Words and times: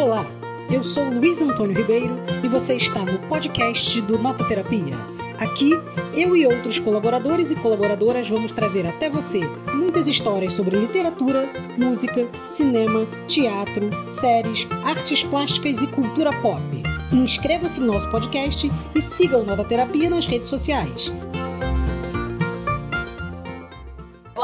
Olá, 0.00 0.24
eu 0.70 0.84
sou 0.84 1.10
Luiz 1.10 1.42
Antônio 1.42 1.76
Ribeiro 1.76 2.14
e 2.44 2.46
você 2.46 2.76
está 2.76 3.02
no 3.02 3.18
podcast 3.18 4.00
do 4.02 4.16
Nota 4.16 4.46
Terapia. 4.46 4.94
Aqui, 5.36 5.72
eu 6.14 6.36
e 6.36 6.46
outros 6.46 6.78
colaboradores 6.78 7.50
e 7.50 7.56
colaboradoras 7.56 8.28
vamos 8.28 8.52
trazer 8.52 8.86
até 8.86 9.10
você 9.10 9.40
muitas 9.74 10.06
histórias 10.06 10.52
sobre 10.52 10.78
literatura, 10.78 11.50
música, 11.76 12.28
cinema, 12.46 13.06
teatro, 13.26 13.90
séries, 14.06 14.68
artes 14.84 15.24
plásticas 15.24 15.82
e 15.82 15.88
cultura 15.88 16.30
pop. 16.40 16.62
Inscreva-se 17.12 17.80
em 17.80 17.84
nosso 17.84 18.08
podcast 18.08 18.70
e 18.94 19.02
siga 19.02 19.36
o 19.36 19.44
Nota 19.44 19.64
Terapia 19.64 20.08
nas 20.08 20.26
redes 20.26 20.48
sociais. 20.48 21.12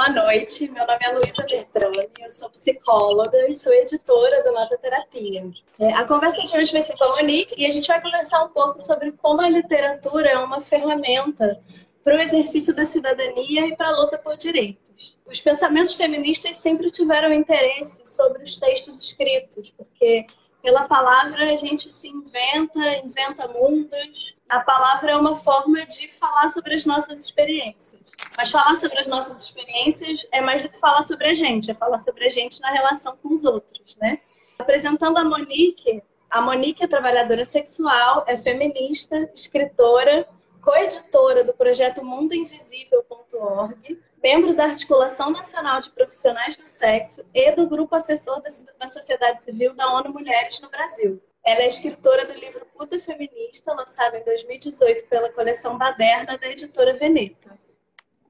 Boa 0.04 0.26
noite, 0.26 0.70
meu 0.70 0.86
nome 0.86 0.98
é 1.00 1.12
Luísa 1.12 1.46
Bertrani, 1.48 2.10
eu 2.20 2.28
sou 2.28 2.50
psicóloga 2.50 3.48
e 3.48 3.54
sou 3.54 3.72
editora 3.72 4.44
do 4.44 4.52
Nota 4.52 4.76
Terapia. 4.76 5.50
É, 5.78 5.94
a 5.94 6.04
conversa 6.04 6.42
de 6.42 6.54
hoje 6.54 6.72
vai 6.72 6.82
ser 6.82 6.94
com 6.98 7.04
a 7.04 7.16
Monique 7.16 7.54
e 7.56 7.64
a 7.64 7.70
gente 7.70 7.88
vai 7.88 8.02
conversar 8.02 8.44
um 8.44 8.50
pouco 8.50 8.78
sobre 8.80 9.12
como 9.12 9.40
a 9.40 9.48
literatura 9.48 10.28
é 10.28 10.38
uma 10.38 10.60
ferramenta 10.60 11.58
para 12.04 12.16
o 12.16 12.20
exercício 12.20 12.76
da 12.76 12.84
cidadania 12.84 13.66
e 13.66 13.74
para 13.74 13.88
a 13.88 13.96
luta 13.98 14.18
por 14.18 14.36
direitos. 14.36 15.16
Os 15.24 15.40
pensamentos 15.40 15.94
feministas 15.94 16.58
sempre 16.58 16.90
tiveram 16.90 17.32
interesse 17.32 18.02
sobre 18.04 18.42
os 18.42 18.56
textos 18.56 19.02
escritos, 19.02 19.70
porque 19.70 20.26
pela 20.62 20.86
palavra 20.86 21.50
a 21.50 21.56
gente 21.56 21.90
se 21.90 22.08
inventa, 22.08 22.98
inventa 23.02 23.48
mundos. 23.48 24.36
A 24.50 24.60
palavra 24.60 25.12
é 25.12 25.16
uma 25.16 25.34
forma 25.36 25.86
de 25.86 26.08
falar 26.08 26.50
sobre 26.50 26.74
as 26.74 26.84
nossas 26.84 27.24
experiências. 27.24 28.03
Mas 28.36 28.50
falar 28.50 28.74
sobre 28.76 28.98
as 28.98 29.06
nossas 29.06 29.42
experiências 29.42 30.26
é 30.32 30.40
mais 30.40 30.62
do 30.62 30.68
que 30.68 30.78
falar 30.78 31.02
sobre 31.02 31.28
a 31.28 31.32
gente, 31.32 31.70
é 31.70 31.74
falar 31.74 31.98
sobre 31.98 32.26
a 32.26 32.28
gente 32.28 32.60
na 32.60 32.70
relação 32.70 33.16
com 33.22 33.32
os 33.32 33.44
outros, 33.44 33.96
né? 33.96 34.20
Apresentando 34.58 35.18
a 35.18 35.24
Monique, 35.24 36.02
a 36.30 36.40
Monique 36.40 36.82
é 36.82 36.88
trabalhadora 36.88 37.44
sexual, 37.44 38.24
é 38.26 38.36
feminista, 38.36 39.30
escritora, 39.34 40.28
coeditora 40.60 41.44
do 41.44 41.52
projeto 41.52 42.04
mundoinvisível.org, 42.04 44.00
membro 44.22 44.54
da 44.54 44.64
Articulação 44.64 45.30
Nacional 45.30 45.80
de 45.80 45.90
Profissionais 45.90 46.56
do 46.56 46.66
Sexo 46.66 47.24
e 47.34 47.52
do 47.52 47.68
Grupo 47.68 47.94
Assessor 47.94 48.42
da 48.78 48.88
Sociedade 48.88 49.44
Civil 49.44 49.74
da 49.74 49.92
ONU 49.92 50.12
Mulheres 50.12 50.58
no 50.60 50.70
Brasil. 50.70 51.22
Ela 51.44 51.60
é 51.60 51.68
escritora 51.68 52.24
do 52.24 52.32
livro 52.32 52.66
Puta 52.76 52.98
Feminista, 52.98 53.74
lançado 53.74 54.16
em 54.16 54.24
2018 54.24 55.04
pela 55.04 55.30
coleção 55.30 55.76
Baderna 55.76 56.38
da 56.38 56.48
editora 56.48 56.94
Veneta. 56.94 57.53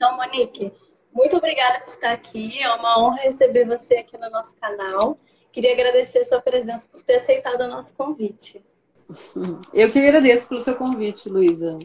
Então, 0.05 0.19
Monique, 0.19 0.71
muito 1.11 1.39
obrigada 1.39 1.81
por 1.81 1.95
estar 1.95 2.13
aqui. 2.13 2.63
É 2.63 2.71
uma 2.75 3.03
honra 3.03 3.23
receber 3.23 3.65
você 3.65 3.95
aqui 3.95 4.19
no 4.19 4.29
nosso 4.29 4.55
canal. 4.57 5.19
Queria 5.51 5.73
agradecer 5.73 6.19
a 6.19 6.25
sua 6.27 6.43
presença 6.43 6.87
por 6.93 7.03
ter 7.03 7.15
aceitado 7.15 7.63
o 7.63 7.69
nosso 7.69 7.95
convite. 7.95 8.63
Eu 9.73 9.91
que 9.91 9.99
agradeço 9.99 10.47
pelo 10.47 10.61
seu 10.61 10.77
convite, 10.77 11.31
Luísa. 11.31 11.79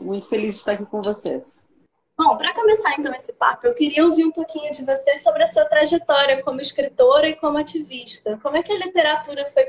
muito 0.00 0.28
feliz 0.28 0.54
de 0.54 0.60
estar 0.60 0.72
aqui 0.72 0.84
com 0.84 1.00
vocês. 1.00 1.64
Bom, 2.18 2.36
para 2.36 2.52
começar 2.54 2.96
então 2.98 3.14
esse 3.14 3.32
papo, 3.32 3.66
eu 3.66 3.74
queria 3.74 4.02
ouvir 4.02 4.24
um 4.24 4.32
pouquinho 4.32 4.72
de 4.72 4.82
você 4.82 5.18
sobre 5.18 5.42
a 5.42 5.46
sua 5.46 5.66
trajetória 5.66 6.42
como 6.42 6.62
escritora 6.62 7.28
e 7.28 7.36
como 7.36 7.58
ativista. 7.58 8.38
Como 8.42 8.56
é 8.56 8.62
que 8.62 8.72
a 8.72 8.78
literatura 8.78 9.44
foi, 9.46 9.68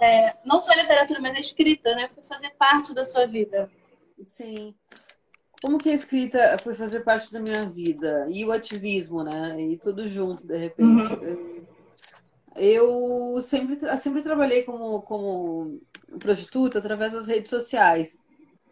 é, 0.00 0.34
não 0.42 0.58
só 0.58 0.72
a 0.72 0.76
literatura, 0.76 1.20
mas 1.20 1.36
a 1.36 1.40
escrita, 1.40 1.94
né, 1.94 2.08
foi 2.08 2.22
fazer 2.24 2.50
parte 2.58 2.94
da 2.94 3.04
sua 3.04 3.26
vida? 3.26 3.70
Sim. 4.22 4.74
Como 5.62 5.78
que 5.78 5.88
a 5.88 5.94
escrita 5.94 6.58
foi 6.58 6.74
fazer 6.74 7.00
parte 7.00 7.32
da 7.32 7.40
minha 7.40 7.68
vida? 7.68 8.26
E 8.30 8.44
o 8.44 8.52
ativismo, 8.52 9.22
né? 9.22 9.60
E 9.60 9.76
tudo 9.78 10.08
junto, 10.08 10.46
de 10.46 10.56
repente. 10.56 11.14
Uhum. 11.14 11.62
Eu 12.56 13.40
sempre, 13.40 13.78
sempre 13.96 14.22
trabalhei 14.22 14.64
como, 14.64 15.00
como 15.02 15.80
prostituta 16.18 16.78
através 16.78 17.12
das 17.12 17.26
redes 17.26 17.48
sociais 17.48 18.20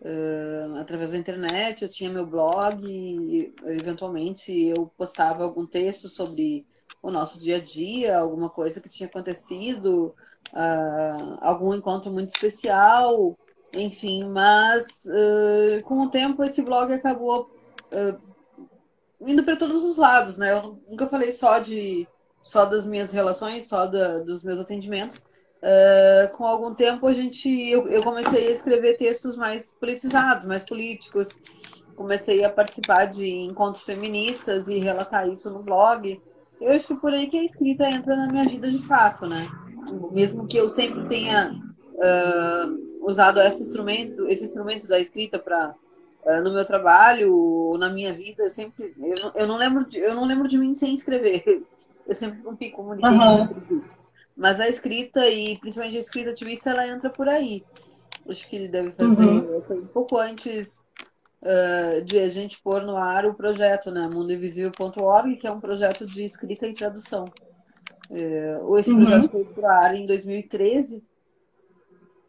uh, 0.00 0.77
através 0.77 1.12
da 1.12 1.18
internet, 1.18 1.83
eu 1.83 1.89
tinha 1.89 2.11
meu 2.11 2.27
blog 2.27 2.84
e 2.86 3.52
eventualmente 3.64 4.52
eu 4.52 4.90
postava 4.96 5.45
algum 5.45 5.67
texto 5.67 6.08
sobre 6.08 6.67
o 7.02 7.11
nosso 7.11 7.39
dia 7.39 7.57
a 7.57 7.61
dia, 7.61 8.18
alguma 8.18 8.51
coisa 8.51 8.80
que 8.80 8.89
tinha 8.89 9.08
acontecido, 9.08 10.14
uh, 10.52 11.39
algum 11.40 11.74
encontro 11.74 12.12
muito 12.12 12.28
especial, 12.28 13.39
enfim, 13.73 14.25
mas 14.29 15.05
uh, 15.07 15.83
com 15.85 16.01
o 16.01 16.11
tempo 16.11 16.42
esse 16.45 16.63
blog 16.63 16.92
acabou 16.92 17.51
indo 19.20 19.42
para 19.42 19.57
todos 19.57 19.83
os 19.83 19.97
lados, 19.97 20.39
né? 20.39 20.53
Eu 20.53 20.79
nunca 20.89 21.07
falei 21.07 21.33
só 21.33 21.58
de 21.58 22.07
só 22.42 22.64
das 22.64 22.86
minhas 22.86 23.11
relações, 23.13 23.69
só 23.69 23.86
da, 23.86 24.20
dos 24.20 24.42
meus 24.42 24.61
atendimentos, 24.61 25.23
Uh, 25.61 26.35
com 26.39 26.47
algum 26.47 26.75
tempo 26.75 27.07
a 27.07 27.13
gente 27.13 27.47
eu, 27.51 27.86
eu, 27.89 28.03
comecei 28.03 28.48
a 28.48 28.51
escrever 28.51 28.97
textos 28.97 29.36
mais 29.36 29.70
politizados, 29.79 30.47
mais 30.47 30.64
políticos. 30.64 31.29
Comecei 31.95 32.42
a 32.42 32.48
participar 32.48 33.05
de 33.05 33.29
encontros 33.29 33.85
feministas 33.85 34.69
e 34.69 34.79
relatar 34.79 35.29
isso 35.29 35.51
no 35.51 35.63
blog. 35.63 36.19
Eu 36.58 36.73
acho 36.73 36.87
que 36.87 36.95
por 36.95 37.13
aí 37.13 37.27
que 37.27 37.37
a 37.37 37.45
escrita 37.45 37.87
entra 37.87 38.17
na 38.17 38.29
minha 38.29 38.45
vida 38.45 38.70
de 38.70 38.79
fato, 38.79 39.27
né? 39.27 39.47
Mesmo 40.11 40.47
que 40.47 40.57
eu 40.57 40.70
sempre 40.70 41.07
tenha 41.08 41.52
uh, 41.52 42.89
usado 43.00 43.40
esse 43.40 43.62
instrumento, 43.62 44.28
esse 44.28 44.44
instrumento 44.44 44.86
da 44.86 45.00
escrita 45.00 45.38
para 45.38 45.70
uh, 45.70 46.30
ah, 46.30 46.40
no 46.40 46.52
meu 46.52 46.64
trabalho 46.64 47.34
ou 47.34 47.78
na 47.78 47.90
minha 47.90 48.12
vida, 48.12 48.44
eu 48.44 48.50
sempre 48.50 48.94
eu 48.98 49.14
não, 49.22 49.33
eu 49.34 49.46
não 49.46 49.56
lembro 49.56 49.86
de, 49.86 49.98
eu 49.98 50.14
não 50.14 50.27
lembro 50.27 50.48
de 50.48 50.58
mim 50.58 50.74
sem 50.74 50.94
escrever. 50.94 51.62
Eu 52.06 52.14
sempre 52.16 52.42
rompi 52.42 52.70
comuniquei. 52.70 53.08
Uhum. 53.08 53.84
Mas 54.36 54.58
a 54.58 54.68
escrita, 54.68 55.28
e 55.28 55.56
principalmente 55.58 55.96
a 55.96 56.00
escrita 56.00 56.30
ativista, 56.30 56.70
ela 56.70 56.89
entra 56.89 57.08
por 57.08 57.28
aí. 57.28 57.62
Acho 58.28 58.48
que 58.48 58.56
ele 58.56 58.66
deve 58.66 58.90
fazer 58.90 59.24
uhum. 59.24 59.62
um 59.70 59.86
pouco 59.86 60.16
antes 60.18 60.80
uh, 61.42 62.02
de 62.05 62.18
a 62.18 62.28
gente 62.28 62.60
pôr 62.60 62.83
no 62.83 62.96
ar 62.96 63.27
o 63.27 63.34
projeto, 63.34 63.90
né? 63.90 64.08
mundoinvisível.org, 64.08 65.36
que 65.36 65.46
é 65.46 65.52
um 65.52 65.60
projeto 65.60 66.05
de 66.05 66.24
escrita 66.24 66.66
e 66.66 66.74
tradução. 66.74 67.27
Uh, 68.10 68.77
esse 68.78 68.90
uhum. 68.90 69.05
projeto 69.05 69.30
foi 69.30 69.44
para 69.44 69.78
ar 69.78 69.94
em 69.94 70.06
2013. 70.06 71.05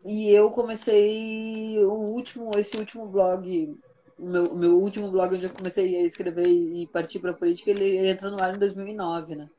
E 0.06 0.32
eu 0.32 0.50
comecei 0.50 1.78
o 1.80 1.94
último, 1.94 2.52
esse 2.58 2.78
último 2.78 3.06
blog, 3.06 3.78
o 4.18 4.26
meu, 4.26 4.56
meu 4.56 4.80
último 4.80 5.10
blog 5.12 5.36
onde 5.36 5.46
eu 5.46 5.54
comecei 5.54 5.96
a 5.98 6.04
escrever 6.04 6.48
e 6.48 6.88
partir 6.88 7.20
para 7.20 7.32
a 7.32 7.36
política, 7.36 7.70
ele 7.70 8.10
entra 8.10 8.30
no 8.30 8.42
ar 8.42 8.56
em 8.56 8.60
2009, 8.60 9.36
né? 9.36 9.50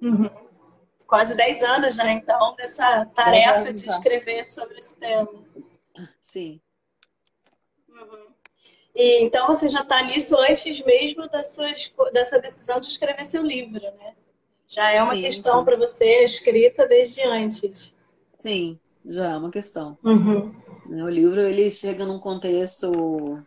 Uhum 0.00 0.48
quase 1.08 1.34
10 1.34 1.62
anos, 1.62 1.96
né? 1.96 2.12
Então, 2.12 2.54
dessa 2.54 3.06
tarefa 3.06 3.72
de 3.72 3.88
escrever 3.88 4.44
sobre 4.44 4.78
esse 4.78 4.94
tema. 4.94 5.28
Sim. 6.20 6.60
Uhum. 7.88 8.28
E, 8.94 9.24
então, 9.24 9.46
você 9.46 9.68
já 9.68 9.80
está 9.80 10.02
nisso 10.02 10.36
antes 10.36 10.84
mesmo 10.84 11.26
da 11.28 11.42
sua, 11.42 11.72
dessa 12.12 12.38
decisão 12.38 12.78
de 12.78 12.88
escrever 12.88 13.24
seu 13.24 13.42
livro, 13.42 13.80
né? 13.80 14.14
Já 14.68 14.92
é 14.92 15.02
uma 15.02 15.14
Sim, 15.14 15.22
questão 15.22 15.64
para 15.64 15.76
você 15.76 16.22
escrita 16.22 16.86
desde 16.86 17.22
antes. 17.22 17.96
Sim, 18.34 18.78
já 19.06 19.32
é 19.32 19.36
uma 19.36 19.50
questão. 19.50 19.96
Uhum. 20.02 20.52
O 20.86 21.08
livro 21.08 21.40
ele 21.40 21.70
chega 21.70 22.06
num 22.06 22.18
contexto 22.18 23.42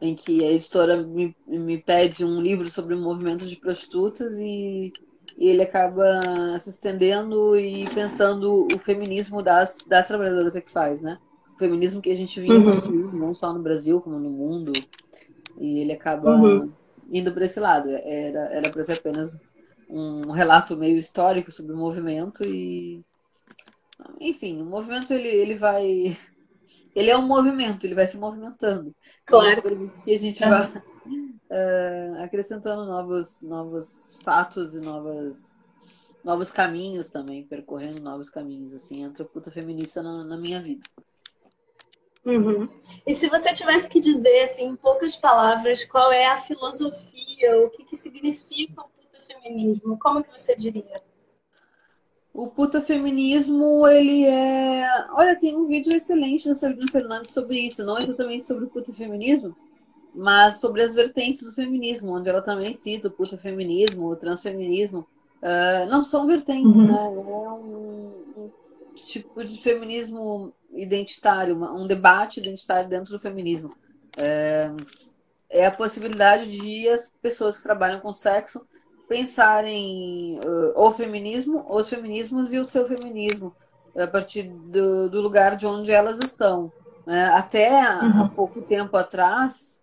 em 0.00 0.14
que 0.14 0.44
a 0.44 0.50
editora 0.50 0.96
me, 1.02 1.34
me 1.46 1.78
pede 1.78 2.24
um 2.24 2.40
livro 2.40 2.70
sobre 2.70 2.94
o 2.94 3.00
movimento 3.00 3.46
de 3.46 3.56
prostitutas 3.56 4.38
e 4.38 4.92
e 5.38 5.48
ele 5.48 5.62
acaba 5.62 6.58
se 6.58 6.70
estendendo 6.70 7.56
e 7.56 7.88
pensando 7.94 8.66
o 8.72 8.78
feminismo 8.78 9.42
das, 9.42 9.78
das 9.86 10.06
trabalhadoras 10.06 10.52
sexuais, 10.52 11.00
né? 11.00 11.18
O 11.54 11.58
feminismo 11.58 12.02
que 12.02 12.10
a 12.10 12.16
gente 12.16 12.40
vinha 12.40 12.54
uhum. 12.54 12.64
construindo, 12.64 13.12
não 13.12 13.34
só 13.34 13.52
no 13.52 13.62
Brasil, 13.62 14.00
como 14.00 14.18
no 14.18 14.30
mundo. 14.30 14.72
E 15.58 15.78
ele 15.78 15.92
acaba 15.92 16.34
uhum. 16.36 16.70
indo 17.10 17.32
para 17.32 17.44
esse 17.44 17.60
lado. 17.60 17.88
Era 17.90 18.70
para 18.70 18.84
ser 18.84 18.94
apenas 18.94 19.38
um 19.88 20.30
relato 20.30 20.76
meio 20.76 20.96
histórico 20.96 21.52
sobre 21.52 21.72
o 21.72 21.76
movimento 21.76 22.42
e 22.44 23.04
enfim, 24.20 24.60
o 24.60 24.64
movimento 24.64 25.12
ele, 25.12 25.28
ele 25.28 25.54
vai 25.54 26.16
ele 26.94 27.10
é 27.10 27.16
um 27.16 27.26
movimento, 27.26 27.84
ele 27.84 27.94
vai 27.94 28.06
se 28.06 28.18
movimentando. 28.18 28.94
Claro. 29.24 29.90
Que 30.04 30.12
a 30.12 30.18
gente 30.18 30.40
vai 30.40 30.66
uh, 30.66 32.22
acrescentando 32.22 32.84
novos, 32.84 33.42
novos 33.42 34.18
fatos 34.22 34.74
e 34.74 34.80
novas, 34.80 35.54
novos 36.22 36.52
caminhos 36.52 37.08
também, 37.08 37.46
percorrendo 37.46 38.00
novos 38.00 38.28
caminhos. 38.28 38.74
Assim, 38.74 39.02
entra 39.02 39.24
puta 39.24 39.50
feminista 39.50 40.02
na, 40.02 40.22
na 40.24 40.36
minha 40.36 40.62
vida. 40.62 40.84
Uhum. 42.24 42.68
E 43.06 43.14
se 43.14 43.28
você 43.28 43.52
tivesse 43.52 43.88
que 43.88 43.98
dizer, 43.98 44.44
assim, 44.44 44.64
em 44.64 44.76
poucas 44.76 45.16
palavras, 45.16 45.84
qual 45.84 46.12
é 46.12 46.26
a 46.26 46.38
filosofia, 46.38 47.64
o 47.64 47.70
que, 47.70 47.84
que 47.84 47.96
significa 47.96 48.80
o 48.82 48.88
puta 48.88 49.20
feminismo, 49.26 49.98
como 49.98 50.22
que 50.22 50.30
você 50.30 50.54
diria? 50.54 51.02
O 52.34 52.46
puta 52.46 52.80
feminismo, 52.80 53.86
ele 53.86 54.24
é. 54.24 54.86
Olha, 55.12 55.38
tem 55.38 55.56
um 55.56 55.66
vídeo 55.66 55.94
excelente 55.94 56.48
da 56.48 56.54
Sabrina 56.54 56.90
Fernandes 56.90 57.32
sobre 57.32 57.60
isso, 57.60 57.84
não 57.84 57.98
exatamente 57.98 58.46
sobre 58.46 58.64
o 58.64 58.68
puta 58.68 58.92
feminismo, 58.92 59.54
mas 60.14 60.60
sobre 60.60 60.82
as 60.82 60.94
vertentes 60.94 61.42
do 61.42 61.54
feminismo, 61.54 62.16
onde 62.16 62.28
ela 62.28 62.40
também 62.40 62.72
cita 62.72 63.08
o 63.08 63.10
puta 63.10 63.36
feminismo, 63.36 64.08
o 64.08 64.16
transfeminismo, 64.16 65.06
Uh, 65.42 65.90
não 65.90 66.04
são 66.04 66.24
vertentes, 66.24 66.76
uhum. 66.76 66.86
né? 66.86 66.94
É 66.94 67.08
um, 67.08 68.44
um, 68.44 68.50
tipo 68.94 69.44
de 69.44 69.60
feminismo 69.60 70.54
identitário, 70.72 71.56
um 71.74 71.84
debate 71.84 72.38
identitário 72.38 72.88
dentro 72.88 73.12
do 73.12 73.18
feminismo. 73.18 73.74
É, 74.16 74.70
é 75.50 75.66
a 75.66 75.70
possibilidade 75.72 76.48
de 76.48 76.88
as 76.88 77.12
pessoas 77.20 77.56
que 77.56 77.62
trabalham 77.64 77.98
com 77.98 78.12
sexo 78.12 78.64
pensarem 79.12 80.40
uh, 80.40 80.72
o 80.74 80.90
feminismo, 80.90 81.66
os 81.68 81.86
feminismos 81.88 82.50
e 82.52 82.58
o 82.58 82.64
seu 82.64 82.86
feminismo 82.86 83.54
a 83.94 84.06
partir 84.06 84.44
do, 84.44 85.10
do 85.10 85.20
lugar 85.20 85.54
de 85.54 85.66
onde 85.66 85.92
elas 85.92 86.18
estão. 86.18 86.72
Né? 87.06 87.26
Até 87.26 87.68
uhum. 87.68 88.22
há 88.22 88.28
pouco 88.34 88.62
tempo 88.62 88.96
atrás, 88.96 89.78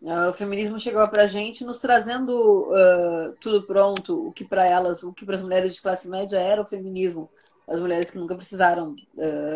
uh, 0.00 0.28
o 0.30 0.32
feminismo 0.32 0.78
chegava 0.78 1.10
para 1.10 1.24
a 1.24 1.26
gente 1.26 1.64
nos 1.64 1.80
trazendo 1.80 2.70
uh, 2.70 3.34
tudo 3.40 3.66
pronto, 3.66 4.28
o 4.28 4.32
que 4.32 4.44
para 4.44 4.64
elas, 4.64 5.02
o 5.02 5.12
que 5.12 5.26
para 5.26 5.34
as 5.34 5.42
mulheres 5.42 5.74
de 5.74 5.82
classe 5.82 6.08
média 6.08 6.38
era 6.38 6.62
o 6.62 6.66
feminismo, 6.66 7.28
as 7.66 7.80
mulheres 7.80 8.08
que 8.08 8.18
nunca 8.18 8.36
precisaram 8.36 8.94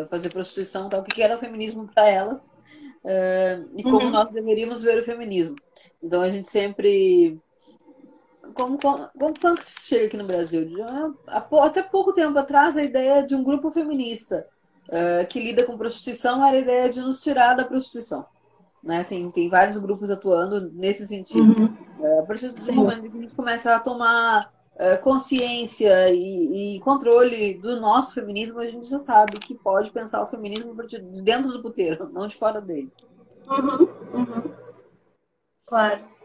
fazer 0.09 0.31
prostituição, 0.31 0.89
tal, 0.89 1.03
o 1.03 1.05
que 1.05 1.23
era 1.23 1.37
o 1.37 1.39
feminismo 1.39 1.87
para 1.87 2.09
elas 2.09 2.49
e 3.77 3.83
como 3.83 4.07
uhum. 4.07 4.11
nós 4.11 4.31
deveríamos 4.31 4.81
ver 4.81 4.99
o 4.99 5.05
feminismo. 5.05 5.57
Então 6.03 6.23
a 6.23 6.31
gente 6.31 6.49
sempre 6.49 7.39
como, 8.55 8.79
como, 8.79 9.09
quando 9.41 9.61
chega 9.63 10.07
aqui 10.07 10.17
no 10.17 10.27
Brasil? 10.27 10.67
Até 11.61 11.83
pouco 11.83 12.13
tempo 12.13 12.39
atrás, 12.39 12.77
a 12.77 12.83
ideia 12.83 13.27
de 13.27 13.35
um 13.35 13.43
grupo 13.43 13.71
feminista 13.71 14.47
uh, 14.89 15.27
que 15.29 15.41
lida 15.41 15.65
com 15.65 15.79
prostituição 15.79 16.45
era 16.45 16.57
a 16.57 16.61
ideia 16.61 16.89
de 16.89 17.01
nos 17.01 17.21
tirar 17.21 17.55
da 17.55 17.65
prostituição. 17.65 18.27
Né? 18.83 19.05
Tem, 19.05 19.31
tem 19.31 19.49
vários 19.49 19.77
grupos 19.77 20.11
atuando 20.11 20.71
nesse 20.73 21.07
sentido. 21.07 21.61
Uhum. 21.61 21.77
Uh, 21.99 22.21
a 22.21 22.27
partir 22.27 22.49
do 22.49 22.73
momento 22.73 23.11
que 23.11 23.19
a 23.19 23.21
gente 23.21 23.37
começa 23.37 23.75
a 23.75 23.81
tomar 23.81 24.53
uh, 24.75 25.03
consciência 25.03 26.11
e, 26.11 26.77
e, 26.77 26.81
controle 26.81 27.55
do 27.55 27.81
nosso 27.81 28.15
feminismo, 28.15 28.61
a 28.61 28.67
gente 28.67 28.89
já 28.89 28.99
sabe 28.99 29.39
que 29.39 29.55
pode 29.55 29.91
pensar 29.91 30.23
o 30.23 30.27
feminismo 30.27 30.75
de 30.87 31.23
dentro 31.23 31.53
do 31.53 31.63
puteiro, 31.63 32.09
não 32.13 32.27
de 32.27 32.37
fora 32.37 32.61
dele. 32.61 32.93
Uhum. 33.49 33.89
Uhum. 34.15 34.53
Claro. 35.67 36.18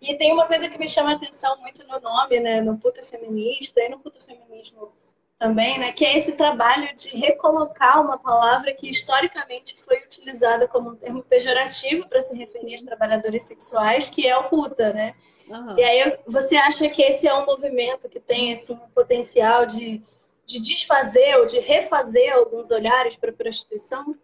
E 0.00 0.14
tem 0.16 0.32
uma 0.32 0.46
coisa 0.46 0.68
que 0.68 0.78
me 0.78 0.88
chama 0.88 1.12
a 1.12 1.14
atenção 1.14 1.58
muito 1.60 1.86
no 1.86 2.00
nome, 2.00 2.40
né? 2.40 2.60
No 2.60 2.78
puta 2.78 3.02
feminista 3.02 3.80
e 3.80 3.88
no 3.88 3.98
puta 3.98 4.20
feminismo 4.20 4.92
também, 5.38 5.78
né? 5.78 5.92
Que 5.92 6.04
é 6.04 6.16
esse 6.16 6.32
trabalho 6.32 6.94
de 6.94 7.08
recolocar 7.16 8.00
uma 8.00 8.18
palavra 8.18 8.74
que 8.74 8.88
historicamente 8.88 9.74
foi 9.84 9.98
utilizada 10.04 10.68
como 10.68 10.90
um 10.90 10.96
termo 10.96 11.22
pejorativo 11.22 12.06
para 12.08 12.22
se 12.22 12.34
referir 12.34 12.76
a 12.76 12.84
trabalhadores 12.84 13.44
sexuais, 13.44 14.10
que 14.10 14.26
é 14.26 14.36
o 14.36 14.44
puta, 14.44 14.92
né? 14.92 15.14
Uhum. 15.48 15.78
E 15.78 15.82
aí 15.82 16.18
você 16.26 16.56
acha 16.56 16.88
que 16.88 17.02
esse 17.02 17.26
é 17.26 17.34
um 17.34 17.46
movimento 17.46 18.08
que 18.08 18.20
tem 18.20 18.52
assim, 18.52 18.74
um 18.74 18.88
potencial 18.94 19.66
de, 19.66 20.02
de 20.46 20.60
desfazer 20.60 21.38
ou 21.38 21.46
de 21.46 21.58
refazer 21.58 22.32
alguns 22.32 22.70
olhares 22.70 23.16
para 23.16 23.30
a 23.30 23.34
prostituição? 23.34 24.14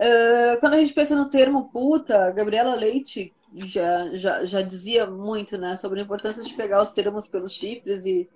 Uh, 0.00 0.58
quando 0.60 0.74
a 0.74 0.78
gente 0.78 0.94
pensa 0.94 1.14
no 1.14 1.28
termo 1.28 1.70
puta, 1.70 2.30
Gabriela 2.32 2.74
Leite 2.74 3.32
já, 3.54 4.14
já, 4.16 4.44
já 4.44 4.62
dizia 4.62 5.06
muito 5.06 5.56
né, 5.56 5.76
sobre 5.76 6.00
a 6.00 6.02
importância 6.02 6.42
de 6.42 6.54
pegar 6.54 6.82
os 6.82 6.92
termos 6.92 7.26
pelos 7.26 7.52
chifres 7.52 8.04
e, 8.04 8.28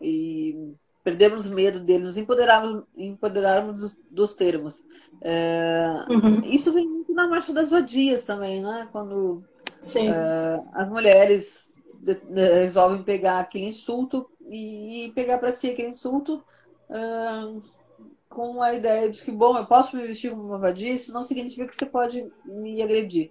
e 0.00 0.74
perdermos 1.02 1.46
medo 1.46 1.80
deles, 1.80 2.02
nos 2.02 2.16
empoderarmos, 2.16 2.84
empoderarmos 2.96 3.80
dos, 3.80 3.98
dos 4.10 4.34
termos. 4.34 4.84
É, 5.22 6.04
uhum. 6.10 6.40
Isso 6.44 6.72
vem 6.72 6.86
muito 6.86 7.14
na 7.14 7.28
marcha 7.28 7.52
das 7.52 7.70
vadias 7.70 8.24
também, 8.24 8.60
né? 8.60 8.88
Quando 8.92 9.42
é, 9.96 10.60
as 10.72 10.90
mulheres 10.90 11.76
de, 12.00 12.14
de, 12.14 12.48
resolvem 12.60 13.02
pegar 13.02 13.40
aquele 13.40 13.66
insulto 13.66 14.28
e, 14.48 15.06
e 15.06 15.12
pegar 15.12 15.38
para 15.38 15.52
si 15.52 15.70
aquele 15.70 15.88
insulto 15.88 16.42
é, 16.90 17.60
com 18.28 18.60
a 18.60 18.74
ideia 18.74 19.10
de 19.10 19.22
que, 19.22 19.30
bom, 19.30 19.56
eu 19.56 19.64
posso 19.64 19.96
me 19.96 20.06
vestir 20.06 20.30
como 20.30 20.42
uma 20.42 20.58
vadia, 20.58 20.92
isso 20.92 21.12
não 21.12 21.24
significa 21.24 21.66
que 21.66 21.74
você 21.74 21.86
pode 21.86 22.26
me 22.44 22.82
agredir. 22.82 23.30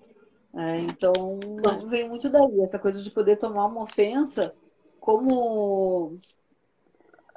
É, 0.56 0.80
então, 0.80 1.14
vem 1.88 2.08
muito 2.08 2.30
daí, 2.30 2.62
essa 2.62 2.80
coisa 2.80 3.02
de 3.02 3.12
poder 3.12 3.38
tomar 3.38 3.66
uma 3.66 3.84
ofensa 3.84 4.56
como 5.00 6.16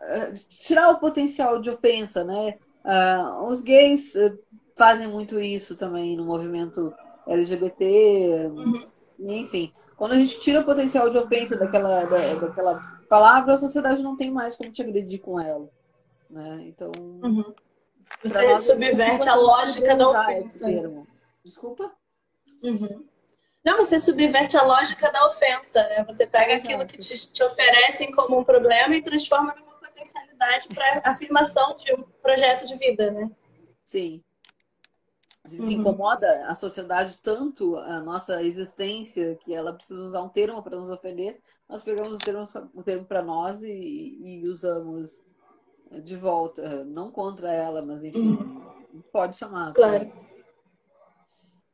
é, 0.01 0.33
tirar 0.33 0.91
o 0.91 0.99
potencial 0.99 1.61
de 1.61 1.69
ofensa, 1.69 2.23
né? 2.23 2.57
Uh, 2.85 3.45
os 3.51 3.63
gays 3.63 4.15
é, 4.15 4.33
fazem 4.77 5.09
muito 5.09 5.41
isso 5.41 5.77
também 5.77 6.17
no 6.17 6.25
movimento 6.25 6.95
LGBT, 7.27 8.51
uhum. 8.55 8.89
enfim. 9.19 9.73
Quando 9.97 10.13
a 10.13 10.19
gente 10.19 10.39
tira 10.39 10.61
o 10.61 10.65
potencial 10.65 11.11
de 11.11 11.19
ofensa 11.19 11.57
daquela, 11.57 12.05
da, 12.05 12.35
daquela 12.35 12.81
palavra, 13.09 13.55
a 13.55 13.59
sociedade 13.59 14.03
não 14.03 14.17
tem 14.17 14.31
mais 14.31 14.57
como 14.57 14.71
te 14.71 14.81
agredir 14.81 15.21
com 15.21 15.41
ela. 15.41 15.69
Né? 16.31 16.67
Então. 16.69 16.93
Uhum. 16.97 17.53
Você 18.23 18.59
subverte 18.61 19.29
a 19.29 19.35
lógica 19.35 19.97
da 19.97 20.09
ofensa. 20.09 20.67
Desculpa? 21.45 21.93
Uhum. 22.63 23.05
Não, 23.69 23.77
você 23.77 23.99
subverte 23.99 24.57
a 24.57 24.63
lógica 24.63 25.13
da 25.13 25.27
ofensa, 25.27 25.83
né? 25.89 26.03
Você 26.05 26.27
pega 26.27 26.55
Exato. 26.55 26.73
aquilo 26.73 26.87
que 26.87 26.97
te, 26.97 27.31
te 27.31 27.43
oferecem 27.45 28.11
como 28.13 28.39
um 28.39 28.43
problema 28.43 28.97
e 28.97 29.03
transforma 29.03 29.55
numa 29.55 29.79
potencialidade 29.79 30.69
para 30.69 31.03
afirmação 31.05 31.77
de 31.77 31.93
um 31.93 32.03
projeto 32.23 32.67
de 32.67 32.75
vida, 32.77 33.11
né? 33.11 33.31
Sim. 33.85 34.25
Se, 35.45 35.75
uhum. 35.75 35.81
incomoda 35.81 36.47
a 36.47 36.55
sociedade 36.55 37.19
tanto 37.19 37.77
a 37.77 38.01
nossa 38.01 38.43
existência 38.43 39.39
que 39.45 39.53
ela 39.53 39.75
precisa 39.75 40.03
usar 40.03 40.23
um 40.23 40.31
termo 40.31 40.63
para 40.63 40.79
nos 40.79 40.89
ofender, 40.89 41.39
nós 41.69 41.83
pegamos 41.83 42.15
o 42.15 42.25
termo, 42.25 42.45
o 42.75 42.83
termo 42.83 43.05
para 43.05 43.21
nós 43.21 43.63
e, 43.63 43.69
e, 43.69 44.49
usamos 44.49 45.21
de 45.91 46.17
volta, 46.17 46.85
não 46.85 47.11
contra 47.11 47.53
ela, 47.53 47.83
mas 47.83 48.03
enfim, 48.03 48.31
uhum. 48.31 49.03
pode 49.13 49.37
chamar. 49.37 49.75
Claro. 49.75 50.11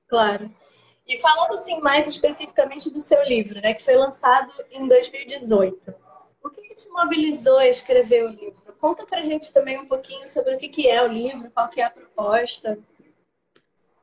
Claro. 0.09 0.64
E 1.07 1.19
falando 1.19 1.55
assim 1.55 1.81
mais 1.81 2.07
especificamente 2.07 2.91
do 2.91 3.01
seu 3.01 3.23
livro, 3.25 3.61
né, 3.61 3.75
que 3.75 3.85
foi 3.85 3.97
lançado 3.97 4.53
em 4.71 4.89
2018. 4.89 5.95
O 6.43 6.51
que, 6.51 6.63
que 6.63 6.75
te 6.75 6.89
mobilizou 6.89 7.59
a 7.59 7.67
escrever 7.67 8.25
o 8.25 8.29
livro? 8.29 8.75
Conta 8.81 9.07
pra 9.07 9.23
gente 9.23 9.53
também 9.53 9.79
um 9.79 9.87
pouquinho 9.87 10.29
sobre 10.29 10.55
o 10.55 10.59
que, 10.59 10.69
que 10.69 10.89
é 10.89 11.03
o 11.03 11.09
livro, 11.09 11.51
qual 11.51 11.69
que 11.69 11.81
é 11.81 11.85
a 11.85 11.91
proposta. 11.91 12.79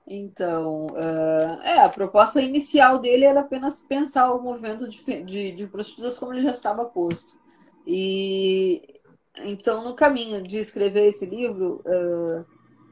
Então, 0.08 0.88
uh, 0.88 1.62
é, 1.64 1.80
a 1.80 1.90
proposta 1.90 2.42
inicial 2.42 3.00
dele 3.00 3.26
era 3.26 3.42
apenas 3.42 3.82
pensar 3.82 4.34
o 4.34 4.42
movimento 4.42 4.88
de, 4.88 5.24
de, 5.24 5.52
de 5.52 5.68
prostitutas 5.68 6.18
como 6.18 6.34
ele 6.34 6.42
já 6.42 6.52
estava 6.52 6.86
posto. 6.86 7.40
E 7.86 8.82
então, 9.40 9.84
no 9.84 9.96
caminho 9.96 10.42
de 10.42 10.58
escrever 10.58 11.08
esse 11.08 11.26
livro, 11.26 11.82
uh, 11.86 12.46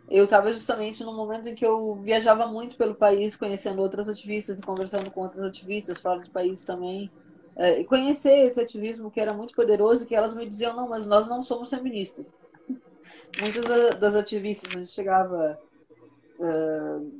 eu 0.09 0.23
estava 0.23 0.51
justamente 0.51 1.03
no 1.03 1.13
momento 1.13 1.47
em 1.49 1.55
que 1.55 1.65
eu 1.65 1.95
viajava 2.01 2.47
muito 2.47 2.75
pelo 2.75 2.95
país, 2.95 3.35
conhecendo 3.35 3.81
outras 3.81 4.09
ativistas 4.09 4.57
e 4.57 4.61
conversando 4.61 5.11
com 5.11 5.21
outras 5.21 5.43
ativistas 5.43 5.99
fora 5.99 6.19
do 6.19 6.31
país 6.31 6.63
também. 6.63 7.11
É, 7.55 7.81
e 7.81 7.85
conhecer 7.85 8.45
esse 8.45 8.59
ativismo 8.59 9.11
que 9.11 9.19
era 9.19 9.33
muito 9.33 9.53
poderoso, 9.53 10.05
que 10.05 10.15
elas 10.15 10.33
me 10.33 10.47
diziam, 10.47 10.75
não, 10.75 10.89
mas 10.89 11.05
nós 11.05 11.27
não 11.27 11.43
somos 11.43 11.69
feministas. 11.69 12.33
Muitas 13.39 13.65
das 13.99 14.15
ativistas, 14.15 14.75
a 14.75 14.79
gente 14.79 14.91
chegava 14.91 15.59
uh, 16.39 17.11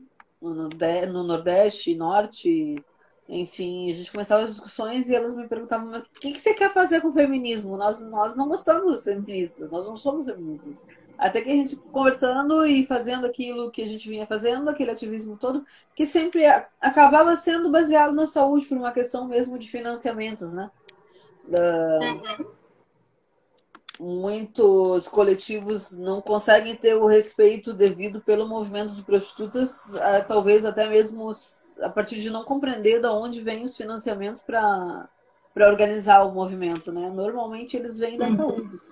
no 0.42 1.24
Nordeste, 1.24 1.94
Norte, 1.94 2.84
enfim, 3.28 3.92
a 3.92 3.94
gente 3.94 4.12
começava 4.12 4.44
as 4.44 4.50
discussões 4.50 5.10
e 5.10 5.16
elas 5.16 5.36
me 5.36 5.48
perguntavam, 5.48 6.00
o 6.00 6.20
que, 6.20 6.32
que 6.32 6.42
você 6.42 6.56
quer 6.56 6.74
fazer 6.74 7.02
com 7.02 7.10
o 7.10 7.14
feminismo? 7.14 7.78
Nós, 7.78 8.02
nós 8.02 8.36
não 8.36 8.48
gostamos 8.48 8.94
dos 8.94 9.04
feministas, 9.04 9.70
nós 9.70 9.86
não 9.86 9.96
somos 9.96 10.26
feministas. 10.26 10.76
Até 11.20 11.42
que 11.42 11.50
a 11.50 11.54
gente 11.54 11.76
conversando 11.76 12.66
e 12.66 12.86
fazendo 12.86 13.26
aquilo 13.26 13.70
que 13.70 13.82
a 13.82 13.88
gente 13.88 14.08
vinha 14.08 14.26
fazendo, 14.26 14.70
aquele 14.70 14.92
ativismo 14.92 15.36
todo, 15.36 15.66
que 15.94 16.06
sempre 16.06 16.46
acabava 16.80 17.36
sendo 17.36 17.70
baseado 17.70 18.16
na 18.16 18.26
saúde 18.26 18.66
por 18.66 18.78
uma 18.78 18.94
questão 18.94 19.28
mesmo 19.28 19.60
de 19.60 19.68
financiamentos, 19.70 20.54
né? 20.54 20.72
Uh, 21.50 22.46
muitos 24.00 25.10
coletivos 25.10 25.98
não 25.98 26.22
conseguem 26.22 26.74
ter 26.74 26.96
o 26.96 27.06
respeito 27.06 27.74
devido 27.74 28.22
pelo 28.22 28.48
movimento 28.48 28.94
de 28.94 29.04
prostitutas, 29.04 29.94
uh, 29.96 30.26
talvez 30.26 30.64
até 30.64 30.88
mesmo 30.88 31.30
a 31.82 31.90
partir 31.90 32.22
de 32.22 32.30
não 32.30 32.46
compreender 32.46 33.02
de 33.02 33.08
onde 33.08 33.42
vêm 33.42 33.66
os 33.66 33.76
financiamentos 33.76 34.42
para 34.42 35.10
organizar 35.54 36.24
o 36.24 36.32
movimento, 36.32 36.94
né? 36.94 37.10
Normalmente 37.10 37.76
eles 37.76 37.98
vêm 37.98 38.18
da 38.18 38.28
uhum. 38.28 38.36
saúde. 38.38 38.89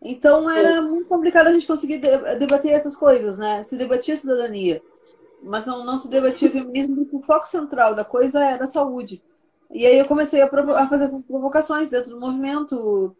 Então 0.00 0.50
era 0.50 0.82
muito 0.82 1.08
complicado 1.08 1.48
a 1.48 1.52
gente 1.52 1.66
conseguir 1.66 1.98
debater 2.38 2.72
essas 2.72 2.96
coisas, 2.96 3.38
né? 3.38 3.62
Se 3.62 3.76
debatia 3.76 4.16
cidadania, 4.16 4.82
mas 5.42 5.66
não, 5.66 5.84
não 5.84 5.96
se 5.96 6.08
debatia 6.08 6.50
feminismo, 6.50 6.96
porque 6.96 7.16
o 7.16 7.22
foco 7.22 7.46
central 7.46 7.94
da 7.94 8.04
coisa 8.04 8.44
era 8.44 8.64
a 8.64 8.68
saúde. 8.68 9.22
E 9.70 9.84
aí 9.84 9.98
eu 9.98 10.04
comecei 10.04 10.40
a, 10.40 10.46
a, 10.46 10.88
fazer 10.88 11.04
essas 11.04 11.24
provocações 11.24 11.90
dentro 11.90 12.10
do 12.10 12.20
movimento. 12.20 13.14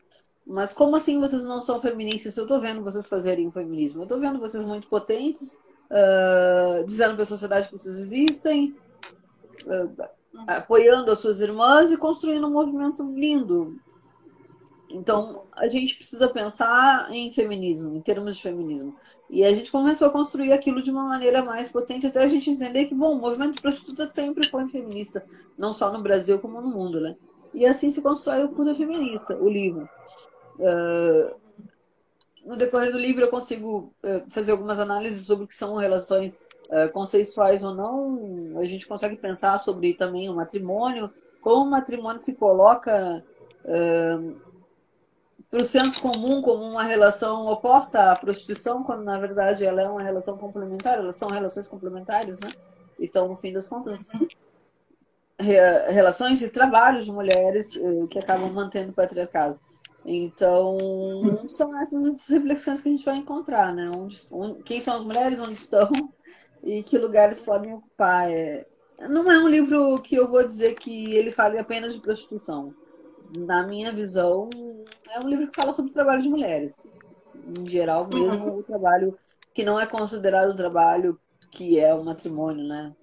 Mas 0.47 0.73
como 0.73 0.95
assim 0.95 1.19
vocês 1.19 1.45
não 1.45 1.61
são 1.61 1.81
feministas? 1.81 2.37
Eu 2.37 2.45
estou 2.45 2.61
vendo 2.61 2.83
vocês 2.83 3.09
fazerem 3.09 3.49
o 3.49 3.53
feminismo. 3.53 4.01
Eu 4.01 4.05
estou 4.05 4.21
vendo 4.21 4.39
vocês 4.39 4.63
muito 4.63 4.87
potentes, 4.87 5.59
uh, 5.91 6.85
dizendo 6.85 7.15
para 7.15 7.25
a 7.25 7.27
sociedade 7.27 7.69
que 7.69 7.77
vocês 7.77 7.97
existem, 7.97 8.77
uh, 9.67 10.05
apoiando 10.47 11.11
as 11.11 11.19
suas 11.19 11.41
irmãs 11.41 11.91
e 11.91 11.97
construindo 11.97 12.47
um 12.47 12.53
movimento 12.53 13.03
lindo. 13.03 13.77
Então, 14.91 15.45
a 15.53 15.69
gente 15.69 15.97
precisa 15.97 16.29
pensar 16.29 17.09
em 17.11 17.31
feminismo, 17.33 17.95
em 17.97 18.01
termos 18.01 18.37
de 18.37 18.43
feminismo. 18.43 18.95
E 19.29 19.45
a 19.45 19.51
gente 19.51 19.73
começou 19.73 20.07
a 20.07 20.11
construir 20.11 20.53
aquilo 20.53 20.81
de 20.81 20.91
uma 20.91 21.03
maneira 21.03 21.45
mais 21.45 21.69
potente, 21.69 22.07
até 22.07 22.23
a 22.23 22.29
gente 22.29 22.49
entender 22.49 22.87
que, 22.87 22.95
bom, 22.95 23.13
o 23.13 23.21
movimento 23.21 23.57
de 23.57 23.61
prostituta 23.61 24.07
sempre 24.07 24.47
foi 24.47 24.69
feminista, 24.69 25.25
não 25.59 25.73
só 25.73 25.93
no 25.93 26.01
Brasil, 26.01 26.39
como 26.39 26.61
no 26.61 26.69
mundo, 26.69 27.01
né? 27.01 27.17
E 27.53 27.67
assim 27.67 27.91
se 27.91 28.03
constrói 28.03 28.45
o 28.45 28.51
Puta 28.51 28.75
Feminista, 28.75 29.37
o 29.37 29.49
livro. 29.49 29.89
Uh, 30.59 31.35
no 32.45 32.57
decorrer 32.57 32.93
do 32.93 32.99
livro 32.99 33.25
eu 33.25 33.29
consigo 33.29 33.93
uh, 34.05 34.31
fazer 34.31 34.53
algumas 34.53 34.79
análises 34.79 35.27
sobre 35.27 35.45
o 35.45 35.49
que 35.49 35.57
são 35.57 35.75
relações 35.77 36.41
uh, 36.69 36.91
consensuais 36.93 37.65
ou 37.65 37.75
não. 37.75 38.59
A 38.61 38.67
gente 38.67 38.87
consegue 38.87 39.17
pensar 39.17 39.59
sobre 39.59 39.95
também 39.95 40.29
o 40.29 40.35
matrimônio, 40.35 41.11
como 41.41 41.67
o 41.67 41.71
matrimônio 41.71 42.21
se 42.21 42.35
coloca 42.35 43.25
para 45.51 45.61
o 45.61 45.65
senso 45.65 46.03
comum 46.03 46.43
como 46.43 46.65
uma 46.65 46.83
relação 46.83 47.47
oposta 47.47 48.13
à 48.13 48.17
prostituição, 48.17 48.83
quando 48.83 49.05
na 49.05 49.19
verdade 49.19 49.65
ela 49.65 49.83
é 49.83 49.89
uma 49.89 50.03
relação 50.03 50.37
complementar, 50.37 50.99
elas 50.99 51.17
são 51.17 51.29
relações 51.29 51.69
complementares, 51.69 52.41
né? 52.41 52.49
E 52.99 53.07
são, 53.07 53.29
no 53.29 53.37
fim 53.37 53.53
das 53.53 53.69
contas, 53.69 54.13
relações 55.39 56.43
e 56.43 56.49
trabalhos 56.49 57.05
de 57.05 57.13
mulheres 57.13 57.77
eh, 57.77 58.07
que 58.11 58.19
acabam 58.19 58.51
mantendo 58.53 58.91
o 58.91 58.95
patriarcado. 58.95 59.61
Então, 60.05 60.79
são 61.49 61.79
essas 61.81 62.27
reflexões 62.29 62.81
que 62.81 62.89
a 62.89 62.93
gente 62.93 63.05
vai 63.05 63.17
encontrar, 63.17 63.75
né? 63.75 63.91
Onde, 63.91 64.17
onde, 64.31 64.63
quem 64.63 64.81
são 64.81 64.97
as 64.97 65.05
mulheres, 65.05 65.41
onde 65.41 65.55
estão 65.55 65.91
e 66.63 66.83
que 66.83 66.97
lugares 66.97 67.41
podem 67.41 67.75
ocupar. 67.75 68.31
É, 68.31 68.67
não 69.09 69.31
é 69.31 69.39
um 69.39 69.49
livro 69.49 70.01
que 70.01 70.17
eu 70.17 70.29
vou 70.29 70.45
dizer 70.45 70.75
que 70.75 71.15
ele 71.15 71.33
fale 71.33 71.59
apenas 71.59 71.95
de 71.95 72.01
prostituição 72.01 72.73
na 73.37 73.67
minha 73.67 73.93
visão, 73.93 74.49
é 75.11 75.21
um 75.21 75.29
livro 75.29 75.49
que 75.49 75.61
fala 75.61 75.73
sobre 75.73 75.91
o 75.91 75.95
trabalho 75.95 76.23
de 76.23 76.29
mulheres. 76.29 76.85
Em 77.59 77.69
geral, 77.69 78.07
mesmo 78.07 78.47
uhum. 78.47 78.59
o 78.59 78.63
trabalho 78.63 79.19
que 79.55 79.65
não 79.65 79.79
é 79.79 79.87
considerado 79.87 80.51
o 80.51 80.57
trabalho 80.57 81.19
que 81.51 81.79
é 81.79 81.95
o 81.95 82.05
matrimônio, 82.05 82.67
né? 82.67 82.95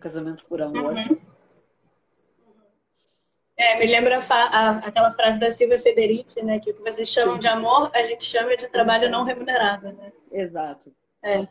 Casamento 0.00 0.44
por 0.46 0.60
amor. 0.60 0.94
Uhum. 0.94 1.18
É, 3.56 3.78
me 3.78 3.86
lembra 3.86 4.18
a, 4.18 4.34
a, 4.34 4.70
aquela 4.78 5.12
frase 5.12 5.38
da 5.38 5.50
Silvia 5.50 5.78
Federici, 5.78 6.42
né? 6.42 6.58
Que 6.58 6.70
o 6.70 6.74
que 6.74 6.82
vocês 6.82 7.08
chamam 7.08 7.34
Sim. 7.34 7.40
de 7.40 7.48
amor, 7.48 7.90
a 7.94 8.02
gente 8.02 8.24
chama 8.24 8.56
de 8.56 8.68
trabalho 8.68 9.10
não 9.10 9.24
remunerado, 9.24 9.92
né? 9.92 10.12
Exato. 10.32 10.92
É. 11.22 11.46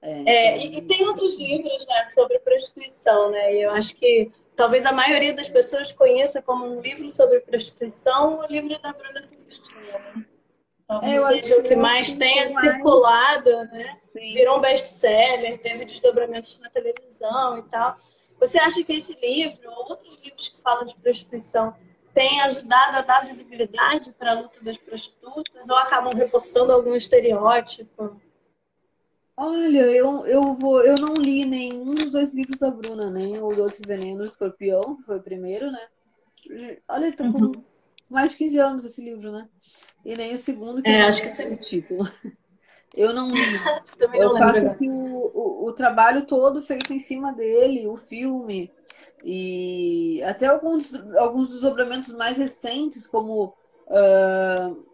É, 0.00 0.22
é 0.32 0.58
e, 0.58 0.78
e, 0.78 0.82
tem 0.82 1.04
outros 1.06 1.36
livros 1.38 1.84
né, 1.86 2.04
sobre 2.06 2.38
prostituição, 2.38 3.30
né? 3.30 3.56
E 3.56 3.62
eu 3.62 3.70
acho 3.72 3.96
que 3.96 4.30
talvez 4.56 4.86
a 4.86 4.92
maioria 4.92 5.34
das 5.34 5.48
pessoas 5.48 5.92
conheça 5.92 6.40
como 6.40 6.66
um 6.66 6.80
livro 6.80 7.08
sobre 7.10 7.40
prostituição 7.40 8.40
o 8.40 8.46
livro 8.46 8.78
da 8.80 8.92
Bruna 8.92 9.22
Sufistinha, 9.22 9.98
né? 10.14 10.24
Talvez 10.88 11.20
é, 11.20 11.42
seja 11.42 11.58
o 11.58 11.62
que 11.62 11.74
mais 11.74 12.12
tenha 12.12 12.48
circulado, 12.48 13.50
né? 13.72 13.98
Sim. 14.12 14.34
Virou 14.34 14.58
um 14.58 14.60
best-seller, 14.60 15.58
teve 15.58 15.84
desdobramentos 15.84 16.58
na 16.60 16.70
televisão 16.70 17.58
e 17.58 17.62
tal. 17.64 17.96
Você 18.38 18.58
acha 18.58 18.82
que 18.84 18.92
esse 18.92 19.14
livro, 19.20 19.68
ou 19.70 19.90
outros 19.90 20.16
livros 20.16 20.48
que 20.48 20.60
falam 20.60 20.84
de 20.84 20.94
prostituição, 20.94 21.74
têm 22.14 22.40
ajudado 22.42 22.98
a 22.98 23.02
dar 23.02 23.26
visibilidade 23.26 24.12
para 24.12 24.30
a 24.30 24.40
luta 24.40 24.58
das 24.62 24.76
prostitutas 24.76 25.68
ou 25.68 25.76
acabam 25.76 26.12
reforçando 26.14 26.72
algum 26.72 26.94
estereótipo? 26.94 28.20
Olha, 29.36 29.82
eu, 29.82 30.26
eu, 30.26 30.54
vou, 30.54 30.82
eu 30.82 30.94
não 30.94 31.14
li 31.14 31.44
nenhum 31.44 31.94
dos 31.94 32.10
dois 32.10 32.32
livros 32.32 32.58
da 32.58 32.70
Bruna, 32.70 33.10
nem 33.10 33.38
o 33.38 33.54
Doce 33.54 33.82
Veneno 33.86 34.18
do 34.18 34.24
Escorpião, 34.24 34.96
que 34.96 35.02
foi 35.02 35.18
o 35.18 35.22
primeiro, 35.22 35.70
né? 35.70 35.88
Olha, 36.88 37.14
tá 37.14 37.30
com 37.30 37.38
uhum. 37.38 37.64
mais 38.08 38.30
de 38.30 38.38
15 38.38 38.58
anos 38.58 38.84
esse 38.84 39.04
livro, 39.04 39.30
né? 39.30 39.46
E 40.04 40.16
nem 40.16 40.34
o 40.34 40.38
segundo, 40.38 40.82
que 40.82 40.88
é, 40.88 41.02
acho 41.02 41.22
que 41.22 41.42
é 41.42 41.48
o 41.48 41.56
título. 41.56 42.08
Eu 42.94 43.12
não 43.12 43.28
li. 43.28 43.36
Também 43.98 44.20
não 44.20 44.38
eu 44.38 44.52
lembro. 44.52 44.78
que 44.78 44.88
o, 44.88 45.30
o, 45.34 45.68
o, 45.68 45.72
trabalho 45.72 46.24
todo 46.24 46.62
feito 46.62 46.94
em 46.94 46.98
cima 46.98 47.30
dele, 47.30 47.86
o 47.86 47.94
filme, 47.94 48.72
e 49.22 50.22
até 50.22 50.46
alguns, 50.46 50.94
alguns 51.18 51.50
desdobramentos 51.50 52.10
mais 52.14 52.38
recentes, 52.38 53.06
como 53.06 53.54
uh, 53.88 54.86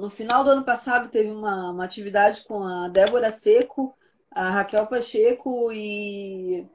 no 0.00 0.10
final 0.10 0.42
do 0.42 0.50
ano 0.50 0.64
passado 0.64 1.10
teve 1.10 1.30
uma, 1.30 1.70
uma 1.70 1.84
atividade 1.84 2.42
com 2.44 2.62
a 2.62 2.88
Débora 2.88 3.30
Seco, 3.30 3.94
a 4.30 4.48
Raquel 4.50 4.86
Pacheco 4.86 5.70
e, 5.72 6.66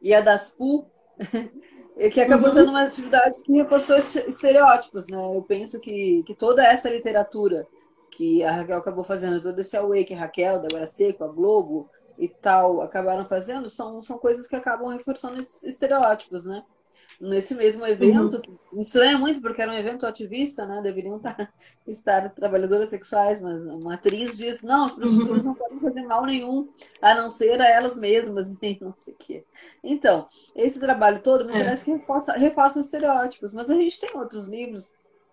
e 0.00 0.14
a 0.14 0.20
Daspu, 0.20 0.86
que 2.12 2.20
acabou 2.20 2.48
uhum. 2.48 2.54
sendo 2.54 2.70
uma 2.70 2.84
atividade 2.84 3.42
que 3.42 3.52
reforçou 3.52 3.96
estereótipos, 3.96 5.06
né? 5.06 5.16
Eu 5.16 5.42
penso 5.42 5.78
que, 5.78 6.22
que 6.26 6.34
toda 6.34 6.64
essa 6.64 6.88
literatura 6.88 7.66
que 8.10 8.42
a 8.42 8.52
Raquel 8.52 8.78
acabou 8.78 9.04
fazendo, 9.04 9.42
todo 9.42 9.58
esse 9.58 9.76
away 9.76 10.04
que 10.04 10.14
a 10.14 10.18
Raquel, 10.18 10.60
Débora 10.60 10.86
Seco, 10.86 11.24
a 11.24 11.28
Globo 11.28 11.90
e 12.18 12.28
tal 12.28 12.80
acabaram 12.80 13.24
fazendo, 13.24 13.68
são, 13.68 14.00
são 14.02 14.16
coisas 14.18 14.46
que 14.46 14.56
acabam 14.56 14.88
reforçando 14.88 15.42
estereótipos, 15.62 16.46
né? 16.46 16.64
Nesse 17.22 17.54
mesmo 17.54 17.86
evento. 17.86 18.42
Uhum. 18.48 18.58
Me 18.72 18.80
estranha 18.80 19.16
muito, 19.16 19.40
porque 19.40 19.62
era 19.62 19.70
um 19.70 19.76
evento 19.76 20.04
ativista, 20.04 20.66
né? 20.66 20.80
Deveriam 20.82 21.16
estar, 21.16 21.54
estar 21.86 22.30
trabalhadoras 22.30 22.90
sexuais, 22.90 23.40
mas 23.40 23.64
uma 23.66 23.94
atriz 23.94 24.36
disse: 24.36 24.66
não, 24.66 24.86
as 24.86 24.94
prostitutas 24.94 25.46
uhum. 25.46 25.52
não 25.52 25.54
podem 25.54 25.78
fazer 25.78 26.02
mal 26.02 26.26
nenhum, 26.26 26.68
a 27.00 27.14
não 27.14 27.30
ser 27.30 27.60
a 27.60 27.68
elas 27.68 27.96
mesmas, 27.96 28.50
e 28.60 28.78
não 28.80 28.92
sei 28.96 29.14
o 29.14 29.16
quê. 29.16 29.44
Então, 29.84 30.26
esse 30.54 30.80
trabalho 30.80 31.22
todo 31.22 31.44
me 31.44 31.52
é. 31.52 31.64
parece 31.64 31.84
que 31.84 31.92
reforça, 31.92 32.32
reforça 32.32 32.80
os 32.80 32.86
estereótipos, 32.86 33.52
mas 33.52 33.70
a 33.70 33.74
gente 33.74 34.00
tem 34.00 34.16
outros 34.16 34.46
livros 34.46 34.90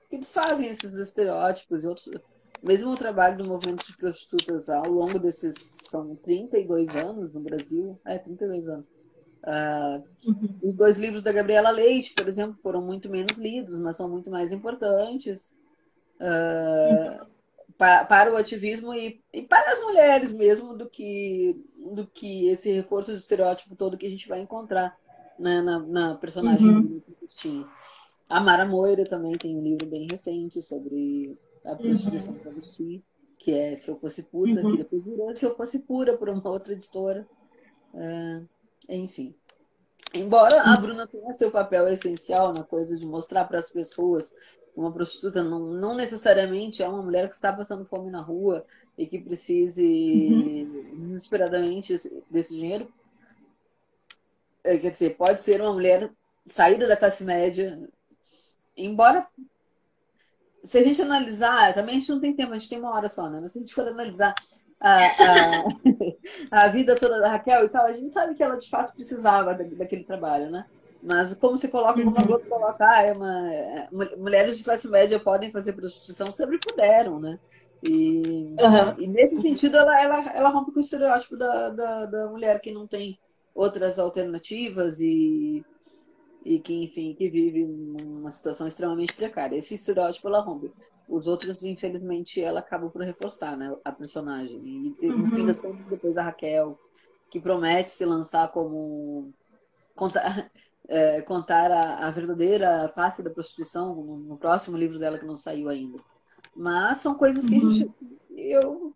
que 0.09 0.17
desfazem 0.17 0.69
esses 0.69 0.93
estereótipos 0.93 1.83
e 1.83 1.87
outros. 1.87 2.09
Mesmo 2.61 2.91
o 2.91 2.95
trabalho 2.95 3.37
do 3.37 3.45
movimento 3.45 3.85
de 3.87 3.95
prostitutas 3.95 4.69
ao 4.69 4.85
longo 4.89 5.17
desses 5.17 5.77
são 5.89 6.13
32 6.17 6.89
anos 6.89 7.33
no 7.33 7.39
Brasil, 7.39 7.97
é 8.05 8.17
32 8.17 8.67
anos 8.67 8.98
Uh, 9.43 10.03
uhum. 10.27 10.59
Os 10.61 10.73
dois 10.73 10.97
livros 10.97 11.21
da 11.21 11.31
Gabriela 11.31 11.69
Leite, 11.69 12.13
por 12.13 12.27
exemplo, 12.27 12.57
foram 12.61 12.81
muito 12.81 13.09
menos 13.09 13.37
lidos, 13.37 13.77
mas 13.77 13.95
são 13.95 14.09
muito 14.09 14.29
mais 14.29 14.51
importantes 14.51 15.53
uh, 16.19 17.21
uhum. 17.21 17.27
para, 17.77 18.05
para, 18.05 18.33
o 18.33 18.37
ativismo 18.37 18.93
e, 18.93 19.21
e, 19.33 19.41
para 19.41 19.71
as 19.71 19.79
mulheres 19.81 20.33
mesmo 20.33 20.75
do 20.75 20.89
que, 20.89 21.55
do 21.93 22.05
que 22.05 22.49
esse 22.49 22.71
reforço 22.71 23.11
do 23.11 23.17
estereótipo 23.17 23.75
todo 23.75 23.97
que 23.97 24.05
a 24.05 24.09
gente 24.09 24.27
vai 24.27 24.41
encontrar 24.41 24.95
né, 25.37 25.61
na, 25.61 25.79
na, 25.79 26.15
personagem 26.15 26.67
uhum. 26.67 26.81
do 26.81 27.15
Cristina. 27.19 27.67
A 28.27 28.41
Mara 28.41 28.65
Moira 28.65 29.05
também 29.05 29.37
tem 29.37 29.55
um 29.55 29.63
livro 29.63 29.87
bem 29.87 30.05
recente 30.11 30.61
sobre 30.61 31.35
a 31.63 31.75
prostituição 31.75 32.33
uhum. 32.33 32.39
travesti, 32.39 33.03
que 33.37 33.51
é 33.51 33.75
Se 33.77 33.89
Eu 33.89 33.95
Fosse 33.95 34.21
Puta, 34.23 34.61
uhum. 34.61 34.71
que 34.71 34.77
depois 34.77 35.03
virou 35.03 35.33
Se 35.33 35.45
Eu 35.45 35.55
Fosse 35.55 35.79
Pura 35.79 36.17
por 36.17 36.29
uma 36.29 36.47
outra 36.49 36.73
editora. 36.73 37.25
Uh, 37.93 38.45
enfim. 38.97 39.35
Embora 40.13 40.61
a 40.63 40.75
Bruna 40.77 41.07
tenha 41.07 41.33
seu 41.33 41.51
papel 41.51 41.87
essencial 41.87 42.51
na 42.51 42.63
coisa 42.63 42.97
de 42.97 43.05
mostrar 43.05 43.45
para 43.45 43.59
as 43.59 43.69
pessoas 43.69 44.33
uma 44.75 44.91
prostituta 44.91 45.43
não, 45.43 45.59
não 45.59 45.93
necessariamente 45.93 46.81
é 46.81 46.87
uma 46.87 47.01
mulher 47.01 47.27
que 47.27 47.33
está 47.33 47.51
passando 47.51 47.85
fome 47.85 48.09
na 48.09 48.21
rua 48.21 48.65
e 48.97 49.05
que 49.05 49.19
precise 49.19 49.83
uhum. 49.83 50.99
desesperadamente 50.99 51.95
desse 52.29 52.55
dinheiro. 52.55 52.91
É, 54.63 54.77
quer 54.77 54.91
dizer, 54.91 55.15
pode 55.15 55.41
ser 55.41 55.61
uma 55.61 55.73
mulher 55.73 56.11
saída 56.45 56.87
da 56.87 56.97
classe 56.97 57.23
média, 57.23 57.79
embora 58.75 59.27
se 60.63 60.77
a 60.77 60.83
gente 60.83 61.01
analisar, 61.01 61.73
também 61.73 61.95
a 61.95 61.99
gente 61.99 62.09
não 62.09 62.19
tem 62.19 62.35
tempo, 62.35 62.53
a 62.53 62.57
gente 62.57 62.69
tem 62.69 62.79
uma 62.79 62.93
hora 62.93 63.07
só, 63.07 63.29
né? 63.29 63.39
Mas 63.41 63.53
se 63.53 63.59
a 63.59 63.61
gente 63.61 63.73
for 63.73 63.87
analisar 63.87 64.33
a, 64.79 65.05
a, 65.05 65.63
a, 66.51 66.67
vida 66.69 66.95
toda 66.95 67.19
da 67.19 67.29
Raquel 67.29 67.65
e 67.65 67.69
tal, 67.69 67.85
a 67.85 67.93
gente 67.93 68.13
sabe 68.13 68.35
que 68.35 68.43
ela 68.43 68.55
de 68.55 68.69
fato 68.69 68.93
precisava 68.93 69.53
daquele 69.53 70.03
trabalho, 70.03 70.49
né? 70.49 70.65
Mas 71.01 71.33
como 71.35 71.57
se 71.57 71.69
coloca, 71.69 72.03
como 72.03 72.17
a 72.17 72.23
Globo 72.23 72.45
coloca, 72.45 72.85
ah, 72.85 73.01
é 73.01 73.13
uma, 73.13 73.53
é, 73.53 73.87
mulheres 74.17 74.57
de 74.57 74.63
classe 74.63 74.89
média 74.89 75.19
podem 75.19 75.51
fazer 75.51 75.73
prostituição, 75.73 76.31
sempre 76.31 76.59
puderam, 76.59 77.19
né? 77.19 77.39
E, 77.81 78.55
uhum. 78.59 78.95
e 78.99 79.07
nesse 79.07 79.41
sentido, 79.41 79.77
ela, 79.77 80.01
ela, 80.01 80.31
ela 80.33 80.49
rompe 80.49 80.73
com 80.73 80.79
o 80.79 80.83
estereótipo 80.83 81.37
da, 81.37 81.69
da, 81.69 82.05
da 82.05 82.27
mulher 82.27 82.59
que 82.59 82.73
não 82.73 82.85
tem 82.85 83.17
outras 83.55 83.97
alternativas 83.97 84.99
e, 84.99 85.63
e 86.43 86.59
que, 86.59 86.83
enfim, 86.83 87.15
que 87.17 87.29
vive 87.29 87.63
numa 87.65 88.31
situação 88.31 88.67
extremamente 88.67 89.13
precária. 89.13 89.55
Esse 89.55 89.75
estereótipo 89.75 90.27
ela 90.27 90.41
rompe. 90.41 90.71
Os 91.09 91.25
outros, 91.25 91.63
infelizmente, 91.63 92.39
ela 92.39 92.59
acaba 92.59 92.87
por 92.87 93.01
reforçar, 93.01 93.57
né? 93.57 93.75
A 93.83 93.91
personagem. 93.91 94.95
E 95.01 95.07
no 95.07 95.17
uhum. 95.17 95.25
fim 95.25 95.45
das 95.45 95.59
contas, 95.59 95.85
depois 95.87 96.17
a 96.17 96.23
Raquel, 96.23 96.79
que 97.31 97.39
promete 97.39 97.89
se 97.89 98.05
lançar 98.05 98.51
como. 98.51 99.33
contar, 99.95 100.51
é, 100.87 101.21
contar 101.23 101.71
a, 101.71 102.07
a, 102.07 102.11
verdadeira 102.11 102.89
face 102.89 103.23
da 103.23 103.29
prostituição 103.31 103.95
no, 103.95 104.17
no, 104.17 104.37
próximo 104.37 104.77
livro 104.77 104.99
dela 104.99 105.17
que 105.17 105.25
não 105.25 105.35
saiu 105.35 105.67
ainda. 105.67 105.99
Mas 106.55 106.99
são 106.99 107.15
coisas 107.15 107.49
que 107.49 107.55
uhum. 107.55 107.69
a 107.69 107.73
gente. 107.73 107.91
Eu, 108.37 108.93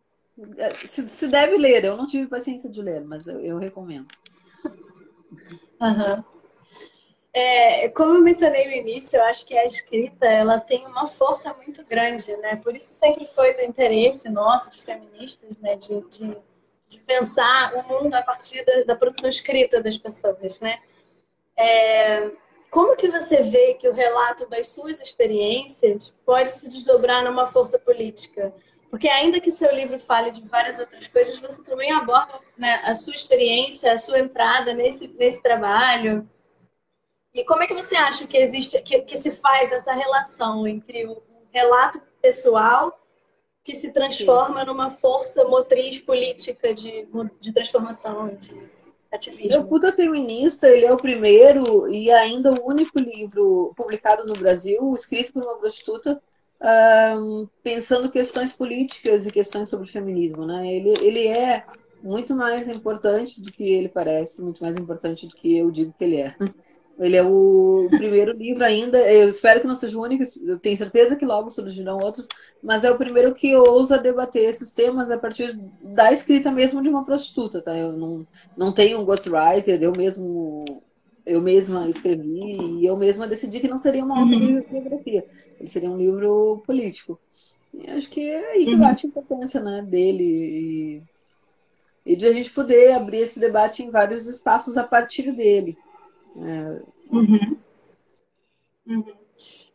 é, 0.58 0.70
se, 0.76 1.10
se, 1.10 1.28
deve 1.28 1.58
ler, 1.58 1.84
eu 1.84 1.98
não 1.98 2.06
tive 2.06 2.28
paciência 2.28 2.70
de 2.70 2.82
ler, 2.82 3.04
mas 3.04 3.28
eu, 3.28 3.40
eu 3.40 3.58
recomendo. 3.58 4.08
Uhum. 5.82 6.24
É, 7.36 7.90
como 7.90 8.14
eu 8.14 8.22
mencionei 8.22 8.68
no 8.68 8.74
início, 8.74 9.18
eu 9.18 9.24
acho 9.24 9.44
que 9.46 9.58
a 9.58 9.66
escrita 9.66 10.28
ela 10.28 10.60
tem 10.60 10.86
uma 10.86 11.08
força 11.08 11.52
muito 11.56 11.84
grande, 11.84 12.36
né? 12.38 12.58
Por 12.58 12.76
isso 12.76 12.94
sempre 12.94 13.26
foi 13.26 13.56
do 13.56 13.64
interesse 13.64 14.30
nosso, 14.30 14.70
de 14.70 14.80
feministas, 14.84 15.58
né? 15.58 15.76
De, 15.76 16.00
de, 16.10 16.38
de 16.88 17.00
pensar 17.00 17.74
o 17.74 17.84
mundo 17.88 18.14
a 18.14 18.22
partir 18.22 18.64
da, 18.64 18.84
da, 18.84 18.96
produção 18.96 19.28
escrita 19.28 19.82
das 19.82 19.98
pessoas, 19.98 20.60
né? 20.60 20.80
É, 21.58 22.30
como 22.70 22.96
que 22.96 23.10
você 23.10 23.42
vê 23.42 23.74
que 23.76 23.90
o 23.90 23.94
relato 23.94 24.48
das 24.48 24.72
suas 24.72 25.02
experiências 25.02 26.14
pode 26.24 26.52
se 26.52 26.70
desdobrar 26.70 27.24
numa 27.24 27.48
força 27.48 27.80
política? 27.80 28.54
Porque 28.92 29.08
ainda 29.08 29.40
que 29.40 29.52
seu 29.52 29.74
livro 29.74 30.00
fale 30.00 30.30
de 30.30 30.48
várias 30.48 30.78
outras 30.78 31.08
coisas, 31.08 31.40
você 31.40 31.64
também 31.64 31.92
aborda 31.92 32.40
né, 32.56 32.80
a 32.84 32.94
sua 32.94 33.16
experiência, 33.16 33.92
a 33.92 33.98
sua 33.98 34.20
entrada 34.20 34.72
nesse, 34.72 35.08
nesse 35.08 35.42
trabalho. 35.42 36.30
E 37.34 37.44
como 37.44 37.64
é 37.64 37.68
que 37.68 37.74
você 37.74 37.96
acha 37.96 38.28
que 38.28 38.38
existe, 38.38 38.80
que, 38.82 39.02
que 39.02 39.18
se 39.18 39.32
faz 39.32 39.72
essa 39.72 39.92
relação 39.94 40.68
entre 40.68 41.06
o 41.06 41.22
relato 41.52 42.00
pessoal 42.22 43.00
que 43.64 43.76
se 43.76 43.92
transforma 43.92 44.60
Sim. 44.60 44.68
numa 44.68 44.92
força 44.92 45.44
motriz 45.46 46.00
política 46.00 46.74
de, 46.74 47.08
de 47.40 47.52
transformação, 47.52 48.28
de 48.36 48.54
ativismo? 49.12 49.62
O 49.62 49.68
Puta 49.68 49.92
Feminista, 49.92 50.68
ele 50.68 50.86
é 50.86 50.94
o 50.94 50.98
primeiro 50.98 51.92
e 51.92 52.12
ainda 52.12 52.54
o 52.54 52.68
único 52.68 53.00
livro 53.02 53.74
publicado 53.76 54.26
no 54.26 54.34
Brasil, 54.34 54.94
escrito 54.94 55.34
por 55.34 55.44
uma 55.44 55.58
prostituta, 55.58 56.22
um, 57.18 57.48
pensando 57.64 58.12
questões 58.12 58.52
políticas 58.52 59.26
e 59.26 59.32
questões 59.32 59.70
sobre 59.70 59.90
feminismo, 59.90 60.46
né? 60.46 60.72
Ele, 60.72 60.94
ele 61.02 61.28
é 61.28 61.66
muito 62.04 62.36
mais 62.36 62.68
importante 62.68 63.42
do 63.42 63.52
que 63.52 63.64
ele 63.64 63.90
parece, 63.90 64.42
muito 64.42 64.62
mais 64.62 64.76
importante 64.76 65.26
do 65.26 65.36
que 65.36 65.58
eu 65.58 65.72
digo 65.72 65.94
que 65.98 66.04
ele 66.04 66.18
é. 66.18 66.36
Ele 67.00 67.16
é 67.16 67.24
o 67.24 67.88
primeiro 67.90 68.32
livro 68.38 68.64
ainda. 68.64 68.98
Eu 68.98 69.30
espero 69.30 69.62
que 69.62 69.68
não 69.68 69.76
seja 69.76 69.98
o 69.98 70.02
único, 70.02 70.24
eu 70.46 70.60
tenho 70.60 70.78
certeza 70.78 71.16
que 71.16 71.26
logo 71.26 71.52
surgirão 71.52 71.98
outros, 71.98 72.28
mas 72.62 72.84
é 72.84 72.92
o 72.92 72.98
primeiro 72.98 73.34
que 73.34 73.56
ousa 73.56 73.98
debater 73.98 74.50
esses 74.50 74.74
temas 74.74 75.10
a 75.10 75.18
partir 75.18 75.58
da 75.82 76.12
escrita 76.12 76.52
mesmo 76.52 76.82
de 76.82 76.90
uma 76.90 77.06
prostituta, 77.06 77.62
tá? 77.62 77.76
Eu 77.76 77.94
não, 77.94 78.28
não 78.56 78.72
tenho 78.72 79.00
um 79.00 79.06
ghostwriter, 79.06 79.82
eu 79.82 79.92
mesmo 79.92 80.66
eu 81.26 81.42
mesma 81.42 81.88
escrevi 81.88 82.58
e 82.80 82.86
eu 82.86 82.98
mesma 82.98 83.28
decidi 83.28 83.60
que 83.60 83.68
não 83.68 83.78
seria 83.78 84.04
uma 84.04 84.16
uhum. 84.16 84.24
autobiografia, 84.24 85.26
ele 85.60 85.70
seria 85.70 85.90
um 85.90 85.98
livro 85.98 86.62
político. 86.66 87.20
E 87.74 87.90
acho 87.90 88.10
que 88.10 88.30
é 88.30 88.52
aí 88.52 88.66
que 88.66 88.74
uhum. 88.74 88.80
bate 88.80 89.06
a 89.06 89.10
importância 89.10 89.60
né, 89.60 89.82
dele 89.82 90.24
e, 92.06 92.12
e 92.12 92.16
de 92.16 92.26
a 92.26 92.32
gente 92.32 92.52
poder 92.52 92.92
abrir 92.92 93.20
esse 93.20 93.40
debate 93.40 93.82
em 93.82 93.90
vários 93.90 94.28
espaços 94.28 94.78
a 94.78 94.84
partir 94.84 95.32
dele. 95.32 95.78
Uhum. 96.36 97.58
Uhum. 98.86 99.24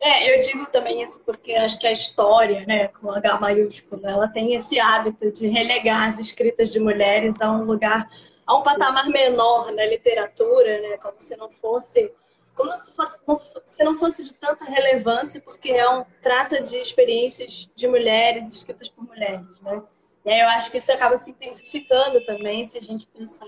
É, 0.01 0.33
eu 0.33 0.39
digo 0.41 0.65
também 0.67 1.01
isso 1.01 1.21
porque 1.25 1.53
acho 1.53 1.77
que 1.77 1.85
a 1.85 1.91
história, 1.91 2.65
né, 2.65 2.87
com 2.87 3.11
H 3.11 3.39
maiúsculo, 3.39 4.07
ela 4.07 4.27
tem 4.29 4.53
esse 4.53 4.79
hábito 4.79 5.29
de 5.31 5.47
relegar 5.47 6.09
as 6.09 6.19
escritas 6.19 6.71
de 6.71 6.79
mulheres 6.79 7.35
a 7.41 7.51
um 7.51 7.65
lugar, 7.65 8.09
a 8.45 8.55
um 8.55 8.63
patamar 8.63 9.09
menor 9.09 9.73
na 9.73 9.85
literatura, 9.85 10.79
né, 10.81 10.97
como 10.97 11.15
se 11.19 11.35
não 11.35 11.49
fosse, 11.49 12.13
como 12.55 12.71
se, 12.77 12.93
fosse, 12.93 13.19
como 13.25 13.39
se 13.65 13.83
não 13.83 13.95
fosse 13.95 14.23
de 14.23 14.33
tanta 14.33 14.63
relevância, 14.63 15.41
porque 15.41 15.69
é 15.71 15.89
um, 15.89 16.05
trata 16.21 16.61
de 16.61 16.77
experiências 16.77 17.69
de 17.75 17.87
mulheres 17.87 18.53
escritas 18.53 18.87
por 18.87 19.03
mulheres, 19.05 19.45
né. 19.61 19.83
E 20.25 20.31
aí 20.31 20.39
eu 20.39 20.47
acho 20.47 20.71
que 20.71 20.77
isso 20.77 20.91
acaba 20.91 21.17
se 21.17 21.29
intensificando 21.29 22.23
também 22.25 22.63
se 22.63 22.77
a 22.77 22.81
gente 22.81 23.05
pensar 23.07 23.47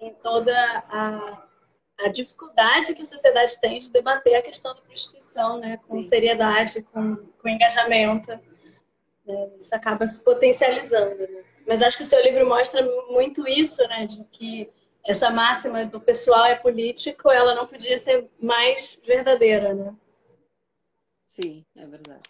em 0.00 0.12
toda 0.14 0.52
a 0.88 1.45
a 1.98 2.08
dificuldade 2.08 2.94
que 2.94 3.02
a 3.02 3.06
sociedade 3.06 3.58
tem 3.60 3.78
de 3.78 3.90
debater 3.90 4.34
a 4.34 4.42
questão 4.42 4.74
da 4.74 4.80
prostituição, 4.80 5.58
né, 5.58 5.78
com 5.88 6.02
Sim. 6.02 6.08
seriedade, 6.08 6.82
com, 6.82 7.16
com 7.16 7.48
engajamento. 7.48 8.30
Né, 9.24 9.50
isso 9.58 9.74
acaba 9.74 10.06
se 10.06 10.22
potencializando. 10.22 11.16
Né? 11.16 11.44
Mas 11.66 11.82
acho 11.82 11.96
que 11.96 12.02
o 12.02 12.06
seu 12.06 12.22
livro 12.22 12.46
mostra 12.46 12.82
muito 13.08 13.48
isso, 13.48 13.82
né, 13.88 14.06
de 14.06 14.22
que 14.24 14.70
essa 15.06 15.30
máxima 15.30 15.86
do 15.86 16.00
pessoal 16.00 16.44
é 16.46 16.56
político, 16.56 17.30
ela 17.30 17.54
não 17.54 17.66
podia 17.66 17.98
ser 17.98 18.28
mais 18.40 18.98
verdadeira, 19.04 19.72
né? 19.72 19.94
Sim, 21.28 21.64
é 21.76 21.86
verdade. 21.86 22.22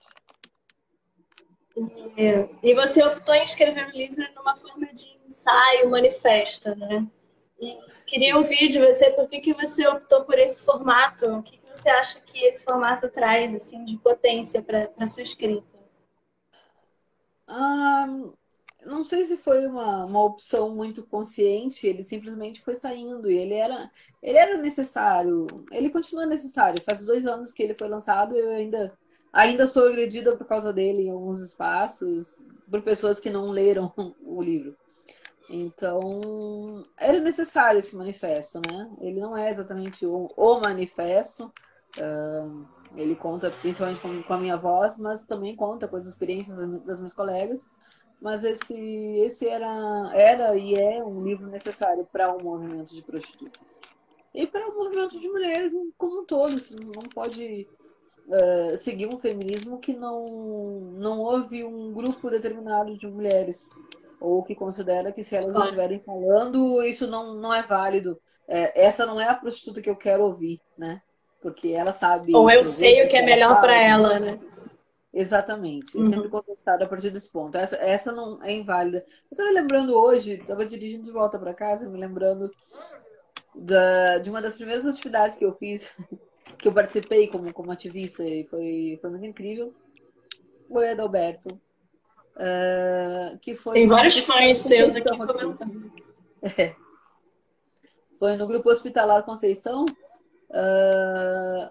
E, 2.17 2.71
e 2.71 2.75
você 2.75 3.03
optou 3.03 3.35
em 3.35 3.43
escrever 3.43 3.87
o 3.87 3.97
livro 3.97 4.23
numa 4.35 4.57
forma 4.57 4.87
de 4.93 5.17
ensaio, 5.27 5.91
manifesto, 5.91 6.75
né? 6.77 7.07
Queria 8.07 8.37
ouvir 8.37 8.69
de 8.69 8.79
você 8.79 9.11
por 9.11 9.29
que, 9.29 9.41
que 9.41 9.55
você 9.55 9.87
optou 9.87 10.25
por 10.25 10.39
esse 10.39 10.63
formato. 10.63 11.27
O 11.27 11.43
que, 11.43 11.59
que 11.59 11.69
você 11.69 11.89
acha 11.89 12.21
que 12.21 12.39
esse 12.45 12.65
formato 12.65 13.09
traz 13.09 13.55
assim, 13.55 13.85
de 13.85 13.97
potência 13.97 14.63
para 14.63 14.91
a 14.99 15.07
sua 15.07 15.23
escrita? 15.23 15.77
Não 18.87 19.03
sei 19.05 19.25
se 19.27 19.37
foi 19.37 19.67
uma, 19.67 20.05
uma 20.05 20.23
opção 20.25 20.71
muito 20.75 21.03
consciente, 21.03 21.87
ele 21.87 22.05
simplesmente 22.05 22.63
foi 22.63 22.77
saindo 22.77 23.29
e 23.29 23.37
ele 23.37 23.55
era, 23.55 23.91
ele 24.23 24.39
era 24.39 24.57
necessário, 24.59 25.47
ele 25.73 25.91
continua 25.91 26.25
necessário. 26.25 26.83
Faz 26.83 27.05
dois 27.05 27.27
anos 27.27 27.53
que 27.53 27.65
ele 27.65 27.75
foi 27.75 27.89
lançado 27.89 28.37
e 28.37 28.39
eu 28.39 28.51
ainda, 28.51 28.97
ainda 29.33 29.67
sou 29.67 29.89
agredida 29.89 30.37
por 30.37 30.47
causa 30.47 30.73
dele 30.73 31.03
em 31.03 31.11
alguns 31.11 31.43
espaços, 31.43 32.47
por 32.71 32.81
pessoas 32.83 33.19
que 33.19 33.29
não 33.29 33.51
leram 33.51 33.93
o 34.25 34.41
livro. 34.41 34.77
Então, 35.49 36.85
era 36.97 37.21
necessário 37.21 37.79
esse 37.79 37.95
manifesto, 37.95 38.61
né? 38.69 38.91
Ele 39.01 39.21
não 39.21 39.37
é 39.37 39.49
exatamente 39.49 40.05
o, 40.05 40.29
o 40.37 40.61
manifesto, 40.61 41.53
uh, 41.99 42.67
ele 42.97 43.15
conta 43.15 43.51
principalmente 43.51 44.01
com, 44.01 44.23
com, 44.23 44.33
a 44.35 44.39
minha 44.39 44.57
voz, 44.57 44.99
mas 44.99 45.25
também 45.25 45.55
conta 45.55 45.87
com 45.87 45.97
as 45.97 46.07
experiências 46.07 46.57
das 46.85 46.99
minhas 46.99 47.15
colegas. 47.15 47.67
Mas 48.21 48.45
esse, 48.45 48.75
esse 49.19 49.47
era, 49.47 50.11
era 50.15 50.57
e 50.57 50.75
é 50.75 51.05
um 51.05 51.23
livro 51.23 51.47
necessário 51.47 52.09
para 52.11 52.33
o 52.35 52.41
um 52.41 52.43
movimento 52.43 52.95
de 52.95 53.03
prostituta. 53.03 53.61
E 54.35 54.47
para 54.47 54.69
o 54.69 54.73
um 54.73 54.77
movimento 54.77 55.19
de 55.19 55.29
mulheres 55.29 55.73
como 55.97 56.23
um 56.23 56.25
todo. 56.25 56.57
Não 56.95 57.09
pode 57.15 57.69
uh, 58.27 58.77
seguir 58.77 59.07
um 59.07 59.19
feminismo 59.19 59.79
que 59.79 59.95
não, 59.95 60.81
não 60.95 61.21
houve 61.21 61.63
um 61.63 61.93
grupo 61.93 62.31
determinado 62.31 62.97
de 62.97 63.07
mulheres 63.07 63.71
ou 64.21 64.43
que 64.43 64.55
considera 64.55 65.13
que 65.13 65.23
se 65.23 65.37
elas 65.37 65.51
claro. 65.51 65.65
estiverem 65.65 66.01
falando, 66.01 66.83
isso 66.83 67.07
não, 67.07 67.35
não 67.35 67.53
é 67.53 67.63
válido. 67.63 68.19
É, 68.49 68.85
essa 68.85 69.05
não 69.05 69.21
é 69.21 69.29
a 69.29 69.35
prostituta 69.35 69.83
que 69.83 69.91
eu 69.91 69.97
quero 69.97 70.25
ouvir, 70.25 70.61
né? 70.79 71.03
Porque 71.43 71.69
ela 71.69 71.93
sabe. 71.93 72.35
Ou 72.35 72.51
eu 72.51 72.65
sei 72.65 73.05
o 73.05 73.09
que 73.09 73.17
é 73.17 73.23
melhor 73.23 73.61
para 73.61 73.81
ela, 73.81 74.19
né? 74.19 74.41
Exatamente. 75.13 75.97
Uhum. 75.97 76.05
Sempre 76.05 76.29
contestado 76.29 76.85
a 76.85 76.87
partir 76.87 77.11
desse 77.11 77.31
ponto. 77.33 77.57
Essa, 77.57 77.77
essa 77.77 78.13
não 78.13 78.43
é 78.43 78.53
inválida. 78.53 78.99
Eu 79.31 79.35
estava 79.35 79.51
lembrando 79.51 79.95
hoje, 79.95 80.35
estava 80.35 80.67
dirigindo 80.67 81.05
de 81.05 81.11
volta 81.11 81.39
para 81.39 81.55
casa, 81.55 81.89
me 81.89 81.99
lembrando 81.99 82.51
da, 83.55 84.19
de 84.19 84.29
uma 84.29 84.43
das 84.43 84.57
primeiras 84.57 84.87
atividades 84.87 85.37
que 85.37 85.45
eu 85.45 85.55
fiz, 85.55 85.97
que 86.59 86.69
eu 86.69 86.73
participei 86.73 87.29
como, 87.29 87.51
como 87.53 87.73
ativista, 87.73 88.23
e 88.25 88.45
foi, 88.45 88.99
foi 89.01 89.11
muito 89.11 89.25
incrível. 89.25 89.75
Foi 90.69 90.91
Adalberto, 90.91 91.59
Uh, 92.37 93.39
que 93.39 93.55
foi 93.55 93.73
Tem 93.75 93.87
vários 93.87 94.19
fãs 94.19 94.59
seus 94.59 94.95
aqui 94.95 95.09
comentando. 95.09 95.91
É. 96.43 96.75
Foi 98.19 98.37
no 98.37 98.47
grupo 98.47 98.71
hospitalar 98.71 99.25
Conceição. 99.25 99.85
Uh, 100.51 101.71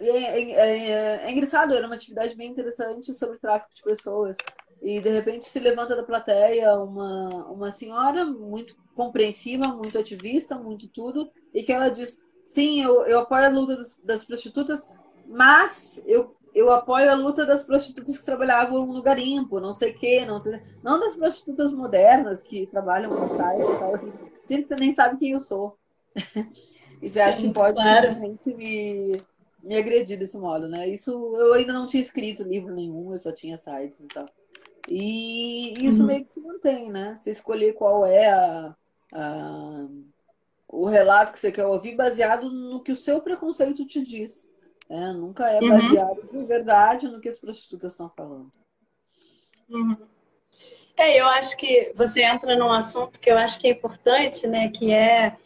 é, 0.00 0.08
é, 0.08 0.50
é, 0.52 1.26
é, 1.26 1.30
engraçado, 1.32 1.74
era 1.74 1.86
uma 1.86 1.96
atividade 1.96 2.36
bem 2.36 2.50
interessante 2.50 3.12
sobre 3.14 3.38
tráfico 3.38 3.74
de 3.74 3.82
pessoas. 3.82 4.36
E 4.80 5.00
de 5.00 5.10
repente 5.10 5.44
se 5.44 5.58
levanta 5.58 5.96
da 5.96 6.04
plateia 6.04 6.74
uma, 6.74 7.46
uma 7.46 7.72
senhora 7.72 8.24
muito 8.24 8.76
compreensiva, 8.94 9.66
muito 9.68 9.98
ativista, 9.98 10.56
muito 10.56 10.88
tudo, 10.88 11.28
e 11.52 11.64
que 11.64 11.72
ela 11.72 11.88
diz: 11.88 12.22
sim, 12.44 12.82
eu, 12.82 13.04
eu 13.06 13.20
apoio 13.20 13.44
a 13.44 13.48
luta 13.48 13.76
das, 13.76 13.98
das 14.04 14.24
prostitutas, 14.24 14.88
mas 15.26 16.00
eu 16.06 16.36
eu 16.54 16.70
apoio 16.70 17.10
a 17.10 17.14
luta 17.14 17.46
das 17.46 17.62
prostitutas 17.62 18.18
que 18.18 18.24
trabalhavam 18.24 18.86
no 18.86 19.02
garimpo, 19.02 19.60
não 19.60 19.74
sei 19.74 19.92
o 19.92 19.98
quê, 19.98 20.24
não 20.24 20.40
sei, 20.40 20.60
não 20.82 20.98
das 20.98 21.14
prostitutas 21.14 21.72
modernas 21.72 22.42
que 22.42 22.66
trabalham 22.66 23.18
no 23.18 23.28
site 23.28 23.62
e 23.62 23.78
tal. 23.78 23.92
Gente, 24.48 24.68
você 24.68 24.76
nem 24.76 24.92
sabe 24.92 25.18
quem 25.18 25.32
eu 25.32 25.40
sou. 25.40 25.76
e 27.00 27.08
você 27.08 27.20
Sim, 27.20 27.20
acha 27.20 27.42
que 27.42 27.52
pode 27.52 27.74
claro. 27.74 28.10
simplesmente 28.10 28.54
me, 28.54 29.22
me 29.62 29.76
agredir 29.76 30.18
desse 30.18 30.38
modo, 30.38 30.68
né? 30.68 30.88
Isso 30.88 31.10
eu 31.36 31.54
ainda 31.54 31.72
não 31.72 31.86
tinha 31.86 32.02
escrito 32.02 32.42
livro 32.42 32.74
nenhum, 32.74 33.12
eu 33.12 33.18
só 33.18 33.30
tinha 33.32 33.56
sites 33.56 34.00
e 34.00 34.08
tal. 34.08 34.28
E 34.88 35.74
isso 35.86 36.00
uhum. 36.00 36.06
meio 36.06 36.24
que 36.24 36.32
se 36.32 36.40
mantém, 36.40 36.90
né? 36.90 37.14
Você 37.14 37.30
escolher 37.30 37.74
qual 37.74 38.06
é 38.06 38.30
a, 38.30 38.74
a, 39.12 39.86
o 40.66 40.86
relato 40.86 41.32
que 41.32 41.38
você 41.38 41.52
quer 41.52 41.66
ouvir 41.66 41.94
baseado 41.94 42.50
no 42.50 42.82
que 42.82 42.92
o 42.92 42.96
seu 42.96 43.20
preconceito 43.20 43.86
te 43.86 44.02
diz. 44.02 44.48
É, 44.90 45.12
nunca 45.12 45.50
é 45.50 45.60
uhum. 45.60 45.68
baseado 45.68 46.28
uhum. 46.32 46.38
de 46.38 46.46
verdade 46.46 47.08
no 47.08 47.20
que 47.20 47.28
as 47.28 47.38
prostitutas 47.38 47.92
estão 47.92 48.10
falando. 48.16 48.50
Uhum. 49.68 49.96
É, 50.96 51.20
eu 51.20 51.28
acho 51.28 51.56
que 51.56 51.92
você 51.94 52.22
entra 52.22 52.56
num 52.56 52.72
assunto 52.72 53.20
que 53.20 53.30
eu 53.30 53.38
acho 53.38 53.60
que 53.60 53.68
é 53.68 53.70
importante, 53.70 54.46
né? 54.46 54.68
Que 54.68 54.92
é 54.92 55.36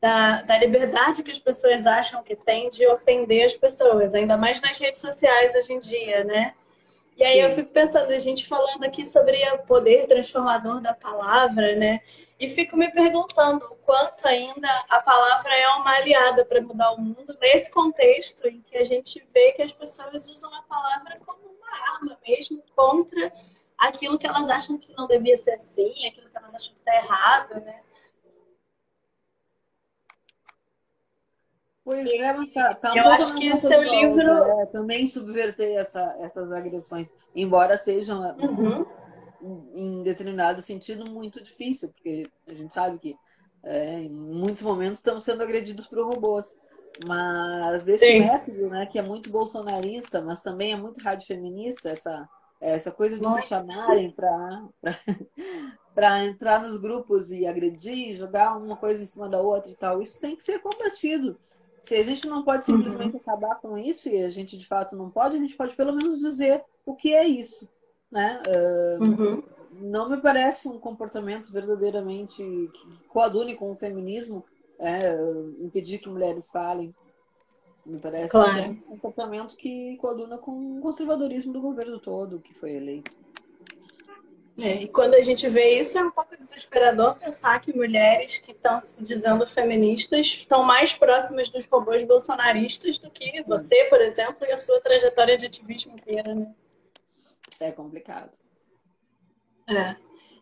da, 0.00 0.42
da 0.42 0.58
liberdade 0.58 1.22
que 1.22 1.30
as 1.30 1.38
pessoas 1.38 1.86
acham 1.86 2.22
que 2.22 2.34
tem 2.34 2.68
de 2.68 2.86
ofender 2.86 3.44
as 3.44 3.54
pessoas, 3.54 4.14
ainda 4.14 4.36
mais 4.36 4.60
nas 4.60 4.78
redes 4.78 5.00
sociais 5.00 5.54
hoje 5.54 5.72
em 5.72 5.78
dia, 5.78 6.24
né? 6.24 6.54
E 7.16 7.24
aí 7.24 7.34
Sim. 7.34 7.40
eu 7.42 7.54
fico 7.54 7.70
pensando, 7.70 8.10
a 8.10 8.18
gente 8.18 8.46
falando 8.46 8.84
aqui 8.84 9.04
sobre 9.04 9.36
o 9.50 9.58
poder 9.58 10.06
transformador 10.06 10.80
da 10.80 10.94
palavra, 10.94 11.74
né? 11.76 12.00
E 12.38 12.48
fico 12.48 12.76
me 12.76 12.88
perguntando 12.90 13.66
o 13.66 13.76
quanto 13.76 14.26
ainda 14.26 14.68
a 14.88 15.00
palavra 15.00 15.52
é 15.52 15.68
uma 15.70 15.90
aliada 15.90 16.44
para 16.44 16.62
mudar 16.62 16.92
o 16.92 17.00
mundo 17.00 17.36
nesse 17.40 17.68
contexto 17.68 18.46
em 18.46 18.62
que 18.62 18.76
a 18.76 18.84
gente 18.84 19.26
vê 19.34 19.52
que 19.52 19.62
as 19.62 19.72
pessoas 19.72 20.28
usam 20.28 20.54
a 20.54 20.62
palavra 20.62 21.18
como 21.26 21.40
uma 21.48 21.94
arma 21.94 22.16
mesmo 22.26 22.62
contra 22.76 23.32
aquilo 23.76 24.18
que 24.18 24.26
elas 24.26 24.48
acham 24.48 24.78
que 24.78 24.94
não 24.96 25.08
devia 25.08 25.36
ser 25.36 25.52
assim, 25.52 26.06
aquilo 26.06 26.30
que 26.30 26.36
elas 26.36 26.54
acham 26.54 26.74
que 26.74 26.78
está 26.78 26.94
errado, 26.94 27.54
né? 27.64 27.80
Pois 31.88 32.06
é, 32.10 32.32
mas 32.34 32.52
tá, 32.52 32.74
tá 32.74 32.92
um 32.92 32.96
Eu 32.98 33.08
acho 33.08 33.34
que 33.34 33.50
o 33.50 33.56
seu 33.56 33.82
livro. 33.82 34.30
É, 34.60 34.66
também 34.66 35.06
subverter 35.06 35.74
essa, 35.74 36.16
essas 36.20 36.52
agressões, 36.52 37.14
embora 37.34 37.78
sejam 37.78 38.20
uhum. 38.36 38.84
Em 39.42 40.02
determinado 40.02 40.60
sentido 40.60 41.10
muito 41.10 41.42
difícil, 41.42 41.90
porque 41.90 42.28
a 42.46 42.54
gente 42.54 42.72
sabe 42.72 42.98
que 42.98 43.16
é, 43.62 44.00
em 44.00 44.10
muitos 44.10 44.62
momentos 44.62 44.98
estamos 44.98 45.24
sendo 45.24 45.42
agredidos 45.42 45.86
por 45.86 46.04
robôs. 46.04 46.56
Mas 47.06 47.86
esse 47.86 48.06
Sim. 48.06 48.20
método, 48.20 48.68
né, 48.68 48.86
que 48.86 48.98
é 48.98 49.02
muito 49.02 49.30
bolsonarista, 49.30 50.20
mas 50.20 50.42
também 50.42 50.72
é 50.72 50.76
muito 50.76 51.00
radiofeminista, 51.00 51.90
essa, 51.90 52.28
essa 52.60 52.90
coisa 52.90 53.16
de 53.16 53.22
Nossa. 53.22 53.40
se 53.40 53.48
chamarem 53.48 54.10
para 54.10 54.68
entrar 56.26 56.60
nos 56.60 56.76
grupos 56.76 57.30
e 57.30 57.46
agredir, 57.46 58.16
jogar 58.16 58.56
uma 58.56 58.76
coisa 58.76 59.02
em 59.02 59.06
cima 59.06 59.28
da 59.28 59.40
outra 59.40 59.70
e 59.70 59.76
tal, 59.76 60.02
isso 60.02 60.18
tem 60.18 60.34
que 60.34 60.42
ser 60.42 60.58
combatido. 60.60 61.38
Se 61.80 61.94
a 61.94 62.02
gente 62.02 62.26
não 62.26 62.42
pode 62.42 62.64
simplesmente 62.64 63.14
uhum. 63.14 63.20
acabar 63.20 63.54
com 63.56 63.78
isso, 63.78 64.08
e 64.08 64.24
a 64.24 64.30
gente 64.30 64.56
de 64.56 64.66
fato 64.66 64.96
não 64.96 65.08
pode, 65.08 65.36
a 65.36 65.38
gente 65.38 65.56
pode 65.56 65.76
pelo 65.76 65.94
menos 65.94 66.20
dizer 66.20 66.64
o 66.84 66.96
que 66.96 67.14
é 67.14 67.24
isso. 67.26 67.68
Né? 68.10 68.40
Uh, 68.46 69.02
uhum. 69.02 69.42
Não 69.80 70.08
me 70.08 70.16
parece 70.16 70.68
um 70.68 70.78
comportamento 70.78 71.52
verdadeiramente 71.52 72.42
que 72.42 72.98
coadune 73.08 73.54
com 73.54 73.70
o 73.70 73.76
feminismo 73.76 74.44
é, 74.78 75.14
impedir 75.60 75.98
que 75.98 76.08
mulheres 76.08 76.50
falem. 76.50 76.94
Me 77.84 77.98
parece 77.98 78.32
claro. 78.32 78.70
um 78.70 78.76
comportamento 78.76 79.56
que 79.56 79.96
coaduna 79.96 80.36
com 80.36 80.78
o 80.78 80.80
conservadorismo 80.80 81.52
do 81.52 81.60
governo 81.60 81.98
todo 81.98 82.40
que 82.40 82.54
foi 82.54 82.72
eleito. 82.72 83.10
É, 84.60 84.82
e 84.82 84.88
quando 84.88 85.14
a 85.14 85.22
gente 85.22 85.48
vê 85.48 85.78
isso, 85.78 85.96
é 85.96 86.02
um 86.02 86.10
pouco 86.10 86.36
desesperador 86.36 87.14
pensar 87.14 87.60
que 87.60 87.74
mulheres 87.74 88.38
que 88.38 88.50
estão 88.50 88.80
se 88.80 89.00
dizendo 89.02 89.46
feministas 89.46 90.26
estão 90.26 90.64
mais 90.64 90.92
próximas 90.92 91.48
dos 91.48 91.64
robôs 91.66 92.02
bolsonaristas 92.02 92.98
do 92.98 93.08
que 93.08 93.40
você, 93.46 93.84
por 93.84 94.00
exemplo, 94.00 94.44
e 94.44 94.52
a 94.52 94.58
sua 94.58 94.80
trajetória 94.80 95.36
de 95.36 95.46
ativismo 95.46 95.92
inteira, 95.94 96.34
né? 96.34 96.52
É 97.60 97.72
complicado. 97.72 98.30
É. 99.68 99.96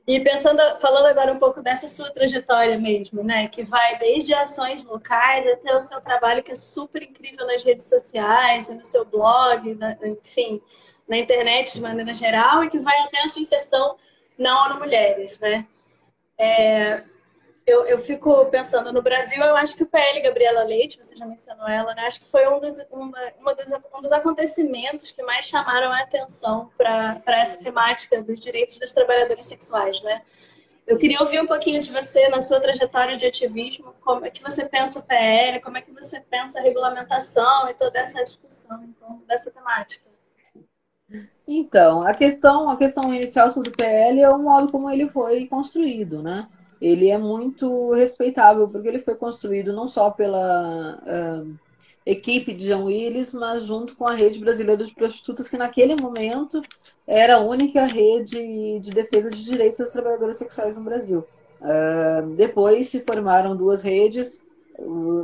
E 0.07 0.21
pensando, 0.21 0.61
falando 0.79 1.07
agora 1.07 1.33
um 1.33 1.39
pouco 1.39 1.61
dessa 1.61 1.89
sua 1.89 2.11
trajetória 2.11 2.79
mesmo, 2.79 3.25
né? 3.25 3.49
Que 3.49 3.65
vai 3.65 3.99
desde 3.99 4.33
ações 4.35 4.85
locais 4.85 5.47
até 5.47 5.77
o 5.77 5.83
seu 5.83 6.01
trabalho 6.01 6.43
que 6.43 6.53
é 6.53 6.55
super 6.55 7.03
incrível 7.03 7.45
nas 7.47 7.65
redes 7.65 7.87
sociais, 7.87 8.69
no 8.69 8.85
seu 8.85 9.05
blog, 9.05 9.77
enfim 10.05 10.63
na 11.09 11.19
internet 11.19 11.75
de 11.75 11.81
maneira 11.81 12.13
geral 12.13 12.65
e 12.65 12.69
que 12.69 12.79
vai 12.79 12.99
até 13.01 13.23
a 13.23 13.29
sua 13.29 13.43
inserção 13.43 13.97
na 14.37 14.67
ONU 14.67 14.79
Mulheres, 14.81 15.39
né? 15.39 15.67
É, 16.39 17.05
eu, 17.67 17.85
eu 17.85 17.99
fico 17.99 18.47
pensando, 18.47 18.93
no 18.93 19.03
Brasil, 19.03 19.43
eu 19.43 19.57
acho 19.57 19.75
que 19.75 19.83
o 19.83 19.87
PL 19.87 20.21
Gabriela 20.21 20.63
Leite, 20.63 20.99
você 21.03 21.17
já 21.17 21.27
mencionou 21.27 21.69
ela, 21.69 21.95
né? 21.95 22.03
Acho 22.03 22.21
que 22.21 22.27
foi 22.27 22.47
um 22.47 22.61
dos, 22.61 22.79
uma, 22.91 23.19
uma 23.41 23.55
dos, 23.55 23.67
um 23.93 24.01
dos 24.01 24.13
acontecimentos 24.13 25.11
que 25.11 25.21
mais 25.25 25.47
chamaram 25.47 25.91
a 25.91 26.01
atenção 26.01 26.71
para 26.79 27.21
essa 27.27 27.57
temática 27.57 28.23
dos 28.23 28.39
direitos 28.39 28.79
dos 28.79 28.93
trabalhadores 28.93 29.47
sexuais, 29.47 30.01
né? 30.03 30.23
Eu 30.87 30.97
queria 30.97 31.21
ouvir 31.21 31.41
um 31.41 31.47
pouquinho 31.49 31.81
de 31.81 31.91
você 31.91 32.29
na 32.29 32.41
sua 32.41 32.61
trajetória 32.61 33.17
de 33.17 33.27
ativismo, 33.27 33.93
como 34.01 34.25
é 34.25 34.31
que 34.31 34.41
você 34.41 34.65
pensa 34.65 35.01
o 35.01 35.03
PL, 35.03 35.61
como 35.61 35.77
é 35.77 35.83
que 35.83 35.91
você 35.91 36.21
pensa 36.21 36.61
a 36.61 36.63
regulamentação 36.63 37.69
e 37.69 37.75
toda 37.75 37.99
essa 37.99 38.23
discussão 38.23 38.85
em 38.85 38.93
torno 38.93 39.25
dessa 39.27 39.51
temática. 39.51 40.07
Então, 41.49 42.03
a 42.03 42.15
questão, 42.15 42.71
a 42.71 42.77
questão 42.77 43.13
inicial 43.13 43.51
sobre 43.51 43.71
o 43.71 43.77
PL 43.77 44.21
é 44.21 44.31
o 44.31 44.39
modo 44.39 44.71
como 44.71 44.89
ele 44.89 45.09
foi 45.09 45.47
construído, 45.47 46.23
né? 46.23 46.49
Ele 46.81 47.09
é 47.09 47.19
muito 47.19 47.93
respeitável, 47.93 48.69
porque 48.69 48.89
ele 48.89 48.99
foi 48.99 49.15
construído 49.17 49.73
não 49.73 49.89
só 49.89 50.11
pela 50.11 50.99
uh, 51.03 51.55
equipe 52.05 52.53
de 52.55 52.69
João 52.69 52.85
Willis, 52.85 53.33
mas 53.33 53.65
junto 53.65 53.97
com 53.97 54.07
a 54.07 54.15
Rede 54.15 54.39
Brasileira 54.39 54.85
de 54.85 54.95
Prostitutas, 54.95 55.49
que 55.49 55.57
naquele 55.57 55.97
momento 56.01 56.63
era 57.07 57.37
a 57.37 57.41
única 57.41 57.85
rede 57.85 58.81
de 58.81 58.91
defesa 58.91 59.31
de 59.31 59.45
direitos 59.45 59.79
das 59.79 59.93
trabalhadoras 59.93 60.37
sexuais 60.37 60.77
no 60.77 60.85
Brasil. 60.85 61.25
Uh, 61.61 62.35
depois 62.37 62.89
se 62.89 63.01
formaram 63.01 63.57
duas 63.57 63.83
redes, 63.83 64.45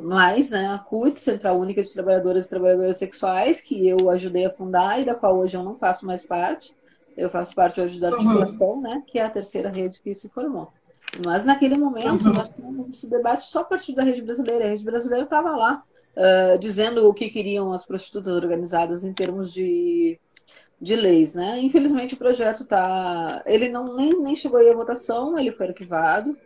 mais, 0.02 0.50
né, 0.50 0.66
a 0.68 0.78
CUT, 0.78 1.20
Central 1.20 1.58
Única 1.58 1.82
de 1.82 1.92
Trabalhadoras 1.92 2.46
e 2.46 2.50
Trabalhadoras 2.50 2.96
Sexuais, 2.96 3.60
que 3.60 3.86
eu 3.86 4.08
ajudei 4.10 4.46
a 4.46 4.50
fundar 4.50 5.00
e 5.00 5.04
da 5.04 5.14
qual 5.14 5.38
hoje 5.38 5.56
eu 5.56 5.62
não 5.62 5.76
faço 5.76 6.06
mais 6.06 6.24
parte. 6.24 6.74
Eu 7.16 7.28
faço 7.28 7.54
parte 7.54 7.80
hoje 7.80 8.00
da 8.00 8.08
uhum. 8.08 8.14
articulação, 8.14 8.68
uhum. 8.68 8.80
né, 8.80 9.02
que 9.06 9.18
é 9.18 9.24
a 9.24 9.30
terceira 9.30 9.68
rede 9.68 10.00
que 10.00 10.14
se 10.14 10.28
formou. 10.28 10.72
Mas 11.24 11.44
naquele 11.44 11.76
momento 11.76 12.26
uhum. 12.26 12.32
nós 12.32 12.56
tínhamos 12.56 12.88
esse 12.88 13.08
debate 13.08 13.46
só 13.46 13.60
a 13.60 13.64
partir 13.64 13.94
da 13.94 14.02
rede 14.02 14.22
brasileira. 14.22 14.64
A 14.64 14.68
rede 14.68 14.84
brasileira 14.84 15.24
estava 15.24 15.54
lá 15.54 15.82
uh, 16.16 16.58
dizendo 16.58 17.08
o 17.08 17.14
que 17.14 17.30
queriam 17.30 17.72
as 17.72 17.84
prostitutas 17.84 18.34
organizadas 18.34 19.04
em 19.04 19.12
termos 19.12 19.52
de, 19.52 20.18
de 20.80 20.96
leis, 20.96 21.34
né? 21.34 21.60
Infelizmente 21.60 22.14
o 22.14 22.18
projeto 22.18 22.64
tá, 22.64 23.42
ele 23.44 23.68
não 23.68 23.94
nem, 23.94 24.18
nem 24.20 24.34
chegou 24.34 24.58
aí 24.58 24.70
à 24.70 24.74
votação, 24.74 25.38
ele 25.38 25.52
foi 25.52 25.68
arquivado 25.68 26.36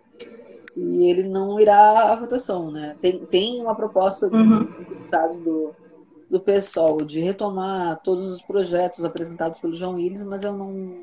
e 0.76 1.08
ele 1.08 1.22
não 1.22 1.58
irá 1.60 2.12
à 2.12 2.16
votação, 2.16 2.70
né? 2.70 2.96
Tem, 3.00 3.24
tem 3.26 3.60
uma 3.60 3.74
proposta 3.74 4.26
uhum. 4.26 4.64
do 4.64 4.64
deputado 4.64 5.38
do, 5.38 5.74
do 6.28 6.40
PSOL 6.40 7.02
de 7.02 7.20
retomar 7.20 8.00
todos 8.02 8.30
os 8.30 8.42
projetos 8.42 9.04
apresentados 9.04 9.60
pelo 9.60 9.76
João 9.76 9.94
Willis, 9.94 10.24
mas 10.24 10.42
eu 10.42 10.52
não, 10.52 10.98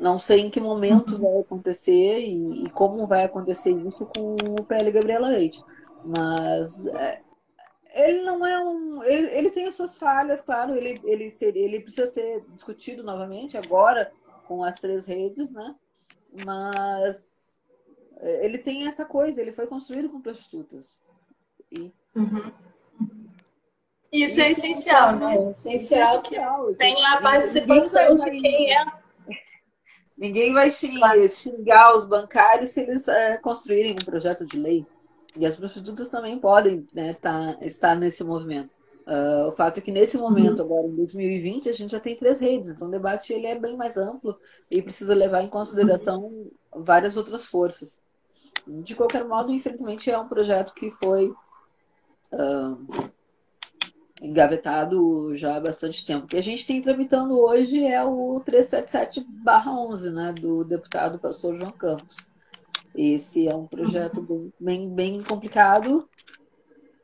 não 0.00 0.18
sei 0.18 0.40
em 0.40 0.50
que 0.50 0.60
momento 0.60 1.12
uhum. 1.12 1.20
vai 1.20 1.40
acontecer 1.40 2.20
e, 2.20 2.64
e, 2.64 2.70
como 2.70 3.06
vai 3.06 3.24
acontecer 3.24 3.70
isso 3.86 4.06
com 4.06 4.34
o 4.58 4.64
PL 4.64 4.90
Gabriela 4.90 5.28
Leite. 5.28 5.62
Mas 6.02 6.86
é, 6.86 7.20
ele 7.94 8.22
não 8.22 8.44
é 8.46 8.64
um. 8.64 9.04
Ele, 9.04 9.26
ele 9.28 9.50
tem 9.50 9.68
as 9.68 9.74
suas 9.74 9.98
falhas, 9.98 10.40
claro, 10.40 10.74
ele, 10.74 10.98
ele, 11.04 11.28
seria, 11.30 11.62
ele 11.62 11.80
precisa 11.80 12.06
ser 12.06 12.42
discutido 12.48 13.02
novamente 13.02 13.58
agora 13.58 14.10
com 14.48 14.64
as 14.64 14.80
três 14.80 15.06
redes, 15.06 15.52
né? 15.52 15.74
Mas 16.46 17.56
é, 18.20 18.46
ele 18.46 18.58
tem 18.58 18.88
essa 18.88 19.04
coisa, 19.04 19.40
ele 19.40 19.52
foi 19.52 19.66
construído 19.66 20.08
com 20.08 20.20
prostitutas. 20.20 21.00
E... 21.70 21.92
Uhum. 22.16 22.50
Isso, 24.10 24.40
é 24.40 24.50
Isso, 24.50 24.64
é 24.64 24.70
essencial, 24.70 25.16
né? 25.16 25.36
É 25.36 25.50
essencial, 25.50 26.20
essencial 26.20 26.66
que 26.68 26.78
tenha 26.78 27.12
a 27.12 27.20
participação 27.20 28.14
de 28.16 28.30
quem 28.40 28.74
é. 28.74 28.99
Ninguém 30.20 30.52
vai 30.52 30.70
xingar, 30.70 31.96
os 31.96 32.04
bancários 32.04 32.72
se 32.72 32.82
eles 32.82 33.08
é, 33.08 33.38
construírem 33.38 33.94
um 33.94 34.04
projeto 34.04 34.44
de 34.44 34.58
lei. 34.58 34.86
E 35.34 35.46
as 35.46 35.56
prostitutas 35.56 36.10
também 36.10 36.38
podem 36.38 36.86
né, 36.92 37.14
tá, 37.14 37.56
estar 37.62 37.94
nesse 37.94 38.22
movimento. 38.22 38.68
Uh, 39.06 39.48
o 39.48 39.52
fato 39.52 39.78
é 39.78 39.80
que 39.80 39.90
nesse 39.90 40.18
momento, 40.18 40.58
uhum. 40.58 40.64
agora 40.66 40.86
em 40.88 40.94
2020, 40.94 41.70
a 41.70 41.72
gente 41.72 41.92
já 41.92 41.98
tem 41.98 42.16
três 42.16 42.38
redes, 42.38 42.68
então 42.68 42.86
o 42.86 42.90
debate 42.90 43.32
ele 43.32 43.46
é 43.46 43.58
bem 43.58 43.78
mais 43.78 43.96
amplo 43.96 44.38
e 44.70 44.82
precisa 44.82 45.14
levar 45.14 45.42
em 45.42 45.48
consideração 45.48 46.50
várias 46.70 47.16
outras 47.16 47.46
forças. 47.46 47.98
De 48.68 48.94
qualquer 48.94 49.24
modo, 49.24 49.50
infelizmente, 49.50 50.10
é 50.10 50.18
um 50.18 50.28
projeto 50.28 50.74
que 50.74 50.90
foi 50.90 51.32
uh, 52.30 53.10
engavetado 54.20 55.34
já 55.34 55.56
há 55.56 55.60
bastante 55.60 56.04
tempo. 56.04 56.24
O 56.24 56.28
que 56.28 56.36
a 56.36 56.42
gente 56.42 56.66
tem 56.66 56.82
tramitando 56.82 57.38
hoje 57.38 57.84
é 57.84 58.04
o 58.04 58.40
377-11, 58.46 60.12
né, 60.12 60.32
do 60.32 60.64
deputado 60.64 61.18
pastor 61.18 61.54
João 61.56 61.72
Campos. 61.72 62.28
Esse 62.94 63.48
é 63.48 63.54
um 63.54 63.66
projeto 63.66 64.52
bem, 64.60 64.88
bem, 64.88 65.22
complicado 65.22 66.08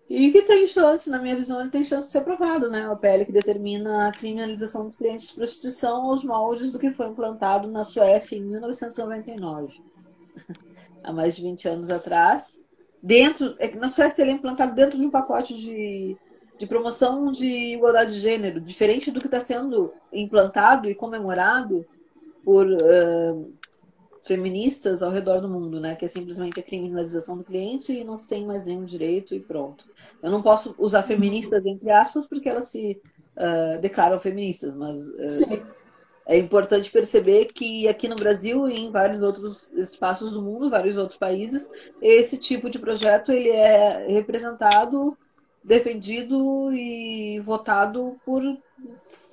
e 0.09 0.31
que 0.31 0.43
tem 0.43 0.67
chance, 0.69 1.11
na 1.11 1.19
minha 1.19 1.35
visão, 1.35 1.61
ele 1.61 1.71
tem 1.71 1.83
chance 1.83 2.07
de 2.07 2.13
ser 2.13 2.19
aprovado, 2.19 2.71
né? 2.71 2.89
O 2.89 2.97
PL 2.97 3.25
que 3.25 3.33
determina 3.33 4.07
a 4.07 4.13
criminalização 4.13 4.85
dos 4.85 4.97
clientes 4.97 5.29
de 5.29 5.35
prostituição 5.35 6.03
aos 6.03 6.23
moldes 6.23 6.71
do 6.71 6.79
que 6.79 6.93
foi 6.93 7.09
implantado 7.09 7.67
na 7.69 7.83
Suécia 7.83 8.37
em 8.37 8.43
1999 8.43 9.81
há 11.03 11.13
mais 11.13 11.35
de 11.35 11.43
20 11.43 11.69
anos 11.69 11.91
atrás. 11.91 12.63
Dentro, 13.03 13.57
é 13.59 13.75
na 13.75 13.89
Suécia 13.89 14.23
ele 14.23 14.31
é 14.31 14.35
implantado 14.35 14.77
dentro 14.77 14.97
de 14.97 15.05
um 15.05 15.11
pacote 15.11 15.55
de, 15.55 16.17
de 16.59 16.67
promoção 16.67 17.31
de 17.31 17.75
igualdade 17.75 18.15
de 18.15 18.21
gênero, 18.21 18.61
diferente 18.61 19.11
do 19.11 19.21
que 19.21 19.27
está 19.27 19.41
sendo 19.41 19.93
implantado 20.13 20.89
e 20.89 20.95
comemorado 20.95 21.87
por 22.45 22.67
uh, 22.67 23.53
feministas 24.23 25.03
ao 25.03 25.11
redor 25.11 25.41
do 25.41 25.49
mundo, 25.49 25.81
né? 25.81 25.95
Que 25.95 26.05
é 26.05 26.09
simplesmente 26.09 26.59
a 26.59 26.63
criminalização 26.63 27.37
do 27.37 27.45
cliente 27.45 27.93
e 27.93 28.05
não 28.05 28.17
se 28.17 28.29
tem 28.29 28.47
mais 28.47 28.67
nenhum 28.67 28.85
direito 28.85 29.35
e 29.35 29.41
pronto. 29.41 29.85
Eu 30.23 30.31
não 30.31 30.43
posso 30.43 30.75
usar 30.79 31.03
feministas 31.03 31.65
entre 31.65 31.91
aspas 31.91 32.27
porque 32.27 32.49
elas 32.49 32.67
se 32.67 33.01
uh, 33.37 33.81
declaram 33.81 34.19
feministas, 34.19 34.75
mas 34.75 35.09
uh, 35.09 35.67
é 36.27 36.37
importante 36.37 36.91
perceber 36.91 37.47
que 37.47 37.87
aqui 37.87 38.09
no 38.09 38.17
Brasil 38.17 38.69
e 38.69 38.77
em 38.77 38.91
vários 38.91 39.23
outros 39.23 39.73
espaços 39.75 40.33
do 40.33 40.43
mundo, 40.43 40.69
vários 40.69 40.97
outros 40.97 41.19
países, 41.19 41.71
esse 42.03 42.37
tipo 42.37 42.69
de 42.69 42.81
projeto 42.81 43.31
ele 43.31 43.51
é 43.51 44.07
representado, 44.09 45.17
defendido 45.67 46.73
e 46.73 47.41
votado 47.41 48.17
por 48.25 48.41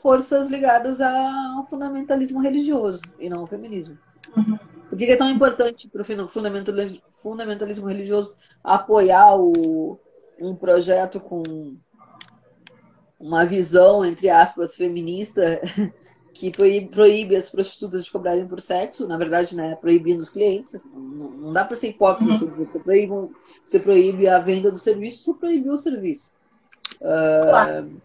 forças 0.01 0.49
ligadas 0.49 0.99
ao 0.99 1.65
fundamentalismo 1.69 2.41
religioso 2.41 3.01
e 3.19 3.29
não 3.29 3.41
ao 3.41 3.47
feminismo. 3.47 3.97
Uhum. 4.35 4.57
Por 4.89 4.97
que 4.97 5.05
é 5.05 5.15
tão 5.15 5.29
importante 5.29 5.87
para 5.87 6.01
o 6.01 6.27
fundamentalismo, 6.27 7.01
fundamentalismo 7.11 7.87
religioso 7.87 8.33
apoiar 8.63 9.35
o, 9.35 9.99
um 10.39 10.55
projeto 10.55 11.19
com 11.19 11.77
uma 13.19 13.45
visão, 13.45 14.03
entre 14.03 14.29
aspas, 14.29 14.75
feminista, 14.75 15.61
que 16.33 16.51
proíbe 16.51 17.35
as 17.35 17.49
prostitutas 17.49 18.05
de 18.05 18.11
cobrarem 18.11 18.47
por 18.47 18.59
sexo, 18.59 19.07
na 19.07 19.17
verdade, 19.17 19.55
né, 19.55 19.75
proibindo 19.75 20.19
os 20.19 20.31
clientes. 20.31 20.81
Não, 20.93 21.29
não 21.29 21.53
dá 21.53 21.63
para 21.63 21.75
ser 21.75 21.89
hipócrita 21.89 22.43
uhum. 22.43 22.51
que 22.51 22.57
você 22.57 22.79
proíbe, 22.79 23.13
você 23.65 23.79
proíbe 23.79 24.27
a 24.27 24.39
venda 24.39 24.71
do 24.71 24.77
serviço, 24.77 25.23
você 25.23 25.39
proibiu 25.39 25.73
o 25.73 25.77
serviço. 25.77 26.31
Uh, 26.95 27.41
claro. 27.41 28.01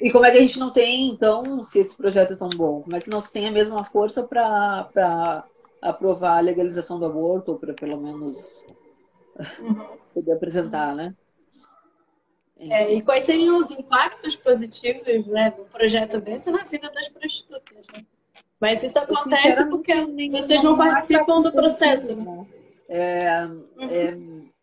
E 0.00 0.10
como 0.12 0.24
é 0.24 0.30
que 0.30 0.38
a 0.38 0.40
gente 0.40 0.60
não 0.60 0.70
tem, 0.70 1.08
então, 1.08 1.62
se 1.64 1.80
esse 1.80 1.96
projeto 1.96 2.34
é 2.34 2.36
tão 2.36 2.48
bom, 2.50 2.82
como 2.82 2.94
é 2.94 3.00
que 3.00 3.10
não 3.10 3.20
se 3.20 3.32
tem 3.32 3.48
a 3.48 3.52
mesma 3.52 3.84
força 3.84 4.22
para 4.22 5.44
aprovar 5.80 6.38
a 6.38 6.40
legalização 6.40 7.00
do 7.00 7.06
aborto, 7.06 7.52
ou 7.52 7.58
para 7.58 7.74
pelo 7.74 8.00
menos 8.00 8.64
uhum. 9.60 9.84
poder 10.14 10.32
apresentar, 10.32 10.94
né? 10.94 11.14
É, 12.70 12.94
e 12.94 13.02
quais 13.02 13.24
seriam 13.24 13.56
os 13.56 13.72
impactos 13.72 14.36
positivos 14.36 15.26
né, 15.26 15.50
do 15.50 15.64
projeto 15.64 16.20
desse 16.20 16.48
na 16.48 16.62
vida 16.62 16.88
das 16.90 17.08
prostitutas? 17.08 17.86
Né? 17.92 18.04
Mas 18.60 18.84
isso 18.84 18.96
acontece 19.00 19.64
porque 19.64 19.92
vocês 20.30 20.62
não 20.62 20.76
participam 20.76 21.40
do 21.40 21.50
processo. 21.50 22.14
Né? 22.14 22.46
É, 22.88 23.44
uhum. 23.46 23.88
é, 23.90 24.16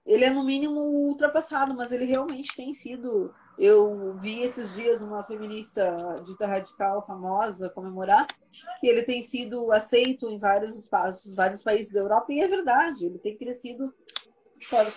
ele 0.09 0.25
é, 0.25 0.29
no 0.29 0.43
mínimo, 0.43 0.79
ultrapassado, 0.79 1.73
mas 1.73 1.91
ele 1.91 2.05
realmente 2.05 2.55
tem 2.55 2.73
sido. 2.73 3.33
Eu 3.57 4.17
vi 4.19 4.41
esses 4.41 4.75
dias 4.75 5.01
uma 5.01 5.23
feminista 5.23 5.95
dita 6.25 6.47
radical 6.47 7.05
famosa 7.05 7.69
comemorar 7.69 8.25
que 8.79 8.87
ele 8.87 9.03
tem 9.03 9.21
sido 9.21 9.71
aceito 9.71 10.29
em 10.29 10.37
vários 10.37 10.77
espaços, 10.77 11.35
vários 11.35 11.61
países 11.61 11.93
da 11.93 11.99
Europa, 11.99 12.31
e 12.31 12.39
é 12.39 12.47
verdade, 12.47 13.05
ele 13.05 13.19
tem 13.19 13.37
crescido 13.37 13.93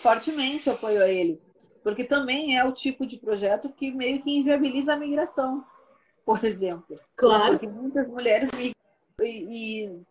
fortemente 0.03 0.70
apoio 0.70 1.03
a 1.03 1.09
ele 1.09 1.40
porque 1.83 2.05
também 2.05 2.57
é 2.57 2.64
o 2.64 2.72
tipo 2.72 3.05
de 3.07 3.18
projeto 3.18 3.68
que 3.70 3.90
meio 3.90 4.22
que 4.22 4.31
inviabiliza 4.31 4.94
a 4.94 4.96
migração, 4.96 5.64
por 6.25 6.44
exemplo. 6.44 6.96
Claro. 7.16 7.59
Porque 7.59 7.66
muitas 7.66 8.09
mulheres 8.09 8.51
migram 8.53 8.75
e, 9.20 9.85
e 9.85 10.03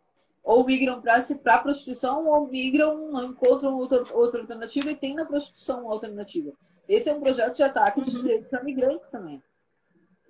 ou 0.43 0.65
migram 0.65 1.01
para 1.01 1.55
a 1.55 1.59
prostituição 1.59 2.27
ou 2.27 2.47
migram, 2.47 3.11
encontram 3.25 3.77
outra, 3.77 4.03
outra 4.13 4.41
alternativa 4.41 4.91
e 4.91 4.95
tem 4.95 5.15
na 5.15 5.25
prostituição 5.25 5.83
uma 5.83 5.93
alternativa. 5.93 6.51
Esse 6.87 7.09
é 7.09 7.13
um 7.13 7.19
projeto 7.19 7.55
de 7.55 7.63
ataque 7.63 8.01
de 8.01 8.15
uhum. 8.15 8.21
direitos 8.21 8.49
para 8.49 8.63
migrantes 8.63 9.09
também. 9.09 9.41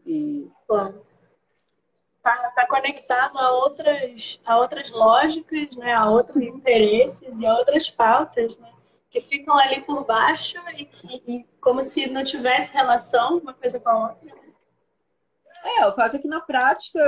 E... 0.05 0.47
Claro. 0.67 1.05
Está 2.17 2.51
tá 2.51 2.67
conectado 2.67 3.37
a 3.39 3.51
outras, 3.51 4.39
a 4.45 4.57
outras 4.59 4.91
lógicas, 4.91 5.75
né? 5.75 5.93
a 5.93 6.07
outros 6.07 6.43
interesses 6.43 7.39
e 7.39 7.45
a 7.45 7.57
outras 7.57 7.89
pautas, 7.89 8.57
né? 8.59 8.71
que 9.09 9.19
ficam 9.19 9.57
ali 9.57 9.81
por 9.81 10.05
baixo 10.05 10.57
e, 10.77 10.85
que, 10.85 11.23
e 11.27 11.43
como 11.59 11.83
se 11.83 12.07
não 12.07 12.23
tivesse 12.23 12.71
relação 12.71 13.39
uma 13.39 13.53
coisa 13.53 13.79
com 13.79 13.89
a 13.89 14.09
outra. 14.09 14.40
É, 15.63 15.85
o 15.85 15.93
fato 15.93 16.15
é 16.15 16.19
que 16.19 16.27
na 16.27 16.41
prática 16.41 16.99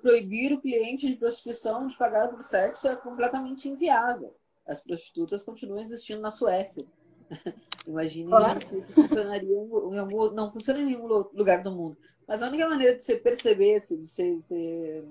proibir 0.00 0.52
o 0.52 0.60
cliente 0.60 1.06
de 1.06 1.16
prostituição 1.16 1.86
de 1.86 1.96
pagar 1.96 2.28
por 2.28 2.42
sexo 2.42 2.88
é 2.88 2.96
completamente 2.96 3.68
inviável. 3.68 4.34
As 4.66 4.80
prostitutas 4.82 5.42
continuam 5.42 5.82
existindo 5.82 6.20
na 6.20 6.30
Suécia. 6.30 6.84
Imagine 7.86 8.28
claro. 8.28 8.60
se 8.60 8.82
funcionaria 8.92 9.56
em 9.56 9.98
algum, 9.98 10.30
não 10.32 10.50
funciona 10.50 10.80
em 10.80 10.86
nenhum 10.86 11.06
lugar 11.06 11.62
do 11.62 11.72
mundo. 11.72 11.96
Mas 12.26 12.42
a 12.42 12.48
única 12.48 12.68
maneira 12.68 12.94
de 12.94 13.02
você 13.02 13.16
perceber, 13.16 13.78
de 13.78 14.06
você, 14.06 14.36
você 14.36 15.04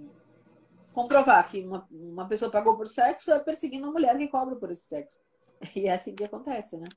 comprovar 0.93 1.49
que 1.49 1.61
uma, 1.61 1.87
uma 1.91 2.27
pessoa 2.27 2.51
pagou 2.51 2.77
por 2.77 2.87
sexo 2.87 3.31
é 3.31 3.39
perseguindo 3.39 3.85
uma 3.85 3.93
mulher 3.93 4.17
que 4.17 4.27
cobra 4.27 4.55
por 4.55 4.71
esse 4.71 4.83
sexo. 4.83 5.19
E 5.75 5.87
é 5.87 5.93
assim 5.93 6.15
que 6.15 6.23
acontece, 6.23 6.77
né? 6.77 6.87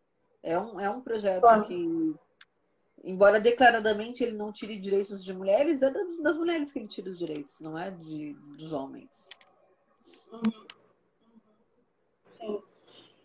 É 0.42 0.59
um, 0.59 0.78
é 0.78 0.88
um 0.88 1.00
projeto 1.00 1.40
claro. 1.40 1.66
que, 1.66 2.14
embora 3.03 3.41
declaradamente 3.41 4.23
ele 4.23 4.37
não 4.37 4.53
tire 4.53 4.79
direitos 4.79 5.25
de 5.25 5.35
mulheres, 5.35 5.83
é 5.83 5.91
das, 5.91 6.19
das 6.19 6.37
mulheres 6.37 6.73
que 6.73 6.79
ele 6.79 6.88
tira 6.88 7.11
os 7.11 7.19
direitos, 7.19 7.59
não 7.61 7.79
é 7.79 7.91
de, 7.91 8.35
dos 8.57 8.73
homens. 8.73 9.29
Uhum. 10.33 10.67
Sim. 12.23 12.62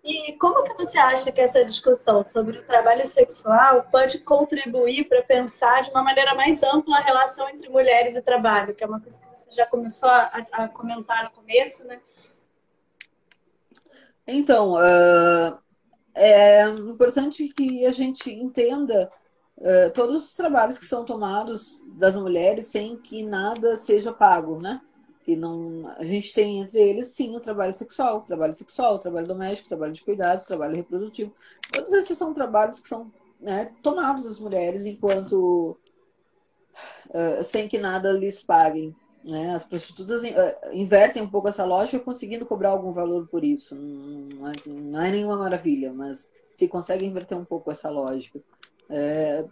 E 0.04 0.34
como 0.34 0.63
que 0.63 0.74
você 0.74 0.98
acha 0.98 1.32
que 1.32 1.42
essa 1.42 1.66
discussão 1.66 2.24
sobre 2.24 2.60
o 2.60 2.63
trabalho 2.63 3.06
sexual 3.06 3.84
pode 3.92 4.20
contribuir 4.20 5.08
para 5.08 5.22
pensar 5.22 5.82
de 5.82 5.90
uma 5.90 6.02
maneira 6.02 6.34
mais 6.34 6.63
ampla 6.63 6.98
a 6.98 7.02
relação 7.02 7.50
entre 7.50 7.68
mulheres 7.68 8.16
e 8.16 8.22
trabalho, 8.22 8.74
que 8.74 8.84
é 8.84 8.88
uma 8.88 9.02
coisa 9.02 9.18
que 9.20 9.26
você 9.28 9.52
já 9.52 9.66
começou 9.66 10.08
a, 10.08 10.24
a 10.54 10.70
comentar 10.70 11.26
no 11.26 11.32
começo, 11.32 11.84
né? 11.86 12.00
Então, 14.26 14.76
uh, 14.76 15.58
é 16.16 16.63
importante 16.70 17.48
que 17.50 17.86
a 17.86 17.92
gente 17.92 18.34
entenda 18.34 19.12
uh, 19.58 19.91
todos 19.93 20.26
os 20.26 20.34
trabalhos 20.34 20.78
que 20.78 20.86
são 20.86 21.06
tomados 21.06 21.84
das 21.88 22.17
mulheres 22.17 22.67
sem 22.67 22.98
que 22.98 23.24
nada 23.24 23.78
seja 23.78 24.12
pago, 24.12 24.60
né? 24.60 24.82
Que 25.24 25.36
não, 25.36 25.93
a 25.98 26.06
gente 26.06 26.34
tem 26.34 26.62
entre 26.62 26.80
eles, 26.80 27.10
sim, 27.10 27.36
o 27.36 27.39
trabalho 27.39 27.74
sexual, 27.74 28.22
trabalho 28.22 28.54
sexual, 28.54 29.00
trabalho 29.00 29.28
doméstico, 29.28 29.67
trabalho 29.67 29.93
de 29.93 30.04
cuidados, 30.04 30.46
trabalho 30.46 30.76
reprodutivo. 30.76 31.34
Todos 31.72 31.91
esses 31.93 32.17
são 32.17 32.34
trabalhos 32.34 32.80
que 32.80 32.88
são 32.88 33.12
né, 33.39 33.72
tomados 33.84 34.24
das 34.24 34.39
mulheres 34.39 34.86
enquanto 34.86 35.78
uh, 37.10 37.43
sem 37.43 37.67
que 37.67 37.78
nada 37.78 38.12
lhes 38.12 38.41
paguem. 38.41 38.96
Né? 39.24 39.54
As 39.54 39.65
prostitutas 39.65 40.24
eh, 40.24 40.58
invertem 40.72 41.22
um 41.22 41.30
pouco 41.30 41.50
essa 41.50 41.65
lógica, 41.65 42.00
conseguindo 42.00 42.46
cobrar 42.46 42.70
algum 42.70 42.93
valor 42.93 43.28
por 43.28 43.43
isso. 43.43 43.76
Não 43.76 44.48
é, 44.48 44.54
não 44.65 45.02
é 45.02 45.12
nenhuma 45.12 45.36
maravilha, 45.36 45.91
mas 45.91 46.30
se 46.54 46.65
consegue 46.70 47.06
inverter 47.06 47.38
um 47.38 47.43
pouco 47.43 47.70
essa 47.70 47.89
lógica. 47.89 48.39
É, 48.89 49.45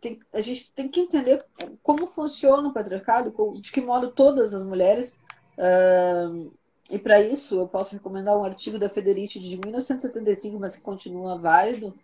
tem, 0.00 0.20
a 0.32 0.40
gente 0.40 0.72
tem 0.72 0.88
que 0.88 1.00
entender 1.00 1.44
como 1.82 2.06
funciona 2.06 2.68
o 2.68 2.72
patriarcado, 2.72 3.34
de 3.60 3.72
que 3.72 3.80
modo 3.80 4.10
todas 4.10 4.54
as 4.54 4.64
mulheres. 4.64 5.16
Uh, 5.56 6.52
e 6.90 6.98
para 6.98 7.20
isso, 7.20 7.56
eu 7.56 7.68
posso 7.68 7.94
recomendar 7.94 8.36
um 8.36 8.44
artigo 8.44 8.78
da 8.78 8.88
Federici 8.88 9.40
de 9.40 9.58
1975, 9.58 10.58
mas 10.58 10.76
que 10.76 10.82
continua 10.82 11.36
válido, 11.36 11.94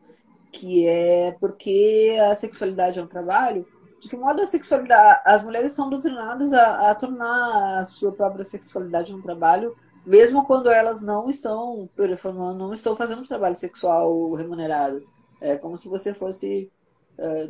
que 0.53 0.87
é 0.87 1.33
porque 1.41 2.17
a 2.31 2.35
sexualidade 2.35 2.99
é 2.99 3.03
um 3.03 3.07
trabalho 3.07 3.67
de 4.05 4.11
que 4.11 4.17
modo 4.17 4.43
a 4.43 4.47
sexualidade, 4.47 5.23
as 5.25 5.43
mulheres 5.43 5.73
são 5.73 5.89
doutrinadas 5.89 6.53
a, 6.53 6.91
a, 6.91 6.95
tornar 6.95 7.81
a 7.81 7.85
sua 7.85 8.13
própria 8.13 8.45
sexualidade 8.45 9.15
um 9.15 9.23
trabalho, 9.23 9.75
mesmo 10.05 10.45
quando 10.45 10.69
elas 10.69 11.01
não 11.01 11.31
estão, 11.31 11.89
não 12.55 12.71
estão 12.75 12.95
fazendo 12.95 13.27
trabalho 13.27 13.57
sexual 13.57 14.35
remunerado. 14.35 15.03
É 15.45 15.57
como 15.57 15.77
se 15.77 15.89
você 15.89 16.15
fosse 16.15 16.71
é, 17.19 17.49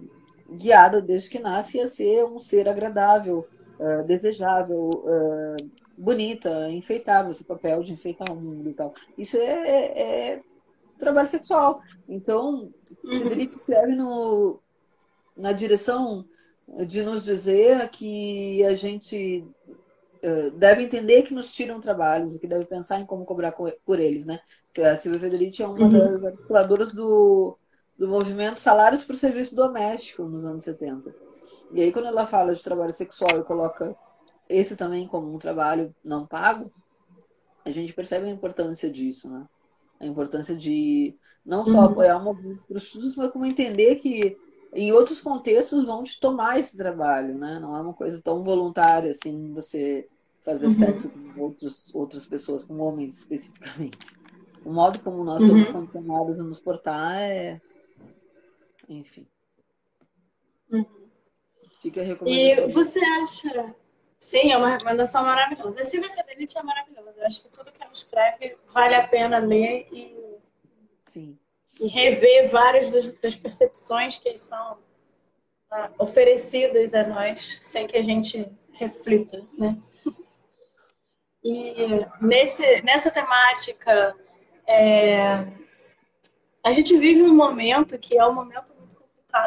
guiada 0.51 1.01
desde 1.01 1.31
que 1.31 1.39
nasce 1.39 1.81
a 1.81 1.87
ser 1.87 2.25
um 2.25 2.39
ser 2.39 2.69
agradável, 2.69 3.47
é, 3.79 4.03
desejável, 4.03 5.05
é, 5.07 5.57
bonita, 5.97 6.69
enfeitável, 6.71 7.31
esse 7.31 7.45
papel 7.45 7.83
de 7.83 7.93
enfeitar 7.93 8.31
o 8.33 8.37
mundo 8.37 8.69
e 8.69 8.75
tal. 8.75 8.93
Isso 9.17 9.37
é, 9.37 9.43
é, 9.43 10.33
é 10.33 10.43
trabalho 10.99 11.29
sexual. 11.29 11.81
Então, 12.09 12.73
uhum. 13.05 13.23
Federico 13.23 13.53
escreve 13.53 13.95
no, 13.95 14.59
na 15.37 15.53
direção 15.53 16.25
de 16.87 17.03
nos 17.03 17.25
dizer 17.25 17.89
que 17.91 18.65
a 18.65 18.75
gente 18.75 19.45
uh, 20.23 20.51
deve 20.53 20.83
entender 20.83 21.23
que 21.23 21.35
nos 21.35 21.55
tiram 21.55 21.81
trabalhos 21.81 22.35
e 22.35 22.39
que 22.39 22.47
deve 22.47 22.65
pensar 22.65 23.01
em 23.01 23.07
como 23.07 23.25
cobrar 23.25 23.53
por 23.53 24.01
eles, 24.01 24.27
né? 24.27 24.41
A 24.91 24.97
Silvia 24.97 25.21
Federici 25.21 25.63
é 25.63 25.67
uma 25.69 25.79
uhum. 25.79 25.93
das 25.93 26.25
articuladoras 26.25 26.93
do, 26.93 27.57
do 27.99 28.09
movimento 28.09 28.59
Salários 28.59 29.05
por 29.05 29.17
Serviço 29.17 29.55
Doméstico 29.55 30.25
nos 30.25 30.45
anos 30.45 30.65
70. 30.65 31.15
E 31.73 31.81
aí, 31.81 31.93
quando 31.93 32.07
ela 32.07 32.27
fala 32.27 32.55
de 32.55 32.63
trabalho 32.63 32.93
sexual 32.93 33.39
e 33.39 33.45
coloca 33.45 33.97
esse 34.49 34.77
também 34.77 35.07
como 35.07 35.35
um 35.35 35.39
trabalho 35.39 35.95
não 36.05 36.27
pago, 36.27 36.71
a 37.65 37.71
gente 37.71 37.95
percebe 37.95 38.27
a 38.27 38.31
importância 38.31 38.91
disso, 38.91 39.29
né? 39.29 39.47
A 39.99 40.07
importância 40.07 40.55
de 40.55 41.15
não 41.45 41.65
só 41.65 41.79
uhum. 41.79 41.85
apoiar 41.85 42.17
o 42.19 42.25
movimento 42.25 42.67
prostitutos, 42.67 43.17
mas 43.17 43.31
como 43.31 43.47
entender 43.47 43.97
que 43.97 44.37
em 44.73 44.93
outros 44.93 45.21
contextos 45.21 45.85
vão 45.85 46.03
te 46.03 46.19
tomar 46.19 46.59
esse 46.59 46.77
trabalho, 46.77 47.39
né? 47.39 47.59
Não 47.61 47.77
é 47.77 47.81
uma 47.81 47.95
coisa 47.95 48.21
tão 48.21 48.43
voluntária 48.43 49.11
assim, 49.11 49.53
você 49.53 50.07
fazer 50.45 50.67
uhum. 50.67 50.73
sexo 50.73 51.09
com 51.09 51.41
outros, 51.41 51.95
outras 51.95 52.27
pessoas, 52.27 52.65
com 52.65 52.79
homens 52.79 53.19
especificamente. 53.19 53.99
O 54.65 54.73
modo 54.73 54.99
como 55.01 55.25
nós 55.25 55.43
uhum. 55.43 55.49
somos 55.49 55.69
condicionados 55.69 56.41
a 56.41 56.45
nos 56.45 56.61
portar 56.61 57.21
é. 57.21 57.61
Enfim. 58.89 59.27
Uhum. 60.71 60.85
Fica 61.81 62.01
a 62.01 62.05
recomendação. 62.05 62.69
E 62.69 62.73
você 62.73 62.99
acha. 62.99 63.75
Sim, 64.19 64.53
é 64.53 64.57
uma 64.57 64.71
recomendação 64.71 65.23
maravilhosa. 65.23 65.81
A 65.81 65.85
Silvia 65.85 66.11
Federici 66.11 66.57
é 66.57 66.63
maravilhosa. 66.63 67.15
Eu 67.17 67.27
acho 67.27 67.43
que 67.43 67.49
tudo 67.51 67.71
que 67.71 67.83
ela 67.83 67.93
escreve 67.93 68.57
vale 68.69 68.95
a 68.95 69.07
pena 69.07 69.39
ler 69.39 69.87
e, 69.93 70.17
Sim. 71.03 71.39
e 71.79 71.87
rever 71.89 72.49
várias 72.51 72.91
das, 72.91 73.07
das 73.07 73.37
percepções 73.37 74.19
que 74.19 74.35
são 74.35 74.79
uh, 75.71 75.91
oferecidas 75.99 76.95
a 76.95 77.07
nós 77.07 77.61
sem 77.65 77.87
que 77.87 77.97
a 77.97 78.03
gente 78.03 78.51
reflita, 78.73 79.47
né? 79.59 79.77
E 81.45 81.75
nesse, 82.23 82.81
nessa 82.81 83.11
temática, 83.11 84.17
é, 84.67 85.47
a 86.63 86.73
gente 86.73 86.97
vive 86.97 87.23
um 87.23 87.35
momento 87.35 87.99
que 87.99 88.19
é 88.19 88.27
um 88.27 88.33
momento 88.33 88.73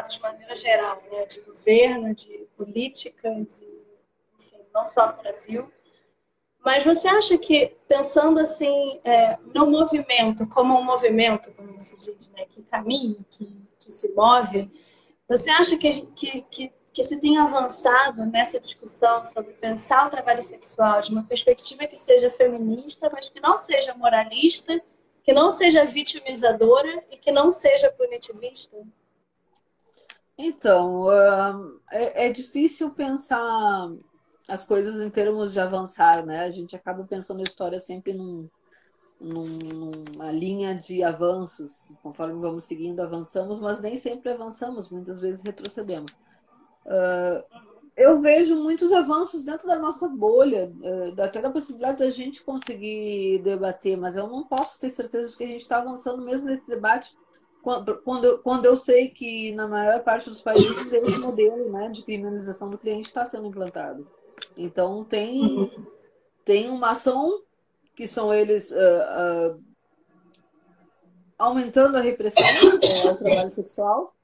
de 0.08 0.20
maneira 0.20 0.54
geral, 0.54 1.02
né? 1.10 1.26
de 1.26 1.40
governo, 1.40 2.14
de 2.14 2.46
políticas, 2.56 3.36
enfim, 4.36 4.60
não 4.72 4.86
só 4.86 5.08
no 5.08 5.22
Brasil. 5.22 5.72
Mas 6.64 6.84
você 6.84 7.08
acha 7.08 7.38
que, 7.38 7.76
pensando 7.88 8.38
assim, 8.40 9.00
é, 9.04 9.38
no 9.54 9.66
movimento, 9.66 10.46
como 10.48 10.78
um 10.78 10.84
movimento, 10.84 11.50
como 11.52 11.80
se 11.80 11.96
diz, 11.96 12.28
né? 12.36 12.44
que 12.46 12.62
caminha, 12.62 13.16
que, 13.30 13.46
que 13.78 13.92
se 13.92 14.08
move, 14.12 14.70
você 15.28 15.50
acha 15.50 15.76
que, 15.76 16.02
que, 16.14 16.42
que 16.42 16.72
que 16.98 17.04
se 17.04 17.20
tem 17.20 17.38
avançado 17.38 18.26
nessa 18.26 18.58
discussão 18.58 19.24
sobre 19.26 19.52
pensar 19.52 20.08
o 20.08 20.10
trabalho 20.10 20.42
sexual 20.42 21.00
de 21.00 21.12
uma 21.12 21.22
perspectiva 21.22 21.86
que 21.86 21.96
seja 21.96 22.28
feminista, 22.28 23.08
mas 23.12 23.28
que 23.28 23.38
não 23.38 23.56
seja 23.56 23.94
moralista, 23.94 24.82
que 25.22 25.32
não 25.32 25.52
seja 25.52 25.84
vitimizadora 25.84 27.04
e 27.08 27.16
que 27.16 27.30
não 27.30 27.52
seja 27.52 27.88
punitivista? 27.92 28.76
Então, 30.38 31.10
é, 31.90 32.28
é 32.28 32.30
difícil 32.30 32.90
pensar 32.90 33.90
as 34.46 34.64
coisas 34.64 35.02
em 35.02 35.10
termos 35.10 35.52
de 35.52 35.58
avançar, 35.58 36.24
né? 36.24 36.44
A 36.44 36.50
gente 36.52 36.76
acaba 36.76 37.02
pensando 37.04 37.40
a 37.40 37.42
história 37.42 37.80
sempre 37.80 38.14
num, 38.14 38.48
numa 39.20 40.30
linha 40.30 40.76
de 40.76 41.02
avanços. 41.02 41.92
Conforme 42.02 42.40
vamos 42.40 42.64
seguindo, 42.64 43.00
avançamos, 43.00 43.58
mas 43.58 43.80
nem 43.80 43.96
sempre 43.96 44.30
avançamos, 44.30 44.88
muitas 44.88 45.20
vezes 45.20 45.42
retrocedemos. 45.42 46.12
Uh, 46.86 47.44
eu 47.96 48.20
vejo 48.20 48.54
muitos 48.54 48.92
avanços 48.92 49.42
dentro 49.42 49.66
da 49.66 49.76
nossa 49.76 50.08
bolha, 50.08 50.72
uh, 50.80 51.20
até 51.20 51.42
da 51.42 51.50
possibilidade 51.50 51.98
da 51.98 52.10
gente 52.10 52.44
conseguir 52.44 53.40
debater, 53.42 53.96
mas 53.96 54.16
eu 54.16 54.28
não 54.28 54.44
posso 54.44 54.78
ter 54.78 54.88
certeza 54.88 55.28
de 55.28 55.36
que 55.36 55.44
a 55.44 55.48
gente 55.48 55.62
está 55.62 55.78
avançando 55.78 56.22
mesmo 56.22 56.48
nesse 56.48 56.68
debate 56.68 57.16
quando, 57.62 58.38
quando 58.38 58.64
eu 58.64 58.76
sei 58.76 59.08
que 59.08 59.52
na 59.52 59.68
maior 59.68 60.02
parte 60.02 60.28
dos 60.28 60.40
países 60.40 60.92
esse 60.92 61.18
modelo 61.18 61.70
né, 61.70 61.88
de 61.90 62.02
criminalização 62.02 62.70
do 62.70 62.78
cliente 62.78 63.08
está 63.08 63.24
sendo 63.24 63.46
implantado. 63.46 64.06
Então 64.56 65.04
tem, 65.04 65.70
tem 66.44 66.70
uma 66.70 66.92
ação 66.92 67.42
que 67.94 68.06
são 68.06 68.32
eles 68.32 68.70
uh, 68.70 69.54
uh, 69.54 69.64
aumentando 71.38 71.96
a 71.96 72.00
repressão 72.00 72.44
ao 73.08 73.16
trabalho 73.16 73.50
sexual 73.50 74.14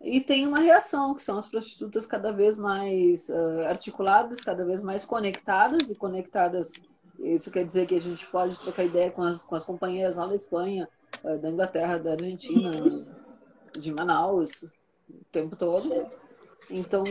e 0.00 0.20
tem 0.20 0.46
uma 0.46 0.58
reação, 0.58 1.14
que 1.14 1.22
são 1.22 1.38
as 1.38 1.48
prostitutas 1.48 2.04
cada 2.06 2.30
vez 2.30 2.58
mais 2.58 3.28
uh, 3.28 3.66
articuladas, 3.68 4.40
cada 4.42 4.64
vez 4.64 4.82
mais 4.82 5.04
conectadas, 5.04 5.90
e 5.90 5.94
conectadas, 5.94 6.72
isso 7.18 7.50
quer 7.50 7.64
dizer 7.64 7.86
que 7.86 7.94
a 7.94 8.00
gente 8.00 8.26
pode 8.26 8.58
trocar 8.58 8.84
ideia 8.84 9.10
com 9.10 9.22
as, 9.22 9.42
com 9.42 9.54
as 9.56 9.64
companheiras 9.64 10.16
lá 10.16 10.26
da 10.26 10.34
Espanha, 10.34 10.86
da 11.22 11.50
Inglaterra, 11.50 11.98
da 11.98 12.12
Argentina, 12.12 13.06
de 13.78 13.92
Manaus, 13.92 14.64
o 15.08 15.24
tempo 15.30 15.56
todo. 15.56 15.80
Então, 16.70 17.04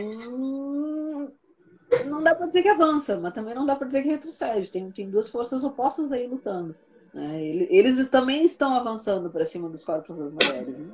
não 2.06 2.22
dá 2.22 2.34
para 2.34 2.46
dizer 2.46 2.62
que 2.62 2.68
avança, 2.68 3.18
mas 3.18 3.32
também 3.32 3.54
não 3.54 3.66
dá 3.66 3.76
para 3.76 3.86
dizer 3.86 4.02
que 4.02 4.08
retrocede. 4.08 4.70
Tem, 4.70 4.90
tem 4.90 5.10
duas 5.10 5.28
forças 5.28 5.62
opostas 5.62 6.12
aí 6.12 6.26
lutando. 6.26 6.74
Né? 7.12 7.40
Eles 7.42 8.08
também 8.08 8.44
estão 8.44 8.74
avançando 8.74 9.30
para 9.30 9.44
cima 9.44 9.68
dos 9.68 9.84
corpos 9.84 10.18
das 10.18 10.32
mulheres. 10.32 10.78
Né? 10.78 10.92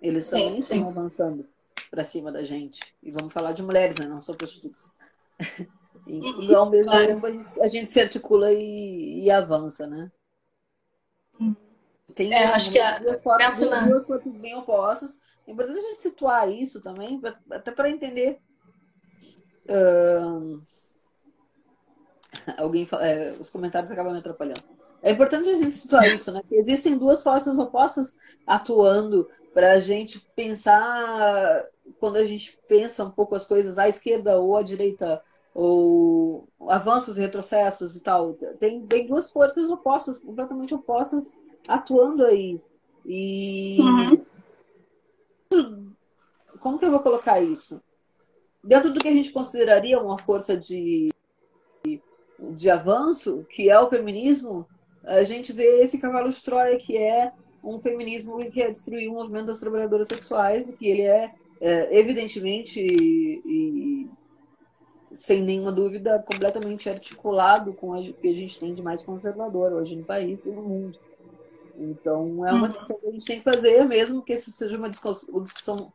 Eles 0.00 0.26
sim, 0.26 0.30
também 0.30 0.62
sim. 0.62 0.74
estão 0.74 0.88
avançando 0.88 1.46
para 1.90 2.04
cima 2.04 2.30
da 2.30 2.44
gente. 2.44 2.94
E 3.02 3.10
vamos 3.10 3.32
falar 3.32 3.52
de 3.52 3.62
mulheres, 3.62 3.98
né? 3.98 4.06
Não 4.06 4.22
só 4.22 4.34
prostitutas. 4.34 4.90
E, 6.06 6.18
uhum, 6.18 6.56
ao 6.56 6.70
mesmo 6.70 6.90
claro. 6.90 7.06
tempo 7.06 7.26
a 7.26 7.30
gente, 7.30 7.60
a 7.60 7.68
gente, 7.68 7.86
se 7.86 8.00
articula 8.00 8.52
e, 8.52 9.22
e 9.22 9.30
avança, 9.30 9.86
né? 9.86 10.10
Tem 12.14 12.32
é, 12.32 12.44
acho 12.44 12.70
que 12.70 12.78
a, 12.78 12.98
duas, 12.98 13.22
formas, 13.22 13.58
duas, 13.60 14.06
duas 14.06 14.26
bem 14.26 14.54
opostas. 14.56 15.18
É 15.46 15.52
importante 15.52 15.78
a 15.78 15.82
gente 15.82 16.02
situar 16.02 16.50
isso 16.50 16.80
também, 16.80 17.20
pra, 17.20 17.36
até 17.50 17.70
para 17.70 17.90
entender. 17.90 18.38
Uh, 19.66 20.62
alguém 22.56 22.86
fala, 22.86 23.06
é, 23.06 23.32
os 23.32 23.50
comentários 23.50 23.92
acabam 23.92 24.12
me 24.12 24.18
atrapalhando. 24.18 24.62
É 25.02 25.10
importante 25.10 25.48
a 25.48 25.54
gente 25.54 25.74
situar 25.74 26.06
isso, 26.12 26.30
né? 26.30 26.42
Que 26.48 26.54
existem 26.56 26.96
duas 26.96 27.22
forças 27.22 27.58
opostas 27.58 28.18
atuando 28.46 29.28
para 29.52 29.72
a 29.72 29.80
gente 29.80 30.20
pensar, 30.36 31.64
quando 31.98 32.16
a 32.16 32.24
gente 32.24 32.58
pensa 32.68 33.04
um 33.04 33.10
pouco 33.10 33.34
as 33.34 33.46
coisas 33.46 33.78
à 33.78 33.88
esquerda 33.88 34.38
ou 34.38 34.56
à 34.56 34.62
direita, 34.62 35.22
ou 35.54 36.48
avanços 36.68 37.18
e 37.18 37.20
retrocessos 37.20 37.96
e 37.96 38.02
tal, 38.02 38.34
tem, 38.58 38.86
tem 38.86 39.06
duas 39.06 39.30
forças 39.32 39.70
opostas, 39.70 40.18
completamente 40.18 40.74
opostas, 40.74 41.36
atuando 41.68 42.24
aí. 42.24 42.60
E. 43.04 43.78
Uhum. 45.52 45.90
Como 46.60 46.78
que 46.78 46.84
eu 46.84 46.90
vou 46.90 47.00
colocar 47.00 47.40
isso? 47.40 47.80
Dentro 48.62 48.92
do 48.92 49.00
que 49.00 49.08
a 49.08 49.12
gente 49.12 49.32
consideraria 49.32 49.98
uma 49.98 50.18
força 50.18 50.56
de, 50.56 51.10
de 52.38 52.70
avanço, 52.70 53.46
que 53.50 53.70
é 53.70 53.80
o 53.80 53.88
feminismo, 53.88 54.66
a 55.02 55.24
gente 55.24 55.52
vê 55.52 55.82
esse 55.82 55.98
cavalo 55.98 56.28
de 56.28 56.42
Troia 56.42 56.78
que 56.78 56.96
é 56.96 57.32
um 57.64 57.80
feminismo 57.80 58.38
que 58.38 58.50
quer 58.50 58.70
destruir 58.70 59.08
o 59.08 59.14
movimento 59.14 59.46
das 59.46 59.60
trabalhadoras 59.60 60.08
sexuais 60.08 60.68
e 60.68 60.76
que 60.76 60.88
ele 60.88 61.02
é, 61.02 61.32
é 61.60 61.98
evidentemente 61.98 62.80
e, 62.80 63.42
e, 63.44 64.10
sem 65.12 65.42
nenhuma 65.42 65.72
dúvida 65.72 66.22
completamente 66.22 66.88
articulado 66.88 67.72
com 67.72 67.90
o 67.90 68.14
que 68.14 68.28
a 68.28 68.34
gente 68.34 68.58
tem 68.58 68.74
de 68.74 68.82
mais 68.82 69.02
conservador 69.02 69.72
hoje 69.72 69.96
no 69.96 70.04
país 70.04 70.46
e 70.46 70.52
no 70.52 70.62
mundo. 70.62 70.98
Então 71.80 72.46
é 72.46 72.52
uma 72.52 72.62
uhum. 72.62 72.68
discussão 72.68 72.98
que 72.98 73.06
a 73.06 73.10
gente 73.10 73.24
tem 73.24 73.38
que 73.38 73.44
fazer, 73.44 73.84
mesmo 73.86 74.22
que 74.22 74.34
essa 74.34 74.50
seja 74.50 74.76
uma 74.76 74.90
discussão 74.90 75.92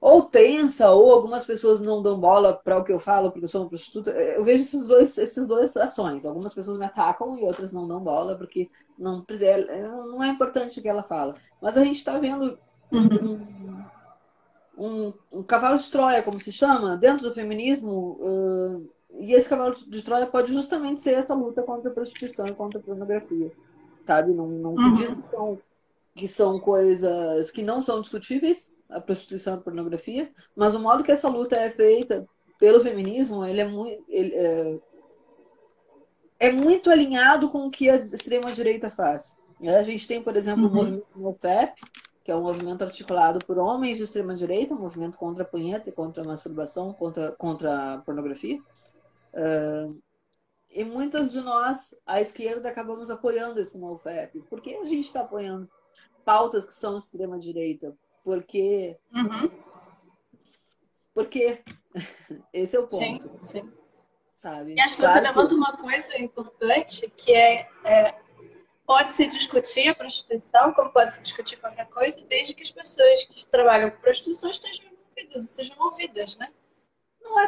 ou 0.00 0.22
tensa, 0.22 0.90
ou 0.90 1.12
algumas 1.12 1.44
pessoas 1.44 1.80
não 1.80 2.02
dão 2.02 2.18
bola 2.18 2.54
para 2.54 2.78
o 2.78 2.84
que 2.84 2.92
eu 2.92 2.98
falo, 2.98 3.30
porque 3.30 3.44
eu 3.44 3.48
sou 3.48 3.62
uma 3.62 3.68
prostituta. 3.68 4.10
Eu 4.10 4.42
vejo 4.42 4.62
esses 4.62 4.88
dois, 4.88 5.18
esses 5.18 5.46
dois 5.46 5.76
ações. 5.76 6.24
Algumas 6.24 6.54
pessoas 6.54 6.78
me 6.78 6.86
atacam 6.86 7.38
e 7.38 7.42
outras 7.42 7.70
não 7.72 7.86
dão 7.86 8.00
bola, 8.00 8.34
porque 8.34 8.70
não, 8.98 9.24
não 10.06 10.22
é 10.22 10.28
importante 10.28 10.78
o 10.78 10.82
que 10.82 10.88
ela 10.88 11.02
fala. 11.02 11.36
Mas 11.60 11.76
a 11.76 11.84
gente 11.84 11.96
está 11.96 12.18
vendo 12.18 12.58
um, 12.90 13.40
um, 14.78 15.12
um, 15.30 15.42
cavalo 15.42 15.76
de 15.76 15.90
Troia, 15.90 16.22
como 16.22 16.40
se 16.40 16.50
chama, 16.50 16.96
dentro 16.96 17.28
do 17.28 17.34
feminismo. 17.34 18.16
Uh, 18.20 18.90
e 19.18 19.34
esse 19.34 19.48
cavalo 19.48 19.74
de 19.74 20.02
Troia 20.02 20.26
pode 20.26 20.54
justamente 20.54 21.02
ser 21.02 21.12
essa 21.12 21.34
luta 21.34 21.62
contra 21.62 21.90
a 21.90 21.94
prostituição 21.94 22.46
e 22.46 22.54
contra 22.54 22.78
a 22.78 22.82
pornografia. 22.82 23.52
Sabe? 24.02 24.32
Não, 24.32 24.48
não 24.48 24.78
se 24.78 24.92
diz 24.94 25.14
que 25.14 25.30
são, 25.30 25.58
que 26.14 26.28
são 26.28 26.60
coisas 26.60 27.50
que 27.50 27.62
não 27.62 27.82
são 27.82 28.00
discutíveis, 28.00 28.72
a 28.88 29.00
prostituição 29.00 29.54
e 29.54 29.58
a 29.58 29.60
pornografia, 29.60 30.30
mas 30.56 30.74
o 30.74 30.80
modo 30.80 31.04
que 31.04 31.12
essa 31.12 31.28
luta 31.28 31.56
é 31.56 31.70
feita 31.70 32.26
pelo 32.58 32.80
feminismo, 32.80 33.44
ele 33.44 33.60
é 33.60 33.66
muito, 33.66 34.04
ele, 34.08 34.34
é, 34.34 34.78
é, 36.38 36.52
muito 36.52 36.90
alinhado 36.90 37.48
com 37.48 37.66
o 37.66 37.70
que 37.70 37.88
a 37.88 37.96
extrema-direita 37.96 38.90
faz. 38.90 39.34
A 39.62 39.82
gente 39.82 40.06
tem, 40.06 40.22
por 40.22 40.36
exemplo, 40.36 40.64
uhum. 40.64 40.70
o 40.70 40.74
movimento 40.74 41.06
NoFap, 41.16 41.80
que 42.24 42.30
é 42.30 42.36
um 42.36 42.42
movimento 42.42 42.82
articulado 42.82 43.44
por 43.46 43.58
homens 43.58 43.96
de 43.96 44.04
extrema-direita, 44.04 44.74
um 44.74 44.78
movimento 44.78 45.16
contra 45.16 45.42
a 45.42 45.46
punheta, 45.46 45.90
contra 45.90 46.22
a 46.22 46.26
masturbação, 46.26 46.92
contra, 46.92 47.32
contra 47.32 47.94
a 47.94 47.98
pornografia. 47.98 48.60
Uh, 49.32 49.98
e 50.70 50.84
muitas 50.84 51.32
de 51.32 51.40
nós, 51.40 51.94
à 52.06 52.20
esquerda, 52.20 52.68
acabamos 52.68 53.10
apoiando 53.10 53.60
esse 53.60 53.76
NoFap. 53.76 54.40
Por 54.42 54.60
que 54.60 54.76
a 54.76 54.86
gente 54.86 55.06
está 55.06 55.22
apoiando 55.22 55.68
pautas 56.24 56.64
que 56.64 56.74
são 56.74 56.98
extrema-direita? 56.98 57.96
Porque. 58.22 58.96
Uhum. 59.12 59.50
Porque 61.12 61.62
esse 62.52 62.76
é 62.76 62.80
o 62.80 62.86
ponto. 62.86 62.98
Sim, 62.98 63.20
sim. 63.42 63.72
Sabe? 64.32 64.74
E 64.74 64.80
acho 64.80 64.96
que 64.96 65.02
claro 65.02 65.18
você 65.18 65.26
levanta 65.26 65.54
uma 65.54 65.76
coisa 65.76 66.16
importante 66.18 67.10
que 67.16 67.32
é, 67.32 67.68
é 67.84 68.18
pode-se 68.86 69.26
discutir 69.26 69.88
a 69.88 69.94
prostituição, 69.94 70.72
como 70.72 70.90
pode-se 70.92 71.22
discutir 71.22 71.56
qualquer 71.58 71.86
coisa, 71.88 72.20
desde 72.22 72.54
que 72.54 72.62
as 72.62 72.70
pessoas 72.70 73.24
que 73.24 73.46
trabalham 73.46 73.90
com 73.90 74.00
prostituição 74.00 74.50
estejam 74.50 74.86
envolvidas, 74.86 75.50
sejam 75.50 75.76
ouvidas, 75.78 76.36
né? 76.38 76.50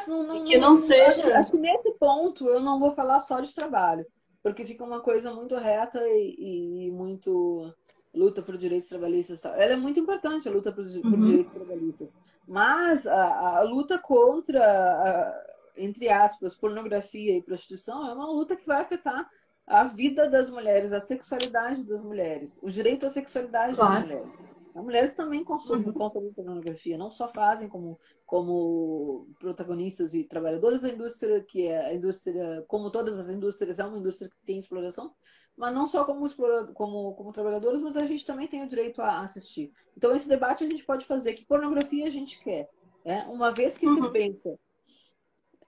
Não, 0.09 0.23
não, 0.23 0.45
que 0.45 0.59
não 0.59 0.77
seja. 0.77 1.27
Acho, 1.27 1.35
acho, 1.35 1.53
que 1.53 1.59
nesse 1.59 1.93
ponto 1.95 2.47
eu 2.49 2.61
não 2.61 2.79
vou 2.79 2.93
falar 2.93 3.21
só 3.21 3.41
de 3.41 3.55
trabalho, 3.55 4.07
porque 4.43 4.65
fica 4.65 4.85
uma 4.85 5.01
coisa 5.01 5.33
muito 5.33 5.57
reta 5.57 6.01
e, 6.01 6.87
e 6.87 6.91
muito 6.91 7.73
luta 8.15 8.43
por 8.43 8.57
direitos 8.57 8.89
trabalhistas. 8.89 9.45
Ela 9.45 9.73
é 9.73 9.77
muito 9.77 9.99
importante, 9.99 10.49
a 10.49 10.53
luta 10.53 10.73
por, 10.73 10.85
uhum. 10.85 11.03
por 11.03 11.21
direitos 11.21 11.53
trabalhistas. 11.53 12.17
Mas 12.47 13.07
a, 13.07 13.59
a 13.59 13.63
luta 13.63 13.99
contra, 13.99 14.63
a, 14.63 15.45
entre 15.77 16.09
aspas, 16.09 16.55
pornografia 16.55 17.37
e 17.37 17.43
prostituição 17.43 18.07
é 18.07 18.13
uma 18.13 18.31
luta 18.31 18.57
que 18.57 18.67
vai 18.67 18.83
afetar 18.83 19.29
a 19.67 19.85
vida 19.85 20.29
das 20.29 20.51
mulheres, 20.51 20.93
a 20.93 21.01
sexualidade 21.01 21.83
das 21.85 22.03
mulheres, 22.03 22.61
o 22.63 22.69
direito 22.69 23.07
à 23.07 23.11
sexualidade 23.11 23.77
claro. 23.77 23.95
das 23.95 24.03
mulheres. 24.03 24.53
As 24.75 24.83
mulheres 24.83 25.15
também 25.15 25.45
consomem, 25.45 25.87
uhum. 25.87 25.93
consomem 25.93 26.33
pornografia, 26.33 26.97
não 26.97 27.11
só 27.11 27.29
fazem 27.29 27.69
como, 27.69 27.99
como 28.33 29.29
protagonistas 29.39 30.15
e 30.15 30.25
trabalhadoras 30.25 30.81
da 30.81 30.89
indústria, 30.89 31.45
que 31.45 31.67
é 31.67 31.89
a 31.89 31.95
indústria, 31.95 32.65
como 32.67 32.91
todas 32.91 33.19
as 33.19 33.29
indústrias, 33.29 33.79
é 33.79 33.85
uma 33.85 33.99
indústria 33.99 34.31
que 34.31 34.47
tem 34.47 34.59
exploração, 34.59 35.15
mas 35.55 35.75
não 35.75 35.87
só 35.87 36.03
como, 36.07 36.27
como, 36.73 37.13
como 37.13 37.31
trabalhadoras, 37.31 37.83
mas 37.83 37.95
a 37.95 38.07
gente 38.07 38.25
também 38.25 38.49
tem 38.49 38.65
o 38.65 38.67
direito 38.67 39.03
a 39.03 39.21
assistir. 39.21 39.71
Então, 39.95 40.17
esse 40.17 40.27
debate 40.27 40.65
a 40.65 40.67
gente 40.67 40.83
pode 40.83 41.05
fazer 41.05 41.35
que 41.35 41.45
pornografia 41.45 42.07
a 42.07 42.11
gente 42.11 42.43
quer. 42.43 42.71
Né? 43.05 43.23
Uma 43.31 43.53
vez 43.53 43.77
que 43.77 43.87
uhum. 43.87 44.03
se 44.03 44.11
pensa, 44.11 44.59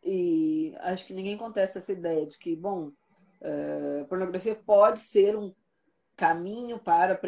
e 0.03 0.75
acho 0.79 1.05
que 1.05 1.13
ninguém 1.13 1.37
contesta 1.37 1.81
essa 1.81 1.93
ideia 1.93 2.25
de 2.25 2.39
que, 2.39 2.57
bom, 2.57 2.93
uh, 3.43 4.07
pornografia 4.09 4.55
pode 4.55 5.01
ser 5.01 5.37
um 5.37 5.55
caminho 6.17 6.79
para 6.79 7.21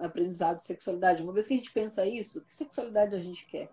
aprendizado 0.00 0.56
de 0.56 0.64
sexualidade. 0.64 1.22
Uma 1.22 1.32
vez 1.32 1.46
que 1.46 1.54
a 1.54 1.56
gente 1.56 1.72
pensa 1.72 2.04
isso, 2.04 2.44
que 2.44 2.52
sexualidade 2.52 3.14
a 3.14 3.20
gente 3.20 3.46
quer? 3.46 3.70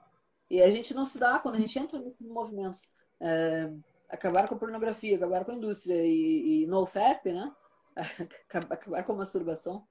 E 0.50 0.62
a 0.62 0.70
gente 0.72 0.94
não 0.94 1.06
se 1.06 1.20
dá 1.20 1.40
quando 1.40 1.56
a 1.56 1.60
gente 1.60 1.78
entra 1.78 2.00
nesses 2.00 2.28
movimentos. 2.28 2.88
É, 3.20 3.70
acabar 4.10 4.48
com 4.48 4.56
a 4.56 4.58
pornografia, 4.58 5.18
acabar 5.18 5.44
com 5.44 5.52
a 5.52 5.56
indústria 5.56 6.06
e, 6.06 6.64
e 6.64 6.68
no 6.68 6.86
FAP, 6.86 7.26
né? 7.26 7.52
acabar 8.50 9.04
com 9.04 9.14
a 9.14 9.16
masturbação 9.16 9.86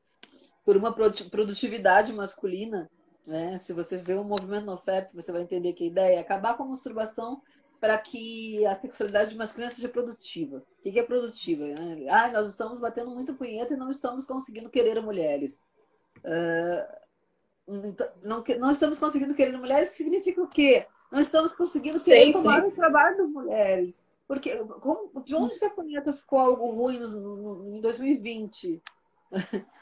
por 0.64 0.76
uma 0.76 0.92
produtividade 0.92 2.12
masculina. 2.12 2.90
Né? 3.26 3.58
Se 3.58 3.72
você 3.72 3.98
vê 3.98 4.14
um 4.16 4.24
movimento 4.24 4.66
no 4.66 4.76
FAP, 4.76 5.12
você 5.14 5.32
vai 5.32 5.42
entender 5.42 5.72
que 5.72 5.84
a 5.84 5.86
ideia 5.88 6.16
é 6.16 6.20
acabar 6.20 6.56
com 6.56 6.64
a 6.64 6.68
masturbação 6.68 7.40
para 7.80 7.98
que 7.98 8.64
a 8.66 8.74
sexualidade 8.74 9.36
masculina 9.36 9.70
seja 9.70 9.88
produtiva. 9.88 10.58
O 10.58 10.82
que 10.82 10.98
é 10.98 11.02
produtiva? 11.02 11.64
Né? 11.66 12.06
Ah, 12.08 12.30
nós 12.30 12.48
estamos 12.48 12.80
batendo 12.80 13.10
muito 13.10 13.34
punheta 13.34 13.74
e 13.74 13.76
não 13.76 13.90
estamos 13.90 14.24
conseguindo 14.24 14.70
querer 14.70 15.00
mulheres. 15.00 15.62
Uh, 16.18 17.05
não, 17.66 18.44
não 18.58 18.70
estamos 18.70 18.98
conseguindo 18.98 19.34
querer 19.34 19.56
mulheres 19.58 19.90
significa 19.90 20.42
o 20.42 20.48
quê? 20.48 20.86
Não 21.10 21.20
estamos 21.20 21.52
conseguindo 21.52 22.02
querer 22.02 22.26
sim, 22.26 22.32
tomar 22.32 22.62
sim. 22.62 22.68
o 22.68 22.72
trabalho 22.72 23.16
das 23.16 23.30
mulheres. 23.30 24.04
Porque 24.26 24.56
como, 24.80 25.22
de 25.24 25.34
onde 25.34 25.58
que 25.58 25.64
a 25.64 25.70
punheta 25.70 26.12
ficou 26.12 26.38
algo 26.38 26.70
ruim 26.70 26.98
no, 26.98 27.36
no, 27.36 27.76
em 27.76 27.80
2020? 27.80 28.82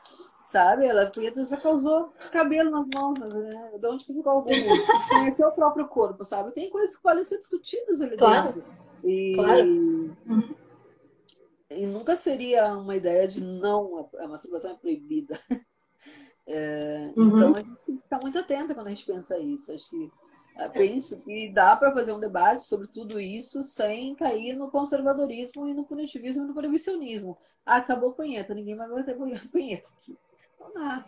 sabe? 0.47 0.87
Ela 0.87 1.11
punheta 1.11 1.45
já 1.45 1.57
causou 1.57 2.12
cabelo 2.30 2.70
nas 2.70 2.87
mãos, 2.95 3.18
né? 3.18 3.72
De 3.78 3.87
onde 3.87 4.05
que 4.05 4.12
ficou 4.12 4.32
algo 4.32 4.49
ruim? 4.49 4.64
Conhecer 5.09 5.45
o 5.47 5.53
próprio 5.53 5.89
corpo, 5.89 6.24
sabe? 6.24 6.53
Tem 6.53 6.70
coisas 6.70 6.97
que 6.97 7.03
podem 7.03 7.24
ser 7.24 7.39
discutidas 7.39 8.01
ali 8.01 8.16
claro. 8.16 8.53
dentro. 8.53 8.64
E, 9.03 9.32
claro. 9.35 9.64
Uhum. 9.64 10.55
e 11.70 11.87
nunca 11.87 12.16
seria 12.16 12.72
uma 12.74 12.97
ideia 12.97 13.26
de 13.26 13.43
não, 13.43 14.09
a 14.18 14.28
masturbação 14.28 14.72
é 14.72 14.74
proibida. 14.74 15.39
É, 16.47 17.11
uhum. 17.17 17.29
Então 17.29 17.53
a 17.55 17.59
gente 17.59 17.85
tem 17.87 17.97
que 17.97 18.03
ficar 18.03 18.21
muito 18.21 18.39
atenta 18.39 18.75
quando 18.75 18.87
a 18.87 18.91
gente 18.91 19.07
pensa 19.07 19.39
isso. 19.39 19.73
Acho 19.73 19.91
que 19.91 20.11
penso 20.73 21.21
que 21.21 21.53
dá 21.53 21.75
para 21.75 21.93
fazer 21.93 22.13
um 22.13 22.21
debate 22.21 22.65
sobre 22.65 22.87
tudo 22.87 23.21
isso 23.21 23.65
sem 23.65 24.15
cair 24.15 24.55
no 24.55 24.71
conservadorismo 24.71 25.69
e 25.69 25.75
no 25.75 25.85
punitivismo 25.85 26.45
e 26.45 26.47
no 26.47 26.55
proibicionismo. 26.55 27.37
Ah, 27.67 27.77
acabou 27.77 28.13
punheta, 28.13 28.55
ninguém 28.55 28.77
mais 28.77 28.91
vai 28.91 29.03
ter 29.03 29.17
punheta 29.51 29.89
aqui. 29.99 30.17
Não 30.61 30.73
dá. 30.73 31.05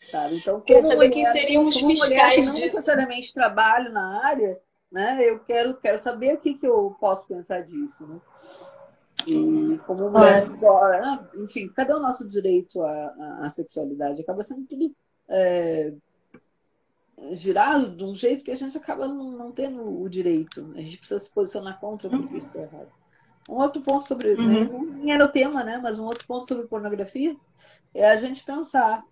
Sabe? 0.00 0.36
Então, 0.36 0.60
como 0.60 0.82
mulher, 0.82 1.10
quem 1.10 1.24
seriam 1.26 1.66
os 1.66 1.76
fiscais 1.76 2.46
não 2.46 2.54
necessariamente 2.54 3.34
trabalho 3.34 3.92
na 3.92 4.24
área, 4.24 4.60
né? 4.92 5.18
Eu 5.28 5.40
quero, 5.40 5.76
quero 5.80 5.98
saber 5.98 6.34
o 6.34 6.38
que, 6.38 6.54
que 6.54 6.66
eu 6.66 6.96
posso 7.00 7.26
pensar 7.26 7.62
disso, 7.62 8.06
né? 8.06 8.20
E 9.30 9.78
como 9.86 10.10
mulher, 10.10 10.48
ah, 11.02 11.24
enfim, 11.36 11.68
cadê 11.68 11.92
o 11.92 12.00
nosso 12.00 12.26
direito 12.26 12.82
à, 12.82 13.44
à 13.44 13.48
sexualidade? 13.48 14.22
Acaba 14.22 14.42
sendo 14.42 14.66
tudo 14.66 14.94
é, 15.28 15.92
girado 17.32 17.94
de 17.94 18.04
um 18.04 18.14
jeito 18.14 18.44
que 18.44 18.50
a 18.50 18.56
gente 18.56 18.76
acaba 18.76 19.06
não, 19.06 19.30
não, 19.30 19.52
tendo 19.52 19.82
o 20.02 20.08
direito. 20.08 20.72
A 20.74 20.80
gente 20.80 20.98
precisa 20.98 21.20
se 21.20 21.30
posicionar 21.30 21.78
contra 21.80 22.08
porque 22.08 22.36
isso 22.36 22.48
está 22.48 22.60
errado. 22.60 22.88
Um 23.48 23.54
outro 23.54 23.80
ponto 23.82 24.06
sobre. 24.06 24.34
Uhum. 24.34 24.46
Né, 24.46 24.68
não 24.70 25.12
era 25.12 25.24
o 25.24 25.28
tema, 25.28 25.64
né? 25.64 25.78
Mas 25.82 25.98
um 25.98 26.04
outro 26.04 26.26
ponto 26.26 26.46
sobre 26.46 26.66
pornografia 26.66 27.36
é 27.94 28.08
a 28.08 28.16
gente 28.16 28.44
pensar 28.44 29.02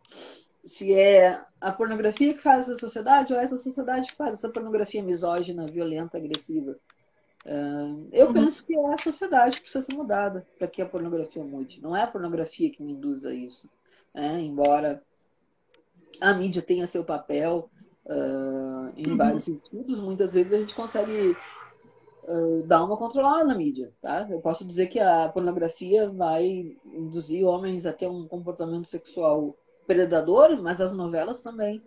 se 0.64 0.94
é 0.94 1.40
a 1.60 1.72
pornografia 1.72 2.34
que 2.34 2.42
faz 2.42 2.68
essa 2.68 2.74
sociedade 2.74 3.32
ou 3.32 3.38
é 3.38 3.44
essa 3.44 3.56
sociedade 3.58 4.10
que 4.10 4.16
faz 4.16 4.34
essa 4.34 4.48
pornografia 4.48 5.02
misógina, 5.02 5.64
violenta, 5.66 6.18
agressiva. 6.18 6.76
Uh, 7.46 8.08
eu 8.10 8.26
uhum. 8.26 8.32
penso 8.32 8.66
que 8.66 8.74
é 8.74 8.92
a 8.92 8.98
sociedade 8.98 9.56
que 9.56 9.62
precisa 9.62 9.84
ser 9.84 9.94
mudada 9.94 10.44
para 10.58 10.66
que 10.66 10.82
a 10.82 10.86
pornografia 10.86 11.44
mude. 11.44 11.80
Não 11.80 11.94
é 11.94 12.02
a 12.02 12.06
pornografia 12.06 12.68
que 12.68 12.82
me 12.82 12.90
induz 12.92 13.24
a 13.24 13.32
isso. 13.32 13.70
Né? 14.12 14.40
Embora 14.40 15.00
a 16.20 16.34
mídia 16.34 16.60
tenha 16.60 16.88
seu 16.88 17.04
papel, 17.04 17.70
uh, 18.06 18.92
em 18.96 19.10
uhum. 19.10 19.16
vários 19.16 19.44
sentidos, 19.44 20.00
muitas 20.00 20.32
vezes 20.32 20.52
a 20.52 20.58
gente 20.58 20.74
consegue 20.74 21.36
uh, 22.24 22.62
dar 22.66 22.82
uma 22.84 22.96
controlada 22.96 23.44
na 23.44 23.54
mídia, 23.54 23.92
tá? 24.02 24.26
Eu 24.28 24.40
posso 24.40 24.64
dizer 24.64 24.88
que 24.88 24.98
a 24.98 25.28
pornografia 25.28 26.10
vai 26.10 26.76
induzir 26.84 27.46
homens 27.46 27.86
a 27.86 27.92
ter 27.92 28.08
um 28.08 28.26
comportamento 28.26 28.86
sexual 28.86 29.56
predador, 29.86 30.60
mas 30.60 30.80
as 30.80 30.92
novelas 30.92 31.42
também. 31.42 31.80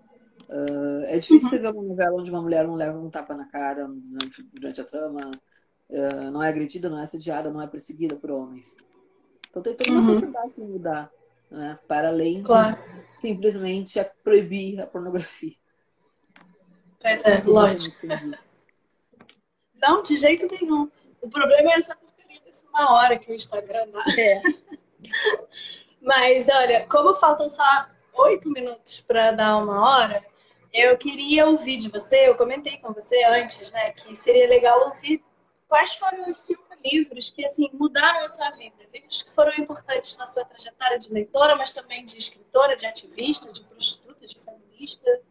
Uh, 0.47 1.03
é 1.05 1.19
difícil 1.19 1.47
uhum. 1.47 1.49
você 1.49 1.59
ver 1.59 1.71
uma 1.71 1.83
novela 1.83 2.17
onde 2.17 2.31
uma 2.31 2.41
mulher 2.41 2.65
não 2.65 2.75
leva 2.75 2.97
um 2.97 3.09
tapa 3.09 3.35
na 3.35 3.45
cara 3.45 3.87
durante, 3.87 4.43
durante 4.53 4.81
a 4.81 4.85
trama, 4.85 5.19
uh, 5.89 6.31
não 6.31 6.41
é 6.41 6.49
agredida, 6.49 6.89
não 6.89 6.99
é 6.99 7.03
assediada, 7.03 7.49
não 7.49 7.61
é 7.61 7.67
perseguida 7.67 8.15
por 8.15 8.31
homens. 8.31 8.75
Então 9.49 9.61
tem 9.61 9.75
toda 9.75 9.91
uma 9.91 10.01
uhum. 10.01 10.09
sociedade 10.09 10.53
que 10.53 10.61
mudar, 10.61 11.11
né? 11.49 11.79
para 11.87 12.09
além 12.09 12.43
claro. 12.43 12.77
de 12.77 13.21
simplesmente 13.21 13.99
proibir 14.23 14.79
a 14.79 14.87
pornografia. 14.87 15.55
Pois 17.01 17.23
é, 17.23 17.43
lógico. 17.45 18.07
Não, 19.81 20.03
de 20.03 20.17
jeito 20.17 20.47
nenhum. 20.47 20.89
O 21.21 21.29
problema 21.29 21.71
é 21.71 21.75
essa 21.75 21.95
porcaria 21.95 22.41
dessa 22.41 22.67
uma 22.67 22.93
hora 22.93 23.17
que 23.17 23.31
o 23.31 23.35
Instagram 23.35 23.87
dá. 23.89 24.03
É. 24.17 24.41
Mas, 26.01 26.47
olha, 26.47 26.85
como 26.87 27.13
faltam 27.13 27.49
só 27.49 27.89
oito 28.13 28.49
minutos 28.49 29.01
para 29.01 29.31
dar 29.31 29.57
uma 29.57 29.89
hora, 29.89 30.23
eu 30.73 30.97
queria 30.97 31.47
ouvir 31.47 31.77
de 31.77 31.89
você, 31.89 32.27
eu 32.27 32.35
comentei 32.35 32.77
com 32.77 32.93
você 32.93 33.23
antes, 33.25 33.71
né, 33.71 33.91
que 33.91 34.15
seria 34.15 34.47
legal 34.47 34.89
ouvir 34.89 35.23
quais 35.69 35.93
foram 35.93 36.29
os 36.29 36.37
cinco 36.39 36.63
livros 36.83 37.29
que, 37.29 37.45
assim, 37.45 37.69
mudaram 37.73 38.25
a 38.25 38.27
sua 38.27 38.49
vida. 38.49 38.75
Livros 38.91 39.21
que 39.21 39.31
foram 39.31 39.53
importantes 39.57 40.17
na 40.17 40.25
sua 40.25 40.43
trajetória 40.43 40.97
de 40.97 41.13
leitora, 41.13 41.55
mas 41.55 41.71
também 41.71 42.03
de 42.03 42.17
escritora, 42.17 42.75
de 42.75 42.87
ativista, 42.87 43.53
de 43.53 43.63
prostituta, 43.63 44.27
de 44.27 44.35
feminista. 44.39 45.21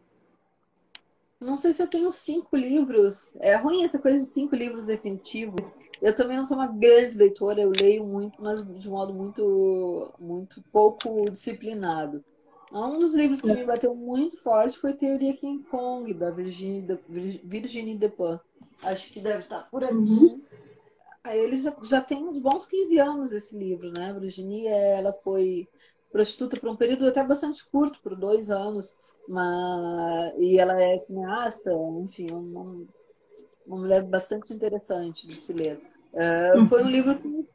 Não 1.39 1.57
sei 1.57 1.73
se 1.73 1.83
eu 1.83 1.87
tenho 1.87 2.11
cinco 2.11 2.55
livros. 2.55 3.35
É 3.39 3.55
ruim 3.55 3.83
essa 3.83 3.99
coisa 3.99 4.17
de 4.17 4.25
cinco 4.25 4.55
livros 4.55 4.85
definitivos. 4.85 5.61
Eu 6.01 6.15
também 6.15 6.37
não 6.37 6.45
sou 6.45 6.55
uma 6.55 6.67
grande 6.67 7.17
leitora, 7.17 7.61
eu 7.61 7.71
leio 7.77 8.05
muito, 8.05 8.41
mas 8.41 8.65
de 8.65 8.89
modo 8.89 9.13
muito, 9.13 10.13
muito 10.17 10.63
pouco 10.71 11.29
disciplinado. 11.29 12.23
Um 12.71 12.99
dos 12.99 13.15
livros 13.15 13.41
que 13.41 13.51
me 13.51 13.65
bateu 13.65 13.95
muito 13.95 14.37
forte 14.37 14.77
foi 14.77 14.93
Teoria 14.93 15.35
King 15.35 15.63
Kong, 15.63 16.13
da 16.13 16.29
Virginie, 16.29 16.81
de, 16.81 16.97
Virginie 17.43 17.97
Despin. 17.97 18.39
Acho 18.83 19.11
que 19.11 19.19
deve 19.19 19.43
estar 19.43 19.63
por 19.69 19.83
aqui. 19.83 19.93
Uhum. 19.93 20.41
Ele 21.27 21.57
já, 21.57 21.75
já 21.83 22.01
tem 22.01 22.25
uns 22.25 22.39
bons 22.39 22.65
15 22.65 22.99
anos 22.99 23.31
esse 23.31 23.57
livro, 23.57 23.91
né? 23.91 24.13
Virginie, 24.13 24.67
ela 24.67 25.13
foi 25.13 25.67
prostituta 26.11 26.59
por 26.59 26.69
um 26.69 26.75
período 26.75 27.07
até 27.07 27.23
bastante 27.23 27.65
curto, 27.69 27.99
por 28.01 28.15
dois 28.15 28.49
anos. 28.49 28.93
Mas, 29.27 30.33
e 30.37 30.57
ela 30.57 30.81
é 30.81 30.97
cineasta, 30.97 31.71
enfim, 32.01 32.31
uma, 32.31 32.83
uma 33.67 33.77
mulher 33.77 34.03
bastante 34.03 34.51
interessante 34.51 35.27
de 35.27 35.35
se 35.35 35.53
ler. 35.53 35.79
Uh, 36.11 36.65
foi 36.65 36.83
um 36.83 36.89
livro 36.89 37.19
que 37.19 37.45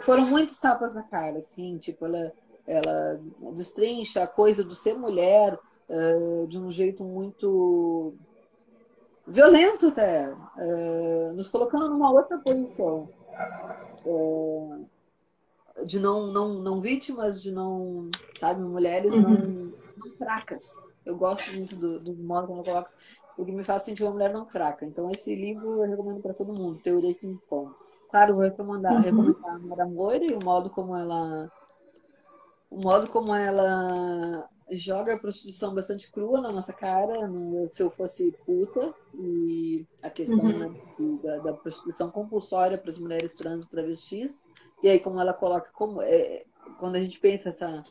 foram 0.00 0.24
muitas 0.26 0.58
tapas 0.60 0.94
na 0.94 1.02
cara, 1.02 1.38
assim, 1.38 1.78
tipo, 1.78 2.06
ela, 2.06 2.32
ela 2.64 3.20
destrincha 3.52 4.22
a 4.22 4.28
coisa 4.28 4.62
do 4.62 4.76
ser 4.76 4.94
mulher 4.94 5.58
uh, 5.88 6.46
de 6.46 6.56
um 6.56 6.70
jeito 6.70 7.02
muito 7.02 8.14
violento 9.26 9.88
até, 9.88 10.28
uh, 10.30 11.32
nos 11.34 11.48
colocando 11.48 11.88
numa 11.88 12.10
outra 12.10 12.38
posição. 12.38 13.08
de 15.84 15.98
não, 15.98 16.26
não, 16.28 16.48
não 16.54 16.80
vítimas, 16.80 17.42
de 17.42 17.50
não, 17.50 18.10
sabe, 18.36 18.62
mulheres 18.62 19.14
uhum. 19.14 19.22
não, 19.22 19.72
não 19.96 20.16
fracas. 20.18 20.74
Eu 21.04 21.16
gosto 21.16 21.52
muito 21.52 21.74
do, 21.76 21.98
do 21.98 22.14
modo 22.14 22.46
como 22.46 22.60
eu 22.60 22.64
coloco. 22.64 22.90
o 23.36 23.44
que 23.44 23.52
me 23.52 23.64
faz 23.64 23.82
sentir 23.82 24.04
uma 24.04 24.12
mulher 24.12 24.32
não 24.32 24.46
fraca. 24.46 24.84
Então, 24.84 25.10
esse 25.10 25.34
livro 25.34 25.82
eu 25.82 25.90
recomendo 25.90 26.20
para 26.20 26.34
todo 26.34 26.52
mundo, 26.52 26.80
Teoria 26.80 27.14
que 27.14 27.26
Impõe. 27.26 27.70
Claro, 28.10 28.34
vou 28.34 28.44
recomendar, 28.44 28.92
uhum. 28.92 29.00
recomendar 29.00 29.54
a 29.54 29.58
Madame 29.58 29.94
Moira 29.94 30.24
e 30.24 30.34
o 30.34 30.44
modo 30.44 30.68
como 30.68 30.94
ela 30.94 31.50
o 32.70 32.80
modo 32.80 33.06
como 33.08 33.34
ela 33.34 34.48
joga 34.76 35.14
a 35.14 35.18
prostituição 35.18 35.74
bastante 35.74 36.10
crua 36.10 36.40
na 36.40 36.52
nossa 36.52 36.72
cara, 36.72 37.26
no, 37.26 37.68
se 37.68 37.82
eu 37.82 37.90
fosse 37.90 38.32
puta, 38.44 38.94
e 39.14 39.84
a 40.02 40.10
questão 40.10 40.38
uhum. 40.38 40.58
né, 40.58 41.20
da, 41.22 41.38
da, 41.38 41.52
prostituição 41.52 42.10
compulsória 42.10 42.78
para 42.78 42.90
as 42.90 42.98
mulheres 42.98 43.34
trans 43.34 43.64
e 43.64 43.68
travestis, 43.68 44.44
e 44.82 44.88
aí 44.88 44.98
como 44.98 45.20
ela 45.20 45.32
coloca, 45.32 45.70
como 45.72 46.02
é, 46.02 46.44
quando 46.78 46.96
a 46.96 47.02
gente 47.02 47.20
pensa 47.20 47.50
essa, 47.50 47.82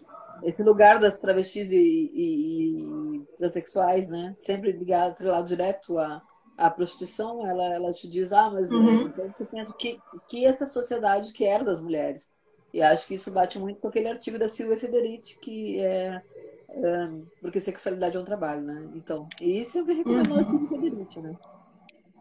esse 0.43 0.63
lugar 0.63 0.99
das 0.99 1.19
travestis 1.19 1.71
e, 1.71 1.77
e, 1.77 2.81
e 2.81 3.25
transexuais, 3.37 4.09
né, 4.09 4.33
sempre 4.35 4.71
ligado, 4.71 5.11
atrelado 5.11 5.47
direto 5.47 5.97
à, 5.97 6.21
à 6.57 6.69
prostituição, 6.69 7.45
ela, 7.47 7.73
ela 7.73 7.91
te 7.91 8.07
diz, 8.07 8.31
ah, 8.31 8.49
mas 8.49 8.71
uhum. 8.71 8.89
é, 8.89 9.03
então 9.03 9.35
eu 9.39 9.45
penso 9.45 9.73
que, 9.75 9.99
que 10.29 10.45
essa 10.45 10.65
sociedade 10.65 11.33
que 11.33 11.45
era 11.45 11.63
das 11.63 11.79
mulheres. 11.79 12.29
E 12.73 12.81
acho 12.81 13.05
que 13.07 13.15
isso 13.15 13.31
bate 13.31 13.59
muito 13.59 13.81
com 13.81 13.89
aquele 13.89 14.07
artigo 14.07 14.39
da 14.39 14.47
Silvia 14.47 14.77
Federici, 14.77 15.37
que 15.39 15.79
é 15.79 16.21
porque 17.41 17.59
sexualidade 17.59 18.15
é 18.15 18.19
um 18.19 18.25
trabalho, 18.25 18.61
né? 18.61 18.89
Então, 18.95 19.27
e 19.41 19.63
sempre 19.65 19.93
recomendou 19.93 20.35
uhum. 20.35 20.39
assim 20.39 20.67
Federici, 20.67 21.19
né? 21.19 21.35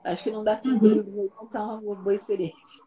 Acho 0.05 0.24
que 0.24 0.30
não 0.30 0.42
dá 0.42 0.57
cinco 0.57 0.84
uhum. 0.84 0.92
livros, 0.92 1.32
contar 1.34 1.64
uma 1.64 1.94
boa 1.94 2.14
experiência. 2.14 2.82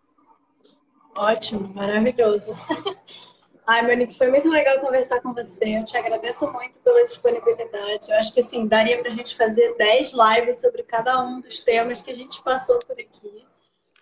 Ótimo, 1.15 1.73
maravilhoso. 1.73 2.53
Ai, 3.65 3.81
Monique, 3.81 4.17
foi 4.17 4.29
muito 4.29 4.49
legal 4.49 4.79
conversar 4.79 5.21
com 5.21 5.33
você. 5.33 5.77
Eu 5.77 5.85
te 5.85 5.95
agradeço 5.95 6.51
muito 6.51 6.77
pela 6.79 7.03
disponibilidade. 7.05 8.11
Eu 8.11 8.17
acho 8.17 8.33
que 8.33 8.41
assim, 8.41 8.67
daria 8.67 8.99
para 8.99 9.07
a 9.07 9.11
gente 9.11 9.37
fazer 9.37 9.75
10 9.77 10.11
lives 10.11 10.59
sobre 10.59 10.83
cada 10.83 11.23
um 11.23 11.39
dos 11.39 11.61
temas 11.61 12.01
que 12.01 12.11
a 12.11 12.15
gente 12.15 12.41
passou 12.43 12.79
por 12.79 12.99
aqui. 12.99 13.45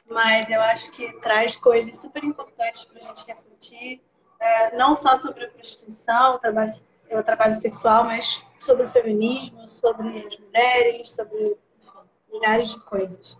Mas 0.10 0.50
eu 0.50 0.60
acho 0.62 0.92
que 0.92 1.12
traz 1.20 1.56
coisas 1.56 1.96
super 2.00 2.24
importantes 2.24 2.86
para 2.86 3.00
a 3.00 3.04
gente 3.04 3.26
refletir, 3.26 4.02
é, 4.40 4.76
não 4.76 4.96
só 4.96 5.16
sobre 5.16 5.46
a 5.46 5.50
prostituição, 5.50 6.36
o 6.36 6.40
trabalho 6.40 6.72
o 7.20 7.24
trabalho 7.24 7.60
sexual, 7.60 8.06
mas 8.06 8.44
sobre 8.60 8.86
o 8.86 8.90
feminismo, 8.90 9.68
sobre 9.68 10.26
as 10.26 10.38
mulheres, 10.38 11.10
sobre 11.10 11.58
enfim, 11.80 12.00
milhares 12.32 12.70
de 12.70 12.80
coisas. 12.82 13.38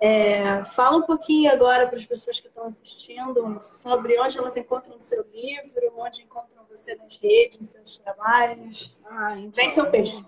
É, 0.00 0.64
fala 0.66 0.98
um 0.98 1.02
pouquinho 1.02 1.50
agora 1.50 1.86
para 1.86 1.96
as 1.96 2.04
pessoas 2.04 2.38
que 2.38 2.48
estão 2.48 2.66
assistindo 2.66 3.58
sobre 3.60 4.20
onde 4.20 4.36
elas 4.36 4.56
encontram 4.56 4.96
o 4.96 5.00
seu 5.00 5.24
livro, 5.32 5.92
onde 5.96 6.22
encontram 6.22 6.64
você 6.68 6.94
nas 6.96 7.16
redes, 7.16 7.70
seus 7.70 7.98
trabalhos. 7.98 8.94
Ah, 9.06 9.38
então, 9.38 9.52
Vem 9.52 9.72
seu 9.72 9.90
peixe. 9.90 10.22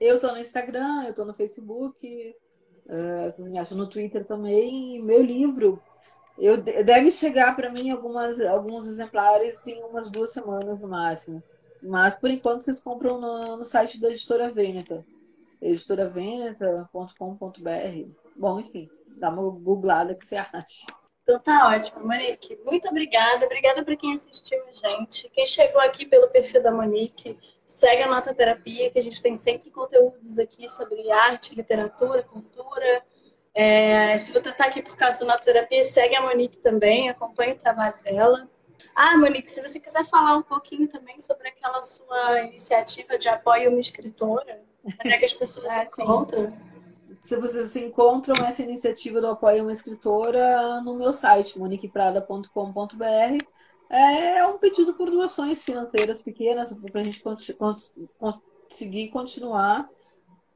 Eu 0.00 0.14
estou 0.16 0.32
no 0.32 0.38
Instagram, 0.38 1.04
eu 1.04 1.10
estou 1.10 1.26
no 1.26 1.34
Facebook, 1.34 2.34
uh, 2.86 3.24
vocês 3.24 3.48
me 3.50 3.58
acham 3.58 3.76
no 3.76 3.86
Twitter 3.86 4.24
também. 4.24 5.02
Meu 5.02 5.22
livro, 5.22 5.82
eu, 6.38 6.56
deve 6.56 7.10
chegar 7.10 7.54
para 7.54 7.68
mim 7.68 7.90
algumas, 7.90 8.40
alguns 8.40 8.86
exemplares 8.86 9.66
em 9.66 9.82
umas 9.82 10.08
duas 10.08 10.32
semanas 10.32 10.78
no 10.78 10.88
máximo. 10.88 11.42
Mas 11.82 12.18
por 12.18 12.30
enquanto 12.30 12.62
vocês 12.62 12.80
compram 12.80 13.20
no, 13.20 13.58
no 13.58 13.64
site 13.64 14.00
da 14.00 14.10
editora 14.10 14.50
Veneta, 14.50 15.04
editoraveneta.com.br. 15.60 18.10
Bom, 18.36 18.60
enfim, 18.60 18.88
dá 19.16 19.30
uma 19.30 19.50
googlada 19.50 20.14
que 20.14 20.24
você 20.24 20.36
acha. 20.36 20.86
Então 21.28 21.38
tá 21.40 21.68
ótimo, 21.68 22.06
Monique. 22.06 22.58
Muito 22.64 22.88
obrigada. 22.88 23.44
Obrigada 23.44 23.84
para 23.84 23.94
quem 23.96 24.14
assistiu 24.14 24.58
a 24.66 24.72
gente. 24.72 25.28
Quem 25.28 25.46
chegou 25.46 25.78
aqui 25.82 26.06
pelo 26.06 26.28
perfil 26.28 26.62
da 26.62 26.70
Monique, 26.70 27.38
segue 27.66 28.02
a 28.02 28.08
Nota 28.08 28.32
Terapia, 28.32 28.90
que 28.90 28.98
a 28.98 29.02
gente 29.02 29.20
tem 29.20 29.36
sempre 29.36 29.70
conteúdos 29.70 30.38
aqui 30.38 30.66
sobre 30.70 31.12
arte, 31.12 31.54
literatura, 31.54 32.22
cultura. 32.22 33.02
É, 33.54 34.16
se 34.16 34.32
você 34.32 34.48
está 34.48 34.64
aqui 34.64 34.82
por 34.82 34.96
causa 34.96 35.18
da 35.18 35.26
Nota 35.26 35.44
Terapia, 35.44 35.84
segue 35.84 36.16
a 36.16 36.22
Monique 36.22 36.56
também, 36.58 37.10
acompanhe 37.10 37.52
o 37.52 37.58
trabalho 37.58 38.02
dela. 38.02 38.48
Ah, 38.94 39.16
Monique, 39.16 39.50
se 39.50 39.60
você 39.60 39.78
quiser 39.78 40.04
falar 40.06 40.36
um 40.36 40.42
pouquinho 40.42 40.88
também 40.88 41.18
sobre 41.18 41.48
aquela 41.48 41.82
sua 41.82 42.40
iniciativa 42.42 43.18
de 43.18 43.28
apoio 43.28 43.68
a 43.68 43.70
uma 43.70 43.80
escritora, 43.80 44.60
onde 44.84 45.12
é 45.12 45.18
que 45.18 45.24
as 45.24 45.32
pessoas 45.32 45.66
é, 45.66 45.86
se 45.86 46.02
encontram? 46.02 46.52
Se 47.14 47.36
vocês 47.36 47.74
encontram 47.76 48.44
essa 48.46 48.62
iniciativa 48.62 49.20
do 49.20 49.28
apoio 49.28 49.60
a 49.60 49.62
uma 49.62 49.72
escritora 49.72 50.80
no 50.82 50.94
meu 50.94 51.12
site, 51.12 51.58
moniqueprada.com.br. 51.58 53.44
É 53.90 54.44
um 54.46 54.58
pedido 54.58 54.94
por 54.94 55.10
doações 55.10 55.64
financeiras 55.64 56.20
pequenas 56.20 56.72
para 56.72 57.00
a 57.00 57.04
gente 57.04 57.22
conseguir 58.18 59.08
continuar 59.08 59.88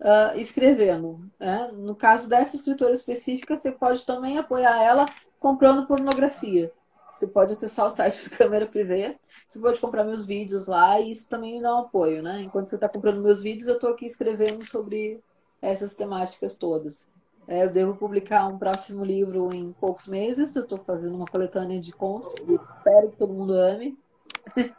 uh, 0.01 0.39
escrevendo. 0.39 1.21
Né? 1.41 1.71
No 1.73 1.95
caso 1.95 2.29
dessa 2.29 2.57
escritora 2.57 2.93
específica, 2.93 3.57
você 3.57 3.73
pode 3.73 4.05
também 4.05 4.37
apoiar 4.37 4.83
ela 4.83 5.07
comprando 5.39 5.87
pornografia. 5.87 6.71
Você 7.13 7.27
pode 7.27 7.53
acessar 7.53 7.87
o 7.87 7.91
site 7.91 8.31
do 8.31 8.37
Câmera 8.39 8.67
Privé, 8.67 9.19
você 9.49 9.59
pode 9.59 9.79
comprar 9.81 10.05
meus 10.05 10.25
vídeos 10.25 10.67
lá 10.67 10.99
e 10.99 11.11
isso 11.11 11.29
também 11.29 11.57
me 11.57 11.63
dá 11.63 11.77
um 11.77 11.81
apoio, 11.81 12.23
né? 12.23 12.41
Enquanto 12.41 12.69
você 12.69 12.77
está 12.77 12.89
comprando 12.89 13.21
meus 13.21 13.43
vídeos, 13.43 13.69
eu 13.69 13.75
estou 13.75 13.91
aqui 13.91 14.07
escrevendo 14.07 14.65
sobre 14.65 15.23
essas 15.61 15.95
temáticas 15.95 16.57
todas. 16.57 17.07
É, 17.47 17.65
eu 17.65 17.71
devo 17.71 17.97
publicar 17.97 18.47
um 18.47 18.59
próximo 18.59 19.05
livro 19.05 19.53
em 19.53 19.73
poucos 19.73 20.07
meses. 20.07 20.55
Eu 20.55 20.63
estou 20.63 20.79
fazendo 20.79 21.17
uma 21.17 21.27
coletânea 21.27 21.81
de 21.81 21.93
contos. 21.93 22.35
Espero 22.63 23.11
que 23.11 23.17
todo 23.17 23.35
mundo 23.35 23.53
ame. 23.53 23.99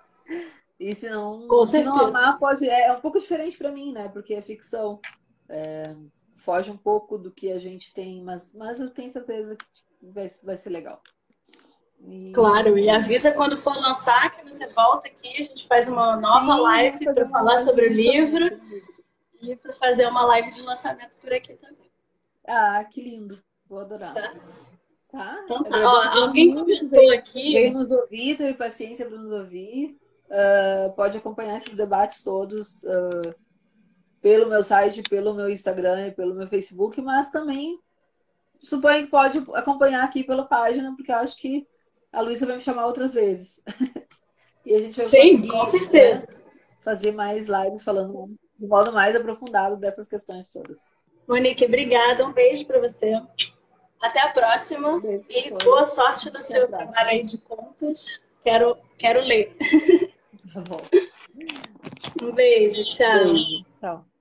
e 0.80 0.96
se 0.96 1.10
não, 1.10 1.48
se 1.66 1.84
não 1.84 1.98
amar, 1.98 2.40
pode. 2.40 2.68
É, 2.68 2.88
é 2.88 2.94
um 2.94 3.02
pouco 3.02 3.20
diferente 3.20 3.58
para 3.58 3.72
mim, 3.72 3.92
né? 3.92 4.10
Porque 4.10 4.34
é 4.34 4.42
ficção. 4.42 5.00
É, 5.50 5.94
foge 6.36 6.72
um 6.72 6.78
pouco 6.78 7.18
do 7.18 7.32
que 7.32 7.52
a 7.52 7.60
gente 7.60 7.94
tem, 7.94 8.24
mas, 8.24 8.54
mas 8.54 8.80
eu 8.80 8.90
tenho 8.90 9.10
certeza 9.10 9.56
que 9.56 9.66
vai, 10.02 10.28
vai 10.44 10.58
ser 10.58 10.70
legal. 10.70 11.02
Claro, 12.34 12.78
e 12.78 12.90
avisa 12.90 13.32
quando 13.32 13.56
for 13.56 13.76
lançar 13.76 14.32
que 14.32 14.44
você 14.44 14.68
volta 14.68 15.08
aqui, 15.08 15.30
a 15.40 15.44
gente 15.44 15.68
faz 15.68 15.88
uma 15.88 16.18
nova 16.18 16.56
Sim, 16.56 16.62
live 16.62 17.14
para 17.14 17.28
falar 17.30 17.60
sobre 17.60 17.88
o 17.88 17.94
livro 17.94 18.60
e 19.42 19.56
para 19.56 19.72
fazer 19.74 20.08
uma 20.08 20.26
live 20.26 20.50
de 20.50 20.62
lançamento 20.62 21.12
por 21.22 21.32
aqui 21.32 21.54
também. 21.54 21.92
Ah, 22.46 22.84
que 22.84 23.02
lindo. 23.02 23.42
Vou 23.70 23.80
adorar. 23.80 24.14
Tá? 24.14 24.34
tá? 25.12 25.42
Então 25.44 25.64
tá. 25.64 25.78
Ó, 25.78 26.24
alguém 26.24 26.54
comentou 26.54 26.90
veio, 26.90 27.14
aqui. 27.14 27.54
Veio 27.54 27.74
nos 27.74 27.92
ouvir, 27.92 28.36
teve 28.36 28.54
paciência 28.54 29.06
para 29.06 29.18
nos 29.18 29.32
ouvir. 29.32 29.98
Uh, 30.26 30.92
pode 30.96 31.18
acompanhar 31.18 31.58
esses 31.58 31.76
debates 31.76 32.24
todos 32.24 32.84
uh, 32.84 33.36
pelo 34.22 34.50
meu 34.50 34.64
site, 34.64 35.04
pelo 35.04 35.34
meu 35.34 35.50
Instagram 35.50 36.08
e 36.08 36.12
pelo 36.12 36.34
meu 36.34 36.48
Facebook, 36.48 37.00
mas 37.02 37.30
também 37.30 37.80
suponho 38.62 39.04
que 39.04 39.12
pode 39.12 39.38
acompanhar 39.54 40.04
aqui 40.04 40.24
pela 40.24 40.46
página, 40.46 40.96
porque 40.96 41.12
eu 41.12 41.18
acho 41.18 41.38
que 41.38 41.68
a 42.14 42.22
Luísa 42.22 42.46
vai 42.46 42.56
me 42.56 42.62
chamar 42.62 42.86
outras 42.86 43.16
vezes. 43.16 43.62
e 44.66 44.74
a 44.74 44.80
gente 44.80 44.98
vai 44.98 45.06
Sim, 45.06 45.48
com 45.48 45.66
certeza. 45.66 46.20
Né, 46.20 46.28
fazer 46.82 47.12
mais 47.12 47.48
lives 47.48 47.84
falando 47.84 48.38
de 48.60 48.68
modo 48.68 48.94
mais 48.94 49.16
aprofundado 49.16 49.78
dessas 49.78 50.08
questões 50.08 50.52
todas. 50.52 50.90
Monique, 51.28 51.66
obrigada. 51.66 52.26
Um 52.26 52.34
beijo 52.34 52.66
para 52.66 52.80
você. 52.80 53.14
Até 54.02 54.22
a 54.22 54.30
próxima. 54.30 54.96
Um 54.96 55.24
e 55.30 55.52
boa 55.64 55.86
sorte 55.86 56.32
no 56.32 56.42
seu 56.42 56.68
trabalho 56.68 57.10
aí 57.10 57.24
de 57.24 57.38
contas. 57.38 58.22
Quero, 58.44 58.78
quero 58.98 59.22
ler. 59.22 59.56
Tá 60.54 60.62
bom. 60.62 60.82
Um 62.22 62.32
beijo. 62.32 62.84
Tchau. 62.86 63.34
Beijo. 63.34 63.66
Tchau. 63.80 64.13